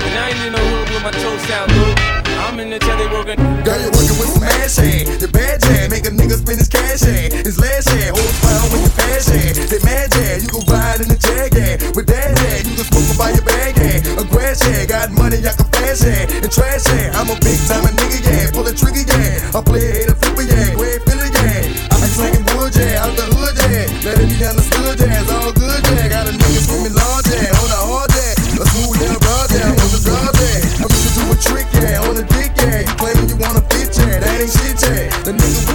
And 0.00 0.16
I 0.16 0.32
ain't 0.32 0.40
in 0.48 0.52
the 0.56 0.64
hood 0.64 0.88
with 0.96 1.04
my 1.04 1.12
toes 1.12 1.44
out, 1.52 1.68
look. 1.76 2.20
I'm 2.40 2.58
in 2.58 2.70
the 2.70 2.78
telly 2.78 3.04
working. 3.12 3.36
Girl, 3.68 3.76
you're 3.76 3.92
working 3.92 4.16
with 4.16 4.32
some 4.32 4.48
ass 4.48 4.80
shit. 4.80 5.20
The 5.20 5.28
bad 5.28 5.60
jam, 5.60 5.90
make 5.92 6.08
a 6.08 6.10
nigga 6.10 6.40
spend 6.40 6.56
his 6.56 6.72
cash 6.72 7.04
yeah. 7.04 7.28
His 7.44 7.60
last 7.60 7.92
yeah, 7.92 8.16
hold 8.16 8.32
pound 8.40 8.72
with 8.72 8.80
your 8.80 8.94
fast. 8.96 9.28
They 9.70 9.78
mad 9.90 10.14
yeah, 10.14 10.38
you 10.38 10.48
can 10.48 10.62
ride 10.70 11.00
in 11.02 11.08
the 11.10 11.18
jag 11.18 11.50
yeah. 11.58 11.74
With 11.94 12.06
that 12.06 12.30
yeah, 12.38 12.62
you 12.62 12.74
can 12.78 12.86
smoke 12.86 13.10
by 13.18 13.30
your 13.34 13.42
bag 13.42 13.74
yeah. 13.82 14.22
A 14.22 14.24
grass 14.30 14.62
yeah, 14.62 14.86
got 14.86 15.10
money 15.10 15.42
I 15.42 15.52
can 15.58 15.66
flash 15.74 16.02
yeah. 16.06 16.30
And 16.44 16.50
trash 16.50 16.86
yeah, 16.94 17.18
I'm 17.18 17.28
a 17.30 17.36
big 17.42 17.58
time 17.66 17.82
a 17.82 17.90
nigga 17.98 18.18
yeah. 18.22 18.54
Pull 18.54 18.64
the 18.64 18.74
trigger 18.74 19.04
yeah, 19.10 19.56
I 19.56 19.58
play 19.66 19.82
a 19.82 19.90
hater 19.90 20.16
flipper 20.16 20.46
yeah. 20.46 20.78
Feel 20.78 21.20
it 21.26 21.34
yeah. 21.34 21.90
I 21.90 21.94
be 21.98 22.08
slanging 22.14 22.46
wood 22.54 22.74
yeah, 22.78 23.02
out 23.02 23.14
the 23.18 23.26
hood 23.34 23.56
yeah. 23.66 23.86
Let 24.06 24.16
it 24.22 24.30
be 24.30 24.38
understood 24.46 24.96
yeah, 25.02 25.20
it's 25.20 25.32
all 25.34 25.52
good 25.52 25.82
yeah. 25.90 26.06
Got 26.06 26.30
a 26.30 26.32
nigga 26.38 26.60
swimming 26.62 26.94
large 26.94 27.28
yeah, 27.34 27.60
on 27.60 27.70
a 27.74 27.80
hard 27.90 28.10
yeah. 28.14 28.62
A 28.62 28.64
smooth 28.70 28.98
yeah, 29.02 29.18
broad 29.18 29.50
yeah, 29.50 29.74
on 29.74 29.90
the 29.90 30.00
drugs 30.06 30.38
yeah. 30.38 30.84
I'm 30.86 30.90
gonna 30.90 31.10
do 31.18 31.22
a 31.34 31.36
trick 31.42 31.68
yeah, 31.82 32.06
on 32.06 32.14
the 32.14 32.24
dick 32.30 32.52
yeah. 32.62 32.86
Claiming 32.94 33.26
you 33.26 33.36
wanna 33.42 33.62
fit 33.74 33.90
yeah, 33.98 34.22
that 34.22 34.38
ain't 34.38 34.52
shit 34.54 34.78
yeah. 34.86 35.10
The 35.26 35.32
nigga 35.34 35.69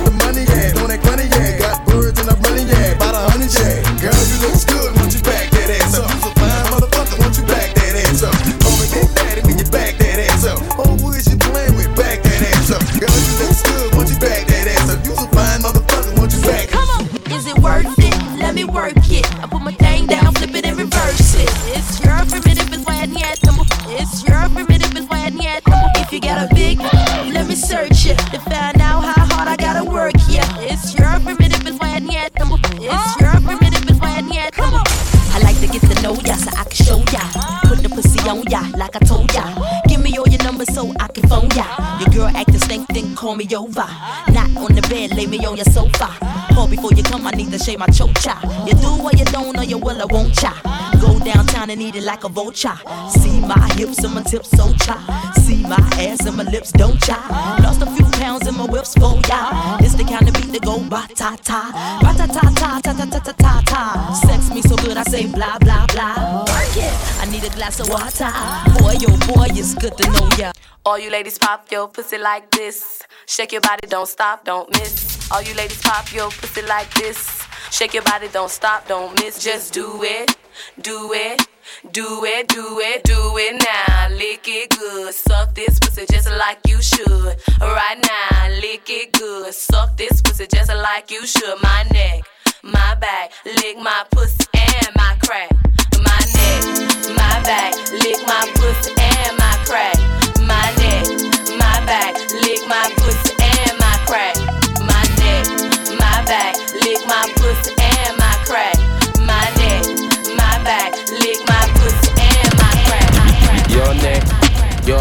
call 43.25 43.35
me 43.35 43.47
over. 43.55 43.87
Not 44.33 44.55
on 44.55 44.75
the 44.75 44.85
bed, 44.87 45.15
lay 45.17 45.25
me 45.25 45.43
on 45.47 45.55
your 45.55 45.65
sofa. 45.65 46.15
Call 46.53 46.67
before 46.67 46.93
you 46.93 47.01
come, 47.01 47.25
I 47.25 47.31
need 47.31 47.49
to 47.53 47.57
shave 47.57 47.79
my 47.79 47.87
chocha. 47.87 48.35
You 48.67 48.75
do 48.75 49.01
what 49.03 49.17
you 49.17 49.25
don't, 49.25 49.57
or 49.57 49.63
you 49.63 49.79
will, 49.79 49.99
I 49.99 50.05
won't 50.05 50.31
cha. 50.35 50.74
Go 51.05 51.19
downtown 51.19 51.69
and 51.69 51.81
eat 51.81 51.95
it 51.95 52.03
like 52.03 52.23
a 52.23 52.29
vulture. 52.29 52.77
See 53.09 53.39
my 53.39 53.69
hips 53.75 54.03
and 54.03 54.15
my 54.15 54.23
tips, 54.23 54.49
so 54.57 54.73
cha. 54.83 54.97
See 55.43 55.61
my 55.63 55.77
ass 55.99 56.25
and 56.25 56.37
my 56.37 56.43
lips, 56.43 56.71
don't 56.71 56.99
cha. 57.01 57.19
Lost 57.61 57.81
a 57.81 57.85
few 57.95 58.05
pounds 58.19 58.47
in 58.47 58.55
my 58.55 58.65
whips 58.65 58.93
for 58.95 59.13
ya. 59.29 59.77
It's 59.81 59.93
the 59.95 60.03
kind 60.03 60.27
of 60.27 60.33
beat 60.33 60.51
that 60.53 60.63
go 60.63 60.79
ba 60.89 61.07
ta 61.13 61.35
ta, 61.43 61.99
ba 62.01 62.11
ta 62.17 62.25
ta 62.25 62.41
ta 62.61 62.79
ta 62.81 62.93
ta 62.93 63.05
ta 63.05 63.19
ta 63.19 63.33
ta 63.33 63.61
ta. 63.65 64.13
Sex 64.25 64.49
me 64.53 64.61
so 64.61 64.75
good, 64.77 64.97
I 64.97 65.03
say 65.03 65.27
blah 65.27 65.57
blah 65.59 65.85
blah. 65.93 66.45
Work 66.49 66.77
it. 66.77 66.93
I 67.21 67.25
need 67.31 67.43
a 67.43 67.49
glass 67.55 67.79
of 67.79 67.89
water. 67.89 68.31
Boy, 68.79 68.95
oh 69.07 69.17
boy, 69.29 69.47
it's 69.51 69.75
good 69.75 69.95
to 69.97 70.09
know 70.11 70.29
ya. 70.37 70.51
All 70.85 70.99
you 70.99 71.09
ladies 71.11 71.37
pop 71.37 71.71
your 71.71 71.87
pussy 71.87 72.17
like 72.17 72.49
this. 72.51 73.01
Shake 73.27 73.51
your 73.51 73.61
body, 73.61 73.87
don't 73.87 74.07
stop, 74.07 74.45
don't 74.45 74.69
miss. 74.71 75.29
All 75.31 75.41
you 75.41 75.53
ladies 75.55 75.81
pop 75.81 76.11
your 76.13 76.29
pussy 76.29 76.61
like 76.63 76.91
this. 76.95 77.41
Shake 77.71 77.93
your 77.93 78.03
body, 78.03 78.27
don't 78.31 78.51
stop, 78.51 78.87
don't 78.87 79.13
miss. 79.19 79.43
Just 79.43 79.73
do 79.73 80.03
it, 80.03 80.35
do 80.81 81.11
it, 81.13 81.41
do 81.91 82.23
it, 82.23 82.47
do 82.47 82.79
it, 82.79 83.03
do 83.03 83.37
it 83.37 83.63
now. 83.63 84.09
Lick 84.15 84.47
it 84.47 84.69
good. 84.77 85.13
Suck 85.13 85.53
this 85.55 85.79
pussy 85.79 86.05
just 86.11 86.29
like 86.31 86.59
you 86.67 86.81
should. 86.81 87.35
Right 87.59 87.99
now, 88.01 88.49
lick 88.61 88.89
it 88.89 89.13
good. 89.13 89.53
Suck 89.53 89.97
this 89.97 90.21
pussy 90.21 90.47
just 90.47 90.73
like 90.73 91.11
you 91.11 91.25
should. 91.25 91.61
My 91.61 91.83
neck, 91.91 92.23
my 92.63 92.95
back, 92.95 93.31
lick 93.45 93.77
my 93.77 94.05
pussy 94.11 94.45
and 94.53 94.89
my 94.95 95.17
crack. 95.23 95.49
My 95.97 96.19
neck, 96.35 96.63
my 97.15 97.35
back, 97.43 97.73
lick 97.91 98.19
my 98.27 98.43
pussy 98.55 98.93
and 98.97 99.37
my 99.37 99.55
crack. 99.65 99.97
My 100.41 100.73
neck, 100.77 101.07
my 101.57 101.85
back, 101.85 102.15
lick 102.43 102.67
my 102.67 102.89
pussy 102.97 103.04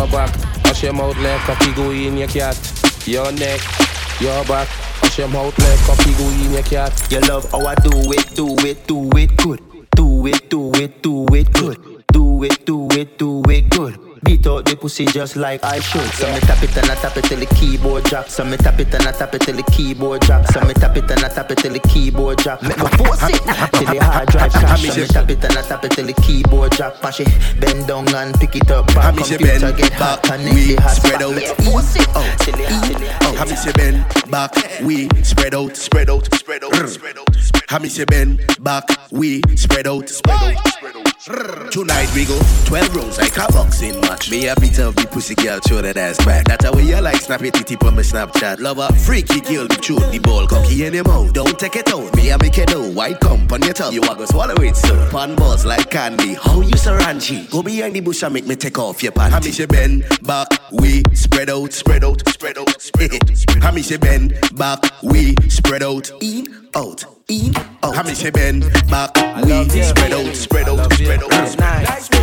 Your 0.05 0.13
back, 0.13 0.65
Wash 0.65 0.83
your 0.83 0.93
mouth, 0.93 1.17
let 1.17 1.41
cocky 1.41 1.73
go 1.73 1.91
in 1.91 2.19
your 2.19 2.29
cat. 2.29 2.55
Your 3.07 3.33
neck, 3.33 3.59
your 4.21 4.45
back. 4.45 4.69
Wash 5.03 5.19
your 5.19 5.29
mouth, 5.29 5.59
let 5.59 5.79
cocky 5.87 6.13
go 6.13 6.29
in 6.29 6.53
your 6.53 6.63
cat. 6.63 6.93
You 7.11 7.21
love 7.21 7.51
how 7.51 7.65
I 7.65 7.75
do 7.77 7.91
it, 8.13 8.37
do 8.37 8.55
it, 8.67 8.87
do 8.87 9.09
it 9.17 9.35
good. 9.39 9.63
Do 9.97 10.27
it, 10.27 10.51
do 10.51 10.71
it, 10.75 11.03
do 11.03 11.27
it 11.33 11.51
good. 11.55 12.05
Do 12.13 12.43
it, 12.45 12.67
do 12.67 12.87
it, 12.91 13.17
do 13.17 13.43
it 13.49 13.71
good. 13.71 14.14
Beat 14.25 14.47
out 14.47 14.65
the 14.65 14.77
pussy 14.77 15.05
just 15.05 15.37
like 15.37 15.63
I 15.63 15.81
should. 15.81 16.09
So 16.15 16.33
me 16.33 16.41
tap 16.41 16.63
it 16.63 16.77
and 16.77 16.91
I 16.91 16.95
tap 16.95 17.17
it 17.17 17.25
till 17.25 17.39
the 17.39 17.47
keyboard 17.47 18.05
drop. 18.05 18.29
So 18.29 18.45
me 18.45 18.57
tap 18.57 18.81
it 18.81 18.93
and 18.95 19.07
I 19.07 19.13
tap 19.13 19.35
it 19.35 19.43
till 19.43 19.57
the 19.57 19.63
keyboard 19.65 20.23
drop. 20.23 20.47
So 20.47 20.61
me 20.65 20.75
tap 20.75 20.97
it 20.97 21.11
and 21.11 21.25
I 21.25 21.29
tap 21.29 21.51
it 21.51 21.59
till 21.59 21.73
the 21.73 21.81
keyboard 21.81 22.39
drop. 22.39 22.63
Make 22.63 22.79
me 22.79 22.89
force 22.97 23.23
it 23.23 23.43
till 23.73 23.95
the 23.95 24.03
hard 24.03 24.29
drive 24.29 24.53
crash. 24.53 24.83
So 24.83 25.01
me 25.01 25.07
tap 25.07 25.31
it 25.31 25.45
and 25.45 25.59
I 25.59 25.63
tap 25.63 25.85
it 25.85 25.91
till 25.93 26.07
the 26.07 26.15
keyboard 26.15 26.73
drop. 26.73 27.03
Mash 27.03 27.21
it, 27.21 27.29
bend 27.61 27.87
down 27.87 28.09
and 28.15 28.35
pick 28.41 28.57
it 28.57 28.71
up. 28.71 28.87
Back 28.95 29.15
computer 29.15 29.73
get 29.73 29.91
back, 29.99 30.25
hot 30.25 30.31
and 30.31 30.55
we 30.55 30.77
spread 30.77 31.23
out. 31.23 31.35
Me 31.35 31.47
force 31.65 31.97
it 31.97 32.09
out 32.17 32.39
till 32.41 32.57
the 32.57 32.65
till 32.65 32.99
the 32.99 33.09
hot. 33.21 33.37
Hamish, 33.37 33.67
you 33.67 33.73
bend 33.73 34.31
back, 34.31 34.53
we 34.83 35.09
spread 35.23 35.55
out, 35.55 35.77
spread 35.77 36.09
out, 36.09 36.33
spread 36.35 36.65
out, 36.65 36.89
spread 36.89 37.19
out. 37.19 37.37
Hamish, 37.69 37.99
you 37.99 38.07
bend 38.07 38.41
back, 38.61 38.85
we 39.11 39.43
spread 39.57 39.87
out, 39.87 40.09
spread 40.09 40.57
out, 40.57 40.69
spread 40.69 40.97
out. 40.97 41.14
Tonight 41.25 42.13
we 42.15 42.27
go 42.27 42.39
12 42.67 42.97
rounds 42.97 43.19
like 43.19 43.35
a 43.39 43.51
boxing 43.51 43.99
match. 44.03 44.31
Me 44.31 44.47
a 44.47 44.55
beat 44.57 44.79
up 44.79 44.95
the 44.95 45.07
pussy 45.07 45.35
girl, 45.35 45.59
show 45.67 45.81
that 45.81 45.97
ass 45.97 46.23
back. 46.23 46.45
That's 46.45 46.67
how 46.67 46.77
you 46.77 47.01
like 47.01 47.23
snap 47.23 47.41
it 47.41 47.55
titty 47.55 47.77
on 47.77 47.97
my 47.97 48.03
Snapchat. 48.03 48.61
Lover, 48.61 48.93
freaky 48.93 49.41
girl, 49.41 49.67
the 49.67 49.77
truth, 49.77 50.13
the 50.13 50.19
ball 50.19 50.47
cocky 50.47 50.85
in 50.85 50.93
your 50.93 51.05
mouth. 51.05 51.33
Don't 51.33 51.59
take 51.59 51.77
it 51.77 51.91
out. 51.91 52.15
Me 52.15 52.29
a 52.29 52.37
make 52.37 52.59
it 52.59 52.69
know. 52.69 52.91
White 52.91 53.21
come 53.21 53.49
on 53.51 53.63
your 53.63 53.73
tongue. 53.73 53.95
You 53.95 54.03
a 54.03 54.15
go 54.15 54.27
swallow 54.27 54.55
it 54.57 54.77
so. 54.77 54.95
Pan 55.09 55.35
balls 55.35 55.65
like 55.65 55.89
candy. 55.89 56.35
How 56.35 56.61
you 56.61 56.77
saranchi? 56.77 57.51
Go 57.51 57.63
behind 57.63 57.97
the 57.97 58.01
bush 58.01 58.23
and 58.23 58.35
make 58.35 58.47
me 58.47 58.55
take 58.55 58.79
off 58.79 59.03
your 59.03 59.13
pants. 59.13 59.35
panty. 59.35 59.45
Hamish, 59.45 59.59
you 59.61 59.67
bend 59.67 60.05
back, 60.25 60.49
we 60.73 61.03
spread 61.15 61.49
out, 61.49 61.73
spread 61.73 62.05
out, 62.05 62.29
spread 62.29 62.59
out, 62.59 62.83
spread 62.83 63.15
out. 63.15 63.63
Hamish, 63.63 63.91
you 63.91 63.99
bend 63.99 64.39
back, 64.57 64.85
we 65.03 65.35
spread 65.49 65.83
out, 65.83 66.11
in, 66.21 66.64
out, 66.77 67.05
in, 67.29 67.55
out. 67.83 67.95
Hamish, 67.95 68.23
you 68.23 68.33
bend 68.33 68.63
back, 68.91 69.15
we 69.45 69.83
spread 69.83 70.13
out, 70.13 70.35
spread 70.35 70.69
out, 70.69 70.93
spread 70.93 71.23
out. 71.23 71.31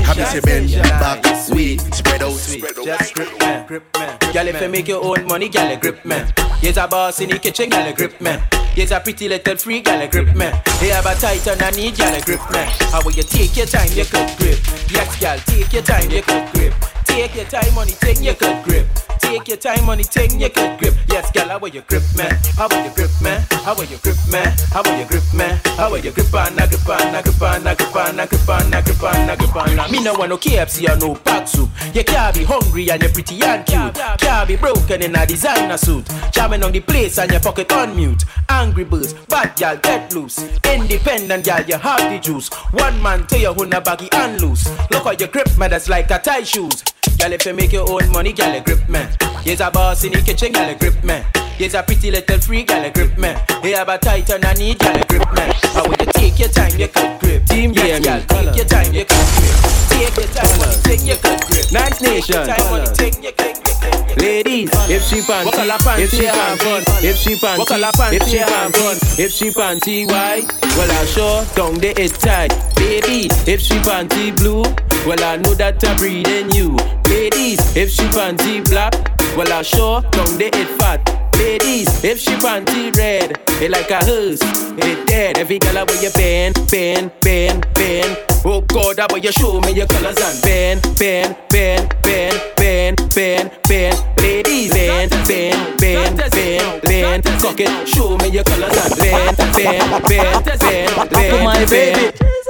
Hamish, 0.05 0.33
you 0.33 0.41
bend 0.41 0.71
back, 0.83 1.23
we 1.49 1.77
spread 1.77 2.23
out, 2.23 2.33
spread 2.33 2.77
out. 2.77 2.85
Just 2.85 3.13
grip 3.15 3.39
man, 3.39 3.67
grip 3.67 3.83
man. 3.97 4.17
Girl, 4.33 4.47
if 4.47 4.61
you 4.61 4.69
make 4.69 4.87
your 4.87 5.03
own 5.03 5.25
money, 5.25 5.49
girl, 5.49 5.75
grip 5.77 6.05
man. 6.05 6.31
Yes, 6.61 6.77
a 6.77 6.87
boss 6.87 7.19
in 7.21 7.29
the 7.29 7.39
kitchen, 7.39 7.69
girl, 7.69 7.91
grip 7.93 8.19
man. 8.21 8.41
Yes, 8.75 8.91
a 8.91 8.99
pretty 8.99 9.27
little 9.27 9.57
free, 9.57 9.81
girl, 9.81 10.07
grip 10.07 10.35
man. 10.35 10.61
They 10.79 10.89
have 10.89 11.05
a 11.05 11.15
tight 11.15 11.47
on 11.47 11.61
a 11.61 11.71
knee, 11.71 11.91
girl, 11.91 12.21
grip 12.21 12.51
man. 12.51 12.67
How 12.91 13.01
will 13.03 13.13
you 13.13 13.23
take 13.23 13.57
your 13.57 13.65
time, 13.65 13.89
you 13.93 14.05
could 14.05 14.37
grip. 14.37 14.59
Yes, 14.89 15.19
girl, 15.19 15.37
take 15.45 15.73
your 15.73 15.83
time, 15.83 16.09
you 16.09 16.21
could 16.21 16.51
grip. 16.53 16.73
Take 17.11 17.35
your 17.35 17.45
time, 17.45 17.75
money, 17.75 17.91
take 17.91 18.21
your 18.21 18.33
could 18.35 18.63
grip. 18.63 18.87
Take 19.19 19.47
your 19.47 19.57
time, 19.57 19.85
money, 19.85 20.03
take 20.03 20.31
your 20.39 20.49
could 20.49 20.79
grip. 20.79 20.93
Yes, 21.09 21.29
girl, 21.31 21.49
how 21.49 21.59
will 21.59 21.67
you 21.67 21.81
grip, 21.81 22.03
man? 22.17 22.37
How 22.55 22.67
will 22.69 22.83
you 22.83 22.89
grip, 22.95 23.11
man? 23.21 23.45
How 23.63 23.75
will 23.75 23.83
you 23.83 23.97
grip, 23.97 24.17
man? 24.31 24.55
How 24.71 24.81
will 24.81 24.97
you 24.97 25.05
grip, 25.05 25.23
man? 25.33 25.59
How 25.77 25.91
will 25.91 25.99
you 25.99 26.11
grip 26.11 26.33
on, 26.33 26.57
a 26.57 26.67
grip 26.67 26.87
on, 26.89 27.13
a 27.15 27.21
grip 27.21 27.41
on, 27.41 27.67
a 27.67 27.75
grip 27.75 27.95
on, 27.95 28.19
a 28.19 28.27
grip 28.27 28.49
on, 28.49 28.73
a 28.73 28.81
grip 28.81 29.03
on, 29.03 29.29
a 29.29 29.37
grip 29.37 29.55
on. 29.55 29.91
Me 29.91 30.03
no 30.03 30.13
want 30.15 30.29
no 30.29 30.37
KFC 30.37 30.89
or 30.89 30.97
no 30.97 31.15
pack 31.15 31.47
soup. 31.47 31.69
You 31.93 32.03
can't 32.03 32.33
be 32.35 32.43
hungry 32.43 32.89
and 32.89 33.01
you're 33.01 33.11
pretty 33.11 33.41
and 33.43 33.65
cute. 33.65 33.93
Can't 34.17 34.47
be 34.47 34.55
broken 34.55 35.03
in 35.03 35.15
a 35.15 35.25
designer 35.25 35.77
suit. 35.77 36.07
Jamming 36.31 36.63
on 36.63 36.71
the 36.71 36.79
place 36.79 37.17
and 37.19 37.29
your 37.29 37.41
pocket 37.41 37.71
on 37.73 37.95
mute. 37.95 38.23
Angry 38.49 38.85
birds, 38.85 39.13
bad 39.27 39.55
gal, 39.57 39.77
get 39.77 40.13
loose. 40.13 40.39
Independent 40.63 41.43
gal, 41.45 41.63
you 41.65 41.77
have 41.77 42.11
the 42.11 42.19
juice. 42.19 42.49
One 42.71 43.01
man 43.01 43.27
tell 43.27 43.39
you 43.39 43.53
who 43.53 43.65
na 43.65 43.79
baggy 43.79 44.09
and 44.13 44.41
loose. 44.41 44.67
Look 44.89 45.03
how 45.03 45.11
you 45.11 45.27
grip, 45.27 45.57
man, 45.57 45.69
that's 45.71 45.89
like 45.89 46.09
a 46.09 46.17
tie 46.17 46.43
shoes. 46.43 46.83
Gal, 47.17 47.33
if 47.33 47.45
you 47.45 47.53
make 47.53 47.71
your 47.71 47.89
own 47.89 48.11
money, 48.11 48.29
you 48.29 48.61
grip, 48.61 48.87
man. 48.87 49.09
Yes, 49.43 49.59
a 49.59 49.71
boss 49.71 50.03
in 50.03 50.11
the 50.11 50.21
kitchen, 50.21 50.53
you 50.53 50.75
grip, 50.75 51.03
man. 51.03 51.25
Yes, 51.61 51.75
a 51.75 51.83
pretty 51.83 52.09
little 52.09 52.39
freak, 52.39 52.71
you 52.71 52.89
grip, 52.91 53.15
man. 53.19 53.39
They 53.61 53.73
have 53.73 53.87
a 53.87 53.95
tight 53.99 54.27
and 54.31 54.43
a 54.43 54.51
need, 54.55 54.81
you 54.81 55.03
grip, 55.05 55.31
man. 55.35 55.53
How 55.77 55.83
will 55.83 55.91
you 55.91 56.11
take 56.11 56.39
your 56.39 56.49
time, 56.49 56.73
you 56.73 56.87
could 56.87 57.19
grip. 57.19 57.45
Team 57.45 57.71
yes, 57.73 58.03
gal, 58.03 58.19
take 58.23 58.55
your 58.55 58.65
time, 58.65 58.91
you 58.91 59.05
could 59.05 59.27
grip. 59.37 59.53
Take 59.93 60.17
your 60.17 60.25
time, 60.33 60.57
money, 60.57 60.81
take 60.81 61.05
your 61.05 61.17
could 61.17 61.41
grip. 61.45 61.71
Nice 61.71 61.99
Take 61.99 62.27
your 62.27 62.41
nation. 62.41 62.47
time, 62.49 62.71
money, 62.71 62.95
take 62.95 63.21
your 63.21 63.31
could 63.33 63.53
grip. 63.53 64.17
Ladies, 64.17 64.71
if 64.89 65.03
she 65.03 65.21
panty, 65.21 65.45
What 65.45 65.53
color 65.53 65.77
panty 65.77 66.01
if 66.01 66.09
she 66.09 66.23
you 66.23 66.31
panty, 66.31 67.03
if 67.03 67.15
she 67.15 67.35
panty, 67.35 68.13
if 68.13 68.27
she 68.27 68.37
you 68.37 68.43
panty, 68.43 69.19
if 69.19 69.31
she 69.31 69.49
panty 69.51 70.07
white, 70.07 70.47
well 70.75 70.91
I 70.91 71.05
sure 71.05 71.45
down 71.53 71.75
the 71.75 71.93
it 71.95 72.13
tight. 72.15 72.49
Baby, 72.75 73.29
if 73.45 73.61
she 73.61 73.75
panty 73.85 74.35
blue, 74.35 74.63
well 75.05 75.23
I 75.23 75.37
know 75.37 75.53
that 75.53 75.83
I'm 75.87 75.95
breeding 75.97 76.49
you. 76.49 76.75
Ladies, 77.05 77.77
if 77.77 77.91
she 77.91 78.01
panty 78.05 78.67
black, 78.67 79.10
well 79.35 79.51
I 79.51 79.61
sure 79.61 80.01
down 80.01 80.37
the 80.37 80.49
it 80.53 80.67
fat. 80.79 81.01
Ladies, 81.35 82.03
if 82.03 82.19
she 82.19 82.31
panty 82.31 82.95
red, 82.95 83.39
it 83.61 83.71
like 83.71 83.89
a 83.89 83.97
hearse, 84.05 84.41
it 84.77 85.07
dead. 85.07 85.37
Every 85.37 85.57
girl 85.57 85.85
where 85.85 86.03
you 86.03 86.11
bend, 86.11 86.55
bend, 86.69 87.11
bend, 87.21 87.67
bend. 87.73 88.17
Oh 88.45 88.61
God, 88.61 88.99
I 88.99 89.07
will 89.11 89.19
you 89.19 89.31
show 89.31 89.59
me 89.61 89.71
your 89.71 89.87
colors 89.87 90.17
and 90.19 90.41
bend, 90.41 90.81
bend, 90.99 91.35
bend, 91.49 91.95
bend, 92.03 92.55
bend, 92.55 93.09
bend, 93.15 93.51
bend. 93.67 94.03
Ladies, 94.17 94.71
bend, 94.71 95.11
bend, 95.27 95.77
bend, 95.79 96.17
bend, 96.31 96.81
bend. 96.83 97.23
Cock 97.41 97.59
it, 97.59 97.87
show 97.87 98.17
me 98.17 98.29
your 98.29 98.43
colors 98.43 98.77
and 98.77 98.95
bend, 98.99 99.37
bend, 99.37 100.07
bend, 100.07 100.45
bend, 100.45 101.09
bend, 101.09 101.69
bend. 101.69 102.40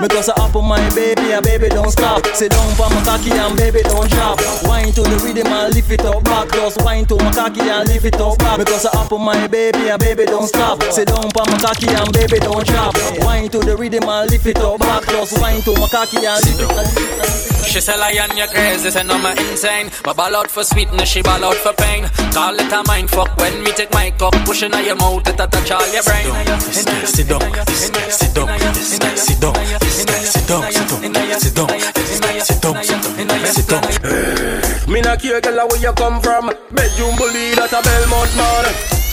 Because 0.00 0.28
I 0.28 0.34
up 0.42 0.56
on 0.56 0.66
my 0.66 0.80
baby, 0.94 1.32
and 1.32 1.44
baby 1.44 1.68
don't 1.68 1.90
stop. 1.90 2.26
Sit 2.34 2.50
down 2.52 2.74
for 2.74 2.88
my 2.88 3.02
cocky 3.04 3.30
and 3.30 3.56
baby 3.56 3.82
don't 3.82 4.10
drop. 4.10 4.40
Wine 4.64 4.92
to 4.92 5.02
the 5.02 5.20
rhythm 5.22 5.46
and 5.46 5.74
lift 5.74 5.90
it 5.90 6.04
up 6.04 6.24
back. 6.24 6.50
Just 6.52 6.82
wine 6.82 7.04
to 7.06 7.16
my 7.16 7.30
cocky 7.32 7.60
and 7.60 7.88
lift 7.88 8.04
it 8.04 8.20
up 8.20 8.38
back. 8.38 8.58
Because 8.58 8.86
I 8.86 8.90
up 9.00 9.12
on 9.12 9.22
my 9.22 9.46
baby, 9.46 9.88
and 9.90 10.00
baby 10.00 10.24
don't 10.24 10.48
stop. 10.48 10.82
Sit 10.90 11.08
down 11.08 11.30
for 11.30 11.44
my 11.46 11.58
cocky 11.58 11.88
and 11.88 12.12
baby 12.12 12.38
don't 12.40 12.66
drop. 12.66 12.94
Wine 13.20 13.48
to 13.50 13.58
the 13.58 13.76
rhythm 13.76 14.08
and 14.08 14.30
lift 14.30 14.46
it 14.46 14.58
up 14.58 14.80
back. 14.80 15.04
Just 15.06 15.40
wine 15.40 15.60
to 15.62 15.72
my 15.78 15.88
cocky 15.88 16.24
and 16.24 16.40
lift 16.44 16.60
it 16.60 16.70
up. 16.70 17.50
She 17.70 17.80
say 17.80 17.96
lion, 17.96 18.36
you 18.36 18.48
crazy, 18.48 18.90
say 18.90 19.04
no 19.04 19.16
me 19.18 19.30
insane. 19.46 19.90
My 20.04 20.12
ball 20.12 20.34
out 20.34 20.50
for 20.50 20.64
sweetness, 20.64 21.08
she 21.08 21.22
ball 21.22 21.44
out 21.44 21.54
for 21.54 21.72
pain. 21.74 22.08
Call 22.32 22.58
it 22.58 22.72
a 22.72 22.82
mind 22.88 23.10
fuck 23.10 23.36
when 23.36 23.62
me 23.62 23.70
take 23.70 23.92
my 23.92 24.10
cup, 24.10 24.32
pushing 24.44 24.74
on 24.74 24.84
your 24.84 24.96
mouth, 24.96 25.28
it 25.28 25.38
a 25.38 25.46
touch 25.46 25.70
all 25.70 25.86
your 25.92 26.02
brain. 26.02 26.26
This 26.66 26.84
guy 26.84 27.04
sit 27.04 27.28
down, 27.28 27.38
this 27.66 27.90
guy 27.90 28.08
sit 28.08 28.34
down, 28.34 28.48
this 28.74 28.98
guy 28.98 29.14
sit 29.14 29.14
down, 29.14 29.14
this 29.14 29.22
sit 29.22 29.40
down, 29.40 29.54
sit 29.66 30.06
down, 30.06 30.22
sit 30.24 30.46
down, 30.48 30.70
sit 30.72 31.54
down, 31.54 31.68
sit 32.40 32.60
down, 32.62 32.84
sit 33.46 33.68
down. 33.68 34.90
Me 34.90 35.00
not 35.00 35.20
care, 35.20 35.40
girl, 35.40 35.68
where 35.68 35.80
you 35.80 35.92
come 35.92 36.20
from. 36.20 36.46
Bedroom 36.72 37.16
bully 37.16 37.54
that 37.54 37.72
a 37.72 37.80
Belmont 37.82 38.34
man. 38.36 38.64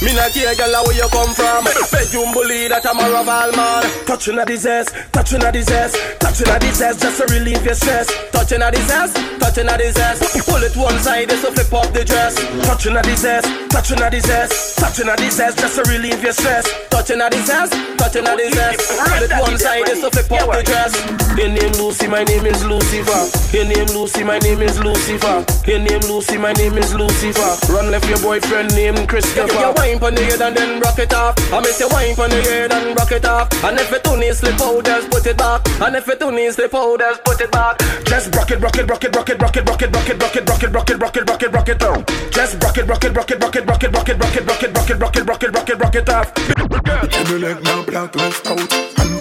Me 0.02 0.14
not 0.14 0.32
care, 0.32 0.54
girl, 0.56 0.74
where 0.86 0.95
you 0.95 1.08
come 1.10 1.34
from. 1.34 1.66
Bedroom 1.91 2.34
bully 2.34 2.68
that 2.68 2.86
a 2.86 2.93
Maraval 2.98 3.56
man. 3.56 3.84
Touching 4.06 4.39
at 4.39 4.48
his 4.48 4.66
ass, 4.66 4.89
touching 5.12 5.43
at 5.43 5.54
his 5.54 5.70
ass, 5.70 5.93
touching 6.20 6.48
at 6.50 6.64
his 6.64 6.82
ass 6.82 6.98
just 7.02 7.18
to 7.22 7.26
relieve 7.34 7.64
your 7.66 7.76
stress. 7.76 8.08
Touching 8.32 8.62
at 8.62 8.76
his 8.76 8.89
ass, 8.89 9.14
touching 9.39 9.68
at 9.68 9.80
his 9.80 9.98
ass. 9.98 10.18
Pull 10.45 10.64
it 10.64 10.76
one 10.76 10.98
side, 11.00 11.30
just 11.30 11.45
to 11.45 11.52
flip 11.52 11.74
up 11.74 11.93
the 11.93 12.06
dress. 12.06 12.36
Touching 12.66 12.95
at 12.95 13.06
his 13.06 13.26
ass, 13.26 13.45
touching 13.70 14.00
at 14.02 14.14
his 14.14 14.30
ass, 14.30 14.76
touching 14.76 15.10
at 15.10 15.20
his 15.20 15.39
ass 15.39 15.56
just 15.56 15.76
to 15.76 15.84
relieve 15.91 16.24
your 16.24 16.34
stress. 16.34 16.66
Touching 16.89 17.22
at 17.22 17.34
his 17.34 17.50
ass, 17.50 17.70
touching 17.98 18.26
at 18.26 18.39
his 18.39 18.58
ass. 18.58 18.78
Pull 18.98 19.24
it 19.24 19.32
one 19.38 19.58
side, 19.58 19.86
just 19.86 20.02
to 20.02 20.10
flip 20.10 20.32
up 20.40 20.52
the 20.52 20.64
dress. 20.64 20.94
Your 21.38 21.50
name 21.50 21.74
Lucy, 21.78 22.08
my 22.08 22.24
name 22.24 22.46
is 22.46 22.66
Lucifer. 22.66 23.22
Your 23.56 23.66
name 23.66 23.86
Lucy, 23.94 24.24
my 24.24 24.40
name 24.40 24.62
is 24.62 24.80
Lucifer. 24.80 25.46
Your 25.70 25.80
name 25.80 26.02
Lucy, 26.10 26.38
my 26.38 26.54
name 26.54 26.78
is 26.78 26.94
Lucifer. 26.94 27.74
Run 27.74 27.92
left 27.92 28.10
your 28.10 28.20
boyfriend 28.20 28.74
named 28.74 29.08
Christopher. 29.08 29.54
You 29.54 29.74
wine 29.78 30.00
pon 30.00 30.16
the 30.16 30.24
head 30.26 30.42
and 30.42 30.58
then 30.58 30.80
rock 30.80 30.98
it 31.00 31.14
off. 31.14 31.36
I 31.54 31.60
miss 31.62 31.80
you 31.80 31.88
wine 31.90 32.16
pon 32.16 32.30
the 32.30 32.42
head 32.42 32.72
and 32.72 32.98
rock 32.98 33.12
it 33.12 33.26
off. 33.26 33.48
And 33.64 33.78
if 33.80 33.92
it 33.92 34.08
only 34.08 34.32
slip 34.34 34.60
out, 34.62 34.84
just 34.86 35.12
put 35.12 35.26
it 35.26 35.38
back. 35.38 35.62
And 35.82 35.96
if 35.96 36.08
it 36.08 36.22
only 36.22 36.50
slip 36.52 36.74
out, 36.74 37.00
just 37.00 37.24
put 37.24 37.42
it 37.42 37.52
back. 37.52 37.78
Just 38.06 38.36
rock 38.36 38.52
it, 38.52 38.60
rock 38.60 38.78
it, 38.78 38.90
rock 38.90 39.04
it, 39.04 39.16
rock 39.16 39.30
it, 39.30 39.42
rock 39.42 39.56
it, 39.56 39.68
rock 39.68 39.82
it, 39.82 39.94
rock 39.94 40.10
it, 40.10 40.20
rock 40.22 40.36
it, 40.36 40.50
rock 40.50 40.64
it, 40.64 40.74
rock 40.74 40.90
it, 40.90 41.00
rock 41.00 41.18
it, 41.18 41.30
rock 41.30 41.44
it, 41.44 41.52
rock 41.54 41.70
it 41.70 41.80
down. 41.80 42.06
Just 42.32 42.64
rock 42.64 42.78
it, 42.78 42.88
rock 42.88 43.04
it, 43.04 43.16
rock 43.16 43.32
it, 43.32 43.40
rock 43.40 43.56
it, 43.56 43.66
rock 43.66 43.84
it, 43.84 43.92
rock 43.94 44.10
it, 44.10 44.18
rock 44.18 44.34
it, 44.38 44.48
rock 44.48 44.64
it, 44.64 44.74
rock 44.74 44.90
it, 44.90 45.00
rock 45.00 45.16
it, 45.16 45.54
rock 45.54 45.70
it, 45.70 45.80
rock 45.80 45.96
it, 45.96 46.10
off. 46.10 46.34
Turn 46.34 47.26
your 47.28 47.40
leg 47.40 47.64
now, 47.64 47.84
black 47.84 48.16
and 48.16 48.34
stout. 48.34 48.72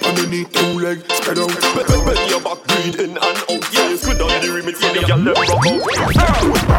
Hand 0.06 0.15
harmony, 0.16 0.44
two 0.44 0.78
leg 0.80 1.00
spread 1.12 1.38
out. 1.38 1.48
Bend 2.06 2.30
your 2.30 2.40
back, 2.40 2.64
breathe 2.66 3.00
in 3.00 3.10
and 3.10 3.18
out. 3.18 3.72
Yeah, 3.72 3.96
good 4.02 4.22
on 4.22 4.40
the 4.40 4.52
remit, 4.52 4.80
yeah, 4.80 4.92
the 4.92 5.00
gyal. 5.00 6.75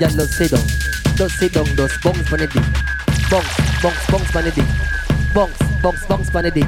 Can't 0.00 0.12
fuck 0.12 0.16
then 0.16 0.16
just 0.16 0.16
don't 0.16 0.28
sit 0.28 0.50
down. 0.50 1.16
Just 1.16 1.38
sit 1.38 1.52
down, 1.52 1.66
just 1.66 2.02
bounce 2.02 2.32
on 2.32 2.38
the 2.38 2.46
dick. 2.46 2.64
Bounce, 3.30 3.82
bounce, 3.82 4.06
bounce 4.10 4.36
on 4.36 4.44
the 4.44 4.50
dick. 4.50 5.34
Bounce, 5.34 5.58
bounce, 5.82 6.06
bounce 6.06 6.34
on 6.34 6.44
the 6.44 6.50
dick. 6.50 6.64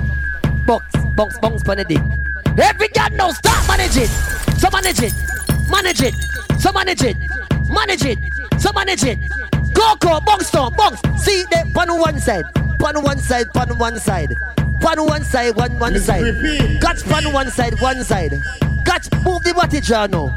Bounce, 0.67 0.97
bounce, 1.17 1.39
bounce 1.39 1.69
on 1.69 1.77
the 1.79 1.85
dick. 1.85 2.03
Every 2.59 2.89
girl 2.89 3.09
now 3.13 3.31
start 3.31 3.67
manage 3.67 3.97
it. 3.97 4.09
So 4.59 4.69
manage 4.71 5.03
it, 5.03 5.15
manage 5.69 6.03
it, 6.03 6.15
so 6.61 6.73
manage 6.73 7.03
it, 7.03 7.17
manage 7.69 8.05
it, 8.05 8.19
so 8.59 8.73
manage 8.73 9.05
it. 9.05 9.19
Go, 9.73 9.97
go, 9.99 10.21
bounce 10.21 10.51
down, 10.51 10.75
bounce. 10.75 11.01
See 11.17 11.45
them 11.51 11.73
on 11.77 11.99
one 11.99 12.21
side, 12.21 12.45
on 12.85 13.03
one 13.03 13.19
side, 13.19 13.47
on 13.57 13.79
one 13.79 13.99
side. 13.99 14.35
On 14.85 15.07
one 15.07 15.23
side, 15.23 15.55
one 15.55 15.79
one 15.79 15.97
side. 16.01 16.25
Catch 16.81 17.07
on 17.09 17.33
one 17.33 17.51
side, 17.53 17.81
one 17.81 18.03
side. 18.03 18.33
Catch, 18.85 19.13
move 19.25 19.43
the 19.45 19.55
body 19.55 19.81
jar 19.81 20.09
now. 20.09 20.37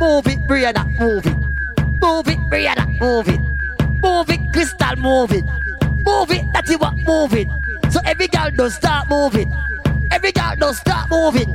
Move 0.00 0.26
it, 0.26 0.40
Brianna, 0.48 0.84
move 0.98 1.24
it. 1.24 1.43
Move 2.04 2.28
it, 2.28 2.38
Brianna, 2.50 3.00
move 3.00 3.28
it. 3.30 3.40
Move 4.02 4.28
it, 4.28 4.52
Crystal, 4.52 4.94
move 4.96 5.32
it. 5.32 5.42
Move 6.04 6.30
it, 6.32 6.44
that's 6.52 6.76
what, 6.76 6.94
move. 6.98 7.48
So 7.90 7.98
every 8.04 8.28
girl 8.28 8.50
don't 8.50 8.70
start 8.70 9.08
moving. 9.08 9.50
Every 10.10 10.30
girl 10.32 10.52
don't 10.58 10.74
start 10.74 11.08
moving. 11.08 11.48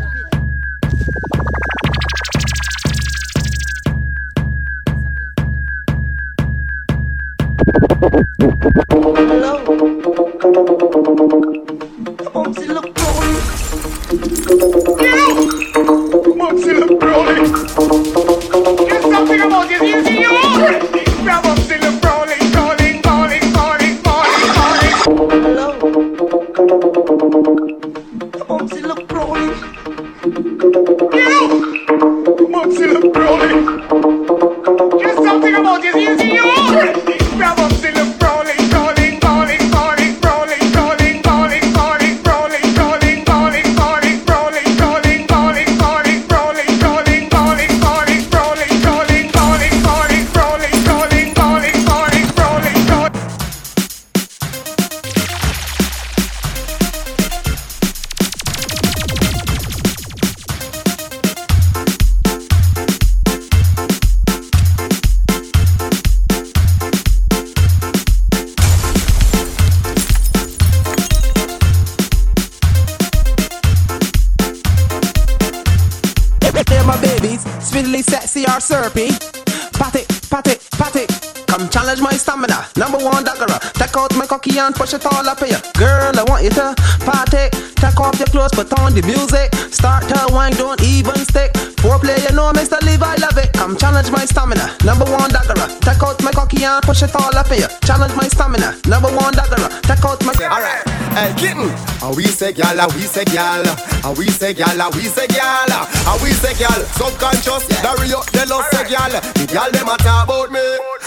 Gyal, 102.80 102.96
we 102.96 103.02
say 103.02 103.26
gyal, 103.26 103.66
and 104.06 104.18
we 104.18 104.28
say 104.28 104.54
gyal, 104.54 104.96
we 104.96 105.04
say 105.04 105.28
gyal, 105.28 105.72
and 105.72 106.24
we 106.24 106.32
say 106.32 106.54
gyal. 106.54 106.82
Subconscious, 106.96 107.68
real, 108.00 108.24
they 108.32 108.46
love 108.46 108.66
say 108.72 108.84
gyal. 108.88 109.12
The 109.34 109.46
gyal 109.48 109.72
them 109.72 109.90
a 109.90 109.98
talk 109.98 110.26
about 110.28 110.52
me. 110.52 110.64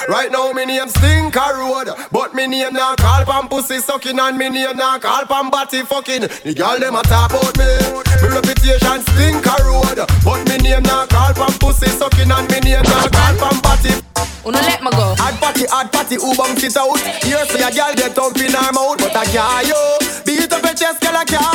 Right 0.08 0.30
now 0.30 0.52
me 0.52 0.66
name 0.66 0.88
Stinker 0.88 1.56
Road, 1.56 1.88
but 2.10 2.34
me 2.34 2.46
name 2.46 2.72
now 2.74 2.94
call 2.96 3.24
pan 3.24 3.48
pussy 3.48 3.78
sucking, 3.78 4.18
and 4.18 4.36
me 4.36 4.48
name 4.50 4.76
now 4.76 4.98
call 4.98 5.24
pan 5.24 5.50
body 5.50 5.82
fucking. 5.82 6.22
The 6.44 6.52
gyal 6.54 6.80
them 6.80 6.96
a 6.96 7.02
talk 7.02 7.30
about 7.30 7.56
me. 7.56 7.68
Me 8.20 8.28
reputation 8.28 9.00
Stinker 9.08 9.62
Road, 9.64 10.04
but 10.24 10.44
me 10.48 10.56
name 10.58 10.82
now 10.82 11.06
call 11.06 11.32
pan 11.32 11.52
pussy 11.58 11.88
sucking, 11.88 12.30
and 12.30 12.48
me 12.50 12.60
name 12.60 12.82
now 12.84 13.08
call 13.08 13.34
pan 13.40 13.56
body. 13.62 13.94
Una 14.44 14.58
let 14.58 14.82
me 14.82 14.90
go. 14.90 15.14
Hard 15.16 15.36
party, 15.40 15.64
hard 15.70 15.92
party, 15.92 16.16
who 16.16 16.34
bounce 16.36 16.64
it 16.64 16.76
out? 16.76 16.98
Here 17.22 17.46
see 17.46 17.62
a 17.62 17.70
girl 17.70 17.94
get 17.94 18.18
up 18.18 18.36
in 18.36 18.50
her 18.50 18.72
mouth, 18.72 18.98
but 18.98 19.14
I 19.16 19.24
can't 19.24 19.68
yo. 19.68 20.01
Chest, 20.74 21.00
girl, 21.00 21.16
I 21.16 21.24
can't. 21.24 21.52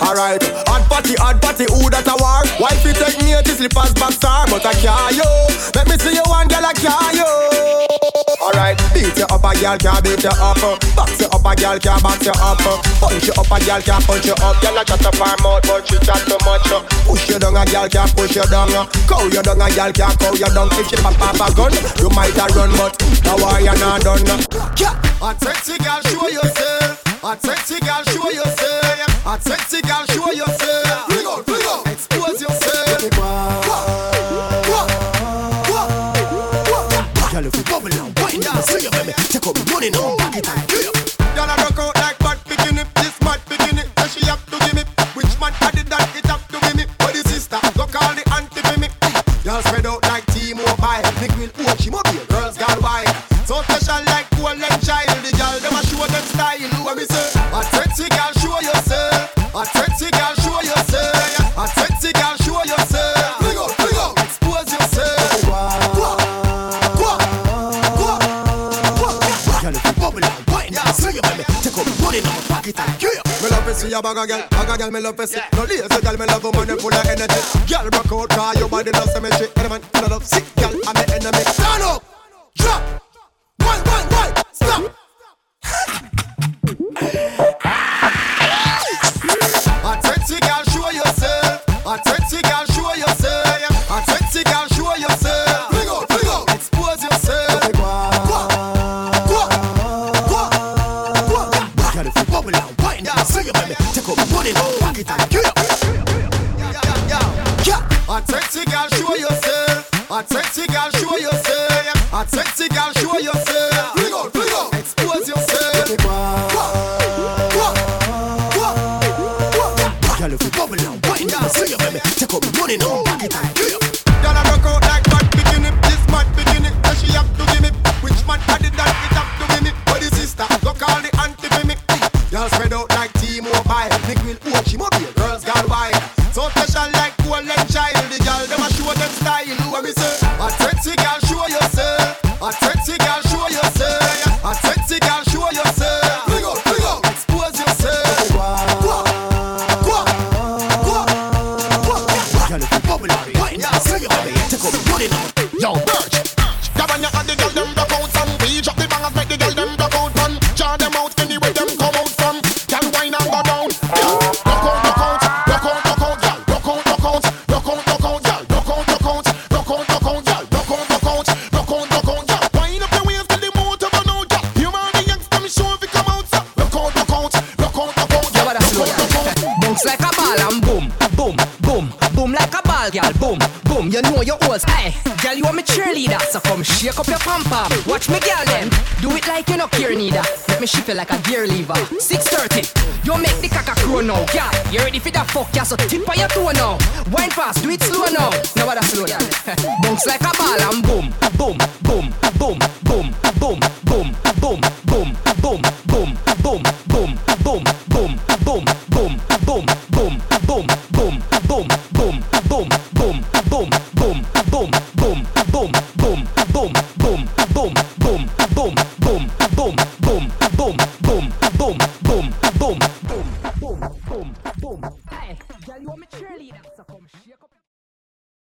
Alright, 0.00 0.40
hard 0.64 0.88
party, 0.88 1.14
hard 1.20 1.36
party, 1.42 1.68
who 1.68 1.90
that 1.92 2.08
a 2.08 2.16
war? 2.16 2.40
Wife 2.56 2.80
you 2.80 2.96
take 2.96 3.20
me 3.20 3.36
to 3.36 3.52
slippers 3.52 3.92
back 3.92 4.16
star, 4.16 4.48
but 4.48 4.64
I 4.64 4.72
can't 4.72 5.12
yo. 5.12 5.28
Let 5.76 5.84
me 5.84 6.00
see 6.00 6.16
you 6.16 6.24
one 6.24 6.48
girl, 6.48 6.64
I 6.64 6.72
can't 6.72 7.12
yo. 7.12 7.28
Alright, 8.40 8.80
beat 8.96 9.12
you 9.12 9.28
up, 9.28 9.44
a 9.44 9.52
girl 9.52 9.76
can't 9.76 10.00
beat 10.00 10.24
you 10.24 10.32
up. 10.32 10.56
Box 10.96 11.20
you 11.20 11.28
up, 11.28 11.44
a 11.44 11.52
girl 11.52 11.76
can't 11.76 12.00
box 12.00 12.24
you 12.24 12.32
up. 12.32 12.56
Punch 12.96 13.28
you 13.28 13.34
up, 13.36 13.52
a 13.52 13.56
girl 13.60 13.80
can't 13.84 14.02
punch 14.08 14.24
you 14.24 14.36
up. 14.40 14.56
Girl, 14.64 14.78
I 14.80 14.82
chat 14.88 15.04
up 15.04 15.18
her 15.20 15.36
mouth, 15.44 15.62
but 15.68 15.84
she 15.84 16.00
chat 16.00 16.22
too 16.24 16.40
much. 16.48 16.72
Push 17.04 17.28
you 17.28 17.38
down, 17.38 17.60
a 17.60 17.62
girl 17.68 17.88
can't 17.92 18.10
push 18.16 18.32
you 18.32 18.48
down. 18.48 18.72
Cow 19.04 19.28
you 19.28 19.42
down, 19.44 19.60
a 19.60 19.68
girl 19.68 19.92
can't 19.92 20.16
cow 20.16 20.32
you 20.32 20.48
down. 20.48 20.72
If 20.72 20.88
she 20.88 20.96
pop 20.96 21.20
up 21.20 21.36
a 21.36 21.46
gun, 21.52 21.76
you 22.00 22.08
might 22.16 22.32
a 22.32 22.48
run, 22.56 22.72
but 22.80 22.96
now 23.28 23.36
why 23.36 23.60
you 23.60 23.76
not 23.76 24.00
done? 24.00 24.24
Yeah, 24.80 24.96
a 25.20 25.36
sexy 25.36 25.76
girl, 25.84 26.00
show 26.08 26.32
yourself. 26.32 26.97
A 27.20 27.36
sexy 27.36 27.80
girl, 27.80 28.02
show 28.04 28.30
yourself. 28.30 29.26
A 29.26 29.40
sexy 29.40 29.82
girl, 29.82 30.04
show 30.06 30.30
yourself. 30.30 31.08
Bring 31.08 31.26
out, 31.26 31.44
bring 31.44 31.62
out, 31.66 31.86
expose 31.88 32.40
yourself. 32.40 33.00
Girl, 37.32 37.46
if 37.46 37.56
you 37.56 37.64
bubble 37.64 37.90
now, 37.90 38.12
wind 38.22 38.42
down, 38.44 38.62
see 38.62 38.84
you, 38.84 38.90
baby. 38.92 39.12
Take 39.28 39.46
up 39.46 39.54
the 39.54 39.68
money 39.72 39.90
now, 39.90 40.16
back 40.16 40.36
it 40.36 40.48
up. 40.48 40.68
Girl, 41.34 41.50
I 41.50 41.56
rock 41.58 41.78
out 41.78 41.96
like 41.96 42.18
bad 42.20 42.38
bikini. 42.46 42.86
This 42.94 43.20
mad 43.22 43.40
bikini, 43.50 43.82
so 43.98 44.06
she 44.14 44.24
have 44.26 44.44
to 44.46 44.58
give 44.64 44.74
me. 44.74 44.84
Which 45.14 45.40
man 45.40 45.52
had 45.54 45.74
it 45.74 45.90
that 45.90 46.14
it 46.14 46.26
have 46.26 46.46
to 46.48 46.60
be 46.70 46.72
me? 46.78 46.86
But 46.98 47.14
the 47.14 47.28
sister, 47.28 47.58
go 47.74 47.86
call 47.86 48.14
the 48.14 48.22
auntie 48.30 48.62
for 48.62 48.78
me. 48.78 48.88
Girl 49.42 49.60
spread 49.62 49.86
See 73.78 73.92
a 73.92 74.02
bag 74.02 74.18
of 74.18 74.26
girl, 74.26 74.42
bag 74.50 74.78
girl, 74.78 74.90
me 74.90 74.98
love 74.98 75.20
see. 75.28 75.38
No 75.54 75.62
lazy 75.62 75.86
girl, 75.86 76.18
me 76.18 76.26
love 76.26 76.44
a 76.44 76.50
man 76.50 76.78
full 76.78 76.92
of 76.92 77.06
energy. 77.06 77.40
Girl, 77.70 77.88
rock 77.94 78.10
out, 78.10 78.28
car 78.30 78.54
your 78.56 78.68
body 78.68 78.90
does. 78.90 79.14
Any 79.14 79.30
man 79.68 79.80
full 79.80 80.04
of 80.04 80.10
love, 80.10 80.26
sick 80.26 80.44
girl, 80.56 80.74
I'm 80.84 80.94
the 80.94 81.07
sexy 110.48 110.72
girl, 110.72 110.90
show 110.90 111.16
yourself. 111.18 112.12
A 112.12 112.28
sexy 112.28 112.68
girl, 112.68 112.92
show 112.92 113.18
yourself. 113.18 113.77